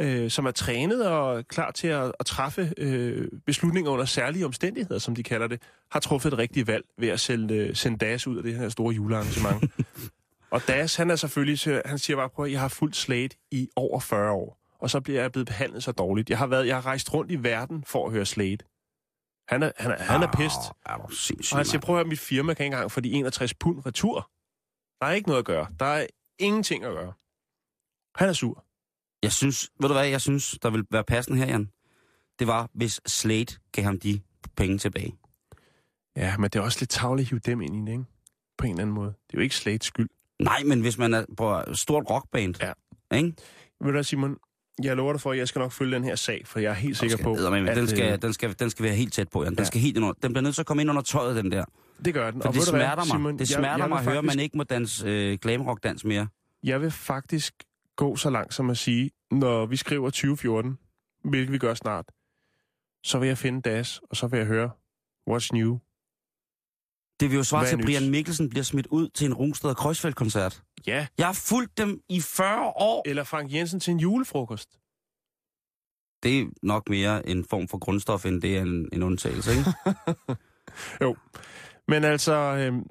øh, 0.00 0.30
som 0.30 0.46
er 0.46 0.50
trænet 0.50 1.06
og 1.06 1.48
klar 1.48 1.70
til 1.70 1.88
at, 1.88 2.12
at 2.20 2.26
træffe 2.26 2.72
øh, 2.76 3.28
beslutninger 3.46 3.90
under 3.90 4.04
særlige 4.04 4.44
omstændigheder, 4.44 4.98
som 4.98 5.14
de 5.14 5.22
kalder 5.22 5.46
det, 5.46 5.62
har 5.90 6.00
truffet 6.00 6.32
et 6.32 6.38
rigtigt 6.38 6.66
valg 6.66 6.84
ved 6.98 7.08
at 7.08 7.20
sælge, 7.20 7.54
øh, 7.54 7.76
sende 7.76 7.98
DAS 7.98 8.26
ud 8.26 8.36
af 8.36 8.42
det 8.42 8.54
her 8.54 8.68
store 8.68 8.94
julearrangement. 8.94 9.72
og 10.50 10.68
DAS, 10.68 10.96
han 10.96 11.10
er 11.10 11.16
selvfølgelig, 11.16 11.82
han 11.84 11.98
siger 11.98 12.16
bare, 12.16 12.28
prøv 12.28 12.44
at 12.44 12.52
jeg 12.52 12.60
har 12.60 12.68
fuldt 12.68 12.96
Slate 12.96 13.36
i 13.50 13.68
over 13.76 14.00
40 14.00 14.32
år, 14.32 14.58
og 14.78 14.90
så 14.90 15.00
bliver 15.00 15.20
jeg 15.20 15.32
blevet 15.32 15.46
behandlet 15.46 15.84
så 15.84 15.92
dårligt. 15.92 16.30
Jeg 16.30 16.38
har, 16.38 16.46
været, 16.46 16.66
jeg 16.66 16.76
har 16.76 16.86
rejst 16.86 17.14
rundt 17.14 17.30
i 17.32 17.42
verden 17.42 17.84
for 17.86 18.06
at 18.06 18.12
høre 18.12 18.26
Slate. 18.26 18.64
Han 19.48 19.62
er, 19.62 19.72
han 19.76 19.90
er, 19.90 19.96
han 19.96 20.22
er 20.22 20.26
pest. 20.26 20.58
Ah, 20.86 20.94
Er 21.00 21.06
du 21.06 21.14
sindssyg, 21.14 21.54
Og 21.54 21.58
han 21.58 21.66
siger, 21.66 21.80
prøv 21.80 21.96
at 21.96 21.98
høre, 21.98 22.08
mit 22.08 22.18
firma 22.18 22.54
kan 22.54 22.64
ikke 22.66 22.74
engang 22.74 22.90
få 22.92 23.00
de 23.00 23.10
61 23.12 23.54
pund 23.54 23.86
retur. 23.86 24.30
Der 25.00 25.06
er 25.06 25.12
ikke 25.12 25.28
noget 25.28 25.38
at 25.38 25.44
gøre. 25.44 25.66
Der 25.80 25.86
er 25.86 26.06
ingenting 26.38 26.84
at 26.84 26.92
gøre. 26.94 27.12
Han 28.14 28.28
er 28.28 28.32
sur. 28.32 28.64
Jeg 29.22 29.32
synes, 29.32 29.70
ved 29.80 29.88
du 29.88 29.94
hvad, 29.94 30.06
jeg 30.06 30.20
synes, 30.20 30.58
der 30.62 30.70
vil 30.70 30.84
være 30.90 31.04
passende 31.04 31.38
her, 31.38 31.46
Jan? 31.46 31.70
Det 32.38 32.46
var, 32.46 32.70
hvis 32.74 33.00
Slate 33.06 33.56
gav 33.72 33.84
ham 33.84 34.00
de 34.00 34.20
penge 34.56 34.78
tilbage. 34.78 35.18
Ja, 36.16 36.36
men 36.36 36.44
det 36.50 36.56
er 36.58 36.62
også 36.62 36.78
lidt 36.80 36.90
tavligt 36.90 37.26
at 37.26 37.30
hive 37.30 37.40
dem 37.46 37.60
ind 37.60 37.76
i 37.76 37.90
det, 37.90 37.98
ikke? 37.98 38.04
På 38.58 38.66
en 38.66 38.70
eller 38.72 38.82
anden 38.82 38.94
måde. 38.94 39.08
Det 39.08 39.34
er 39.34 39.38
jo 39.38 39.40
ikke 39.40 39.56
Slates 39.56 39.86
skyld. 39.86 40.08
Nej, 40.40 40.62
men 40.64 40.80
hvis 40.80 40.98
man 40.98 41.14
er 41.14 41.24
på 41.36 41.54
et 41.54 41.78
stort 41.78 42.04
rockband, 42.10 42.54
Ja. 42.62 42.72
ikke? 43.16 43.32
Ved 43.80 43.92
du 43.92 44.02
Simon? 44.02 44.36
Jeg 44.82 44.96
lover 44.96 45.12
dig 45.12 45.20
for, 45.20 45.32
at 45.32 45.38
jeg 45.38 45.48
skal 45.48 45.58
nok 45.58 45.72
følge 45.72 45.94
den 45.94 46.04
her 46.04 46.14
sag, 46.16 46.46
for 46.46 46.58
jeg 46.60 46.70
er 46.70 46.74
helt 46.74 46.96
sikker 46.96 47.16
på, 47.22 47.36
den, 47.36 47.68
at 47.68 47.88
skal, 47.88 48.12
øh, 48.12 48.22
den, 48.22 48.32
skal, 48.32 48.58
den 48.58 48.70
skal 48.70 48.84
være 48.84 48.94
helt 48.94 49.12
tæt 49.12 49.28
på, 49.28 49.42
Jan. 49.42 49.52
Den, 49.52 49.58
Ja. 49.58 49.64
skal 49.64 49.80
helt 49.80 49.96
under, 49.96 50.12
den 50.12 50.32
bliver 50.32 50.42
nødt 50.42 50.54
til 50.54 50.62
at 50.62 50.66
komme 50.66 50.80
ind 50.82 50.90
under 50.90 51.02
tøjet, 51.02 51.36
den 51.36 51.52
der. 51.52 51.64
Det 52.04 52.14
gør 52.14 52.30
den. 52.30 52.42
For 52.42 52.48
Og 52.48 52.54
det 52.54 52.66
du 52.66 52.70
hvad, 52.70 52.80
smerter 52.80 52.96
mig. 52.96 53.06
Simon, 53.06 53.32
det 53.32 53.40
jeg- 53.40 53.48
smerter 53.58 53.76
jeg 53.84 53.88
mig 53.88 53.98
at 53.98 54.04
høre, 54.04 54.18
at 54.18 54.24
man 54.24 54.30
faktisk- 54.30 54.42
ikke 54.42 54.56
må 54.56 54.64
danse 54.64 55.06
øh, 55.08 55.38
glamrock-dans 55.42 56.04
mere. 56.04 56.28
Jeg 56.62 56.80
vil 56.80 56.90
faktisk 56.90 57.54
gå 57.96 58.16
så 58.16 58.30
langt 58.30 58.54
som 58.54 58.70
at 58.70 58.78
sige, 58.78 59.10
når 59.30 59.66
vi 59.66 59.76
skriver 59.76 60.10
2014, 60.10 60.78
hvilket 61.24 61.52
vi 61.52 61.58
gør 61.58 61.74
snart, 61.74 62.04
så 63.04 63.18
vil 63.18 63.26
jeg 63.26 63.38
finde 63.38 63.62
DAS, 63.62 64.00
og 64.10 64.16
så 64.16 64.26
vil 64.26 64.38
jeg 64.38 64.46
høre 64.46 64.70
What's 65.30 65.48
New. 65.52 65.78
Det 67.20 67.30
vil 67.30 67.36
jo 67.36 67.42
svare 67.44 67.66
til, 67.66 67.76
at? 67.78 67.84
Brian 67.84 68.10
Mikkelsen 68.10 68.48
bliver 68.50 68.62
smidt 68.64 68.86
ud 68.86 69.08
til 69.08 69.26
en 69.26 69.34
Rungsted 69.34 69.70
og 69.70 69.76
Kreuzfeldt-koncert. 69.76 70.62
Ja, 70.86 71.06
Jeg 71.18 71.26
har 71.26 71.32
fulgt 71.32 71.78
dem 71.78 72.00
i 72.08 72.20
40 72.20 72.66
år. 72.66 73.02
eller 73.08 73.24
Frank 73.24 73.52
Jensen 73.52 73.80
til 73.80 73.90
en 73.90 74.00
julefrokost. 74.00 74.78
Det 76.22 76.38
er 76.40 76.46
nok 76.62 76.88
mere 76.88 77.28
en 77.28 77.44
form 77.44 77.68
for 77.68 77.78
grundstof, 77.78 78.26
end 78.26 78.42
det 78.42 78.56
er 78.56 78.62
en, 78.62 78.88
en 78.92 79.02
undtagelse, 79.02 79.50
ikke? 79.58 79.70
Men 81.88 82.04
altså, 82.04 82.32
øhm, 82.34 82.82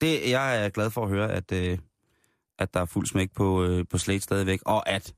det, 0.00 0.30
jeg 0.30 0.64
er 0.64 0.68
glad 0.68 0.90
for 0.90 1.02
at 1.04 1.08
høre, 1.10 1.32
at, 1.32 1.52
øh, 1.52 1.78
at 2.58 2.74
der 2.74 2.80
er 2.80 2.84
fuld 2.84 3.06
smæk 3.06 3.32
på, 3.34 3.64
øh, 3.64 3.84
på 3.90 3.98
Slate 3.98 4.20
stadigvæk, 4.20 4.60
og 4.66 4.88
at... 4.88 5.14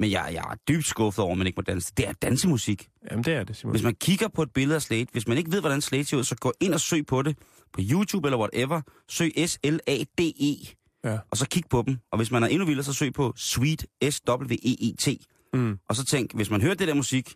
Men 0.00 0.10
jeg, 0.10 0.30
jeg 0.32 0.44
er 0.50 0.54
dybt 0.68 0.86
skuffet 0.86 1.22
over, 1.24 1.32
at 1.32 1.38
man 1.38 1.46
ikke 1.46 1.56
må 1.56 1.62
danse. 1.62 1.92
Det 1.96 2.08
er 2.08 2.12
dansemusik. 2.12 2.88
jamen 3.10 3.24
det 3.24 3.34
er 3.34 3.44
det, 3.44 3.56
Simon. 3.56 3.72
Hvis 3.72 3.82
man 3.82 3.94
kigger 3.94 4.28
på 4.28 4.42
et 4.42 4.52
billede 4.52 4.76
af 4.76 4.82
Slate, 4.82 5.06
hvis 5.12 5.28
man 5.28 5.38
ikke 5.38 5.52
ved, 5.52 5.60
hvordan 5.60 5.80
Slate 5.80 6.04
ser 6.04 6.16
ud, 6.16 6.24
så 6.24 6.36
gå 6.36 6.52
ind 6.60 6.74
og 6.74 6.80
søg 6.80 7.06
på 7.06 7.22
det 7.22 7.38
på 7.72 7.80
YouTube 7.90 8.28
eller 8.28 8.38
whatever. 8.38 8.80
Søg 9.08 9.32
S-L-A-D-E, 9.46 10.74
Ja. 11.04 11.18
og 11.30 11.36
så 11.36 11.48
kig 11.48 11.62
på 11.70 11.82
dem. 11.86 11.98
Og 12.12 12.16
hvis 12.18 12.30
man 12.30 12.42
er 12.42 12.46
endnu 12.46 12.66
vildere, 12.66 12.84
så 12.84 12.92
søg 12.92 13.12
på 13.12 13.32
Sweet 13.36 13.86
S-W-E-E-T. 14.10 15.08
Mm. 15.54 15.78
Og 15.88 15.96
så 15.96 16.04
tænk, 16.04 16.34
hvis 16.34 16.50
man 16.50 16.60
hører 16.60 16.74
det 16.74 16.88
der 16.88 16.94
musik, 16.94 17.34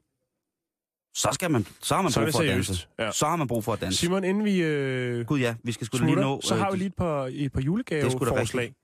så, 1.18 1.28
skal 1.32 1.50
man, 1.50 1.66
så 1.82 1.94
har 1.94 2.02
man 2.02 2.12
Så 2.12 2.20
brug 2.20 2.32
for 2.32 2.38
at 2.40 2.46
seriøst, 2.46 2.68
danse. 2.68 2.86
ja. 2.98 3.10
Så 3.12 3.26
har 3.26 3.36
man 3.36 3.46
brug 3.48 3.64
for 3.64 3.72
at 3.72 3.80
danse. 3.80 3.98
Simon, 3.98 4.24
inden 4.24 4.44
vi 4.44 4.62
øh, 4.62 5.26
Gud 5.26 5.38
ja, 5.40 5.54
vi 5.64 5.72
skal 5.72 5.86
sgu 5.86 5.98
da 5.98 6.04
lige 6.04 6.16
nå... 6.16 6.40
så 6.44 6.54
øh, 6.54 6.60
har 6.60 6.70
vi 6.70 6.76
lige 6.76 6.86
et 6.86 6.94
par, 6.94 7.28
et 7.32 7.52
par 7.52 7.60
er 7.60 7.64
julegaveforslag. 7.64 8.74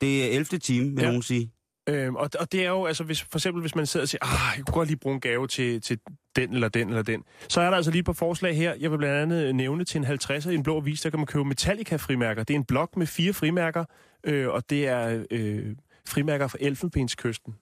Det 0.00 0.24
er 0.24 0.36
11. 0.36 0.44
time, 0.58 0.86
vil 0.86 0.94
Ja. 0.96 1.02
ja. 1.02 1.06
nogen 1.06 1.22
sige. 1.22 1.50
Øhm, 1.88 2.16
og, 2.16 2.30
og 2.38 2.52
det 2.52 2.64
er 2.64 2.68
jo, 2.68 2.84
altså 2.86 3.04
hvis, 3.04 3.22
for 3.22 3.38
eksempel 3.38 3.60
hvis 3.60 3.74
man 3.74 3.86
sidder 3.86 4.04
og 4.04 4.08
siger, 4.08 4.24
ah, 4.24 4.56
jeg 4.56 4.64
kunne 4.66 4.74
godt 4.74 4.88
lige 4.88 4.98
bruge 4.98 5.14
en 5.14 5.20
gave 5.20 5.46
til, 5.46 5.80
til 5.80 5.98
den 6.36 6.54
eller 6.54 6.68
den 6.68 6.88
eller 6.88 7.02
den, 7.02 7.22
så 7.48 7.60
er 7.60 7.70
der 7.70 7.76
altså 7.76 7.90
lige 7.90 7.98
et 8.00 8.04
par 8.06 8.12
forslag 8.12 8.56
her. 8.56 8.74
Jeg 8.80 8.90
vil 8.90 8.98
blandt 8.98 9.16
andet 9.16 9.54
nævne 9.54 9.84
til 9.84 9.98
en 9.98 10.04
50'er 10.04 10.48
i 10.48 10.54
en 10.54 10.62
blå 10.62 10.76
avis, 10.76 11.00
der 11.00 11.10
kan 11.10 11.18
man 11.18 11.26
købe 11.26 11.44
Metallica-frimærker. 11.44 12.42
Det 12.44 12.54
er 12.54 12.58
en 12.58 12.64
blok 12.64 12.96
med 12.96 13.06
fire 13.06 13.32
frimærker, 13.32 13.84
øh, 14.24 14.48
og 14.48 14.70
det 14.70 14.88
er 14.88 15.24
øh, 15.30 15.76
frimærker 16.08 16.48
fra 16.48 16.58
Elfenbenskysten. 16.60 17.54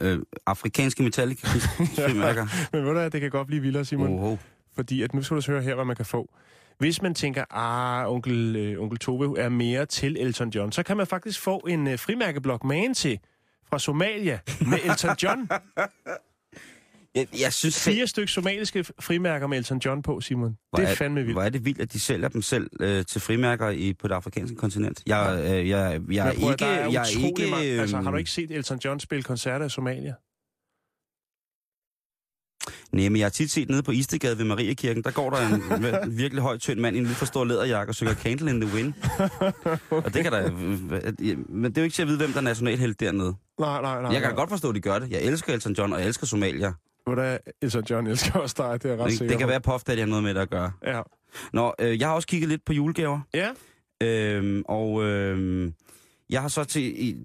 Øh, 0.00 0.18
afrikanske 0.46 1.02
metallic 1.02 1.40
frimærker. 1.40 2.46
Men 2.72 2.80
ved 2.80 2.88
du 2.88 2.92
hvad, 2.92 3.10
det 3.10 3.20
kan 3.20 3.30
godt 3.30 3.46
blive 3.46 3.62
vildere, 3.62 3.84
Simon. 3.84 4.18
Oh, 4.18 4.24
oh. 4.24 4.38
Fordi 4.74 5.02
at 5.02 5.14
nu 5.14 5.22
skal 5.22 5.36
du 5.36 5.42
høre 5.46 5.62
her, 5.62 5.74
hvad 5.74 5.84
man 5.84 5.96
kan 5.96 6.04
få. 6.04 6.30
Hvis 6.78 7.02
man 7.02 7.14
tænker, 7.14 7.44
ah, 7.50 8.12
onkel, 8.12 8.56
øh, 8.56 8.82
onkel 8.82 8.98
Tove 8.98 9.38
er 9.38 9.48
mere 9.48 9.86
til 9.86 10.16
Elton 10.20 10.48
John, 10.48 10.72
så 10.72 10.82
kan 10.82 10.96
man 10.96 11.06
faktisk 11.06 11.40
få 11.40 11.58
en 11.68 11.88
øh, 11.88 11.98
frimærkeblok 11.98 12.64
man 12.64 12.94
til 12.94 13.18
fra 13.70 13.78
Somalia 13.78 14.38
med 14.60 14.78
Elton 14.84 15.16
John. 15.22 15.48
Jeg, 17.14 17.26
jeg 17.40 17.52
synes 17.52 17.84
Fire 17.84 18.06
stykker 18.06 18.28
somaliske 18.28 18.84
frimærker 19.00 19.46
med 19.46 19.58
Elton 19.58 19.78
John 19.84 20.02
på, 20.02 20.20
Simon. 20.20 20.56
hvor 20.70 20.78
det 20.78 20.90
er 20.90 20.94
fandme 20.94 21.20
vildt. 21.20 21.34
Hvor 21.34 21.42
er 21.42 21.48
det 21.48 21.64
vildt, 21.64 21.80
at 21.80 21.92
de 21.92 22.00
sælger 22.00 22.28
dem 22.28 22.42
selv 22.42 22.70
øh, 22.80 23.04
til 23.04 23.20
frimærker 23.20 23.68
i, 23.70 23.94
på 23.94 24.08
det 24.08 24.14
afrikanske 24.14 24.56
kontinent. 24.56 25.02
Jeg, 25.06 25.40
øh, 25.44 25.68
jeg, 25.68 26.00
jeg, 26.10 26.28
er 26.28 26.34
prøver, 26.34 26.52
ikke... 26.52 26.64
er 26.64 26.88
Jeg 26.90 27.02
er 27.02 27.26
ikke 27.26 27.50
mange- 27.50 27.80
Altså, 27.80 27.96
har 27.96 28.10
du 28.10 28.16
ikke 28.16 28.30
set 28.30 28.50
Elton 28.50 28.78
John 28.84 29.00
spille 29.00 29.22
koncerter 29.22 29.66
i 29.66 29.70
Somalia? 29.70 30.14
Nej, 32.92 33.08
men 33.08 33.16
jeg 33.16 33.24
har 33.24 33.30
tit 33.30 33.50
set 33.50 33.68
nede 33.70 33.82
på 33.82 33.90
Istegade 33.90 34.38
ved 34.38 34.44
Mariakirken, 34.44 35.02
der 35.02 35.10
går 35.10 35.30
der 35.30 35.38
en, 35.48 35.84
en 36.10 36.18
virkelig 36.18 36.42
høj, 36.42 36.58
tynd 36.58 36.80
mand 36.80 36.96
i 36.96 36.98
en 36.98 37.04
lidt 37.06 37.16
for 37.16 37.26
stor 37.26 37.44
læderjakke 37.44 37.90
og 37.90 37.94
synger 37.94 38.14
Candle 38.14 38.50
in 38.50 38.60
the 38.60 38.74
Wind. 38.74 38.92
og 40.04 40.14
det 40.14 40.22
kan 40.22 40.32
der... 40.32 40.50
Men 41.48 41.64
det 41.70 41.78
er 41.78 41.82
jo 41.82 41.84
ikke 41.84 41.94
til 41.94 42.02
at 42.02 42.08
vide, 42.08 42.18
hvem 42.18 42.30
der 42.30 42.38
er 42.38 42.42
nationalhelt 42.42 43.00
dernede. 43.00 43.34
Nej, 43.60 43.82
nej, 43.82 44.02
nej. 44.02 44.12
Jeg 44.12 44.20
kan 44.20 44.30
nej. 44.30 44.36
godt 44.36 44.50
forstå, 44.50 44.68
at 44.68 44.74
de 44.74 44.80
gør 44.80 44.98
det. 44.98 45.10
Jeg 45.10 45.22
elsker 45.22 45.52
Elton 45.54 45.72
John, 45.72 45.92
og 45.92 45.98
jeg 46.00 46.06
elsker 46.08 46.26
Somalia. 46.26 46.72
Du 47.14 47.20
hvad, 47.20 47.38
Elton 47.62 47.84
John 47.90 48.06
elsker 48.06 48.38
også 48.40 48.54
dig, 48.58 48.82
det 48.82 48.90
er 48.90 48.94
jeg 48.94 49.04
ret 49.04 49.20
Det, 49.20 49.28
det 49.28 49.38
kan 49.38 49.46
være, 49.46 49.56
at 49.56 49.62
Puff 49.62 49.84
Daddy 49.84 49.98
har 49.98 50.06
noget 50.06 50.24
med 50.24 50.34
det 50.34 50.40
at 50.40 50.50
gøre. 50.50 50.72
Ja. 50.86 51.02
Nå, 51.52 51.74
øh, 51.80 52.00
jeg 52.00 52.08
har 52.08 52.14
også 52.14 52.28
kigget 52.28 52.48
lidt 52.48 52.64
på 52.64 52.72
julegaver. 52.72 53.20
ja, 53.34 53.48
Øhm, 54.02 54.62
og 54.68 55.04
øhm, 55.04 55.74
jeg 56.30 56.42
har 56.42 56.48
så 56.48 56.64
til, 56.64 56.82
i, 56.82 57.16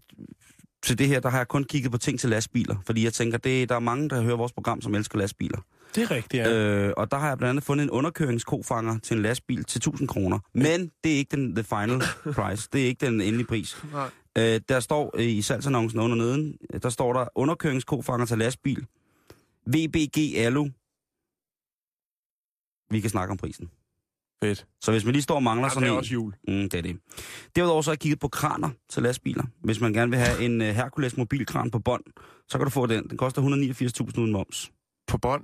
til 0.83 0.97
det 0.97 1.07
her, 1.07 1.19
der 1.19 1.29
har 1.29 1.37
jeg 1.37 1.47
kun 1.47 1.63
kigget 1.63 1.91
på 1.91 1.97
ting 1.97 2.19
til 2.19 2.29
lastbiler. 2.29 2.75
Fordi 2.85 3.03
jeg 3.03 3.13
tænker, 3.13 3.37
det, 3.37 3.69
der 3.69 3.75
er 3.75 3.79
mange, 3.79 4.09
der 4.09 4.21
hører 4.21 4.35
vores 4.37 4.51
program, 4.51 4.81
som 4.81 4.95
elsker 4.95 5.17
lastbiler. 5.17 5.57
det 5.95 6.03
er 6.03 6.11
rigtigt, 6.11 6.43
ja. 6.43 6.49
Ja. 6.49 6.87
Øh, 6.87 6.93
og 6.97 7.11
der 7.11 7.17
har 7.17 7.27
jeg 7.27 7.37
blandt 7.37 7.49
andet 7.49 7.63
fundet 7.63 7.83
en 7.83 7.89
underkøringskofanger 7.89 8.99
til 8.99 9.15
en 9.17 9.23
lastbil 9.23 9.63
til 9.63 9.79
1000 9.79 10.07
kroner. 10.07 10.39
Men 10.53 10.91
det 11.03 11.13
er 11.13 11.17
ikke 11.17 11.35
den 11.35 11.55
the 11.55 11.63
final 11.63 12.01
price. 12.35 12.69
Det 12.73 12.81
er 12.81 12.85
ikke 12.85 13.05
den 13.05 13.21
endelige 13.21 13.47
pris. 13.47 13.77
Nej. 13.91 14.09
Øh, 14.37 14.61
der 14.69 14.79
står 14.79 15.11
øh, 15.17 15.25
i 15.25 15.41
salgsannoncen 15.41 15.99
under 15.99 16.15
neden, 16.17 16.57
øh, 16.73 16.79
der 16.83 16.89
står 16.89 17.13
der 17.13 17.25
underkøringskofanger 17.35 18.25
til 18.25 18.37
lastbil. 18.37 18.85
VBG 19.67 20.17
Alu. 20.37 20.67
Vi 22.93 22.99
kan 23.01 23.09
snakke 23.09 23.31
om 23.31 23.37
prisen. 23.37 23.69
Fedt. 24.43 24.65
Så 24.81 24.91
hvis 24.91 25.05
man 25.05 25.11
lige 25.11 25.21
står 25.21 25.35
og 25.35 25.43
mangler 25.43 25.65
Ja, 25.65 25.69
sådan 25.69 25.83
det 25.83 25.89
er 25.89 25.93
en... 25.93 25.97
også 25.97 26.13
jul. 26.13 26.33
Mm, 26.47 26.69
det 26.69 26.73
er 26.73 26.81
det. 26.81 26.97
Derudover 27.55 27.81
så 27.81 27.89
har 27.89 27.93
jeg 27.93 27.99
kigget 27.99 28.19
på 28.19 28.27
kraner 28.27 28.69
til 28.89 29.03
lastbiler. 29.03 29.43
Hvis 29.63 29.79
man 29.79 29.93
gerne 29.93 30.11
vil 30.11 30.19
have 30.19 30.45
en 30.45 30.61
uh, 30.61 30.67
Hercules 30.67 31.17
mobilkran 31.17 31.71
på 31.71 31.79
bånd, 31.79 32.03
så 32.49 32.57
kan 32.57 32.65
du 32.65 32.69
få 32.69 32.85
den. 32.85 33.09
Den 33.09 33.17
koster 33.17 33.41
189.000 33.41 34.19
uden 34.21 34.31
moms. 34.31 34.71
På 35.07 35.17
bånd. 35.17 35.43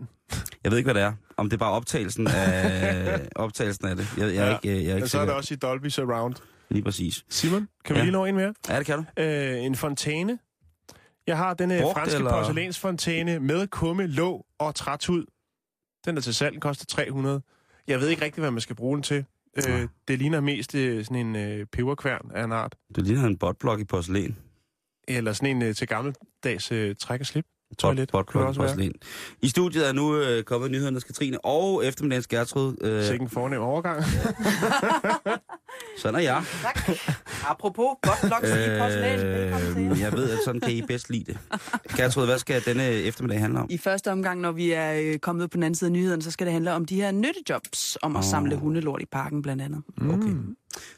Jeg 0.64 0.72
ved 0.72 0.78
ikke, 0.78 0.86
hvad 0.88 0.94
det 1.02 1.04
er. 1.04 1.14
Om 1.38 1.50
det 1.50 1.54
er 1.54 1.60
bare 1.60 1.72
optagelsen 1.72 2.28
af, 2.28 3.28
optagelsen 3.36 3.86
af 3.88 3.96
det. 3.96 4.08
Jeg, 4.18 4.36
jeg 4.36 4.48
er 4.48 4.50
Ja. 4.50 4.56
ikke, 4.56 4.68
jeg 4.68 4.76
er 4.76 4.80
ikke 4.80 4.94
Men 4.94 5.08
så 5.08 5.18
er 5.18 5.22
sikker. 5.22 5.26
det 5.26 5.34
også 5.34 5.54
i 5.54 5.58
Dolby 5.58 5.88
Surround. 5.88 6.36
Lige 6.70 6.84
præcis. 6.84 7.26
Simon, 7.30 7.68
kan 7.86 7.94
vi 7.96 8.00
Ja. 8.00 8.04
lige 8.06 8.12
nå 8.12 8.26
en 8.26 8.36
mere? 8.36 8.54
Ja, 8.70 8.78
det 8.78 8.86
kan 8.86 8.98
du. 8.98 9.22
Øh, 9.24 9.64
en 9.64 9.76
fontæne. 9.76 10.40
Jeg 11.30 11.38
har 11.38 11.56
Brugt, 11.56 11.98
franske 11.98 12.18
eller? 12.18 12.32
porcelænsfontæne 12.32 13.40
med 13.40 13.68
kumme, 13.68 14.08
låg 14.08 14.46
og 14.60 14.76
trætud. 14.76 15.26
Den 16.06 16.18
er 16.18 16.22
til 16.22 16.36
salg, 16.36 16.54
den 16.54 16.62
koster 16.62 16.86
300. 16.86 17.42
Jeg 17.88 18.00
ved 18.00 18.10
ikke 18.10 18.26
rigtig, 18.26 18.42
hvad 18.42 18.52
man 18.52 18.62
skal 18.62 18.76
bruge 18.76 18.96
den 18.96 19.04
til. 19.04 19.26
Øh, 19.58 19.88
det 20.08 20.20
ligner 20.20 20.40
mest 20.40 20.76
øh, 20.76 21.06
sådan 21.06 21.28
en 21.28 21.36
øh, 21.36 21.66
peberkværn 21.66 22.32
af 22.34 22.44
en 22.44 22.52
art. 22.52 22.76
Det 22.96 23.08
ligner 23.08 23.26
en 23.28 23.38
botblok 23.38 23.80
i 23.80 23.84
porcelæn. 23.84 24.38
Eller 25.08 25.34
sådan 25.34 25.56
en 25.56 25.62
øh, 25.62 25.76
til 25.76 25.88
gammeldags 25.88 26.72
øh, 26.72 26.96
træk 26.96 27.20
og 27.20 27.26
slip. 27.26 27.46
Toilet. 27.78 28.10
Botblok 28.12 28.44
i 28.44 28.48
også 28.48 28.62
porcelæn. 28.62 28.94
I 29.42 29.50
studiet 29.50 29.88
er 29.90 29.94
nu 29.94 30.16
øh, 30.16 30.44
kommet 30.44 30.72
nyhedernes 30.72 31.04
Katrine 31.04 31.46
og 31.46 31.86
eftermiddagens 31.86 32.28
Gertrud. 32.28 32.76
Øh, 32.82 33.04
Sikke 33.04 33.24
en 33.24 33.30
fornem 33.30 33.62
overgang. 33.62 34.04
Sådan 35.98 36.16
er 36.16 36.20
jeg. 36.20 36.44
Tak. 36.62 36.90
Apropos 37.48 37.86
godt 38.02 38.24
nok 38.30 38.46
sige 38.46 38.80
porcelæn. 38.80 39.20
Øh, 39.20 40.00
jeg 40.04 40.14
ved, 40.14 40.30
at 40.30 40.38
sådan 40.46 40.62
kan 40.62 40.72
I 40.72 40.82
bedst 40.82 41.10
lide 41.10 41.24
det. 41.24 41.40
Gertrud, 41.98 42.26
hvad 42.26 42.38
skal 42.40 42.66
denne 42.66 42.90
eftermiddag 42.92 43.40
handle 43.40 43.60
om? 43.60 43.68
I 43.70 43.78
første 43.78 44.12
omgang, 44.12 44.42
når 44.42 44.52
vi 44.52 44.72
er 44.72 44.94
øh, 45.02 45.20
kommet 45.20 45.44
ud 45.44 45.48
på 45.48 45.56
den 45.56 45.64
anden 45.64 45.76
side 45.76 45.88
af 45.88 45.92
nyhederne, 45.92 46.22
så 46.22 46.32
skal 46.32 46.46
det 46.46 46.54
handle 46.54 46.74
om 46.74 46.86
de 46.86 46.96
her 46.96 47.12
nyttejobs, 47.12 47.98
om 48.02 48.16
at 48.16 48.20
Åh. 48.24 48.30
samle 48.30 48.56
hundelort 48.56 49.02
i 49.02 49.06
parken 49.06 49.42
blandt 49.42 49.62
andet. 49.62 49.82
Okay. 50.10 50.34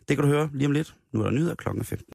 Det 0.09 0.17
kan 0.17 0.25
du 0.25 0.27
høre 0.27 0.49
lige 0.53 0.65
om 0.65 0.71
lidt. 0.71 0.95
Nu 1.11 1.19
er 1.19 1.23
der 1.23 1.31
nyheder 1.31 1.55
klokken 1.55 1.83
15. 1.85 2.07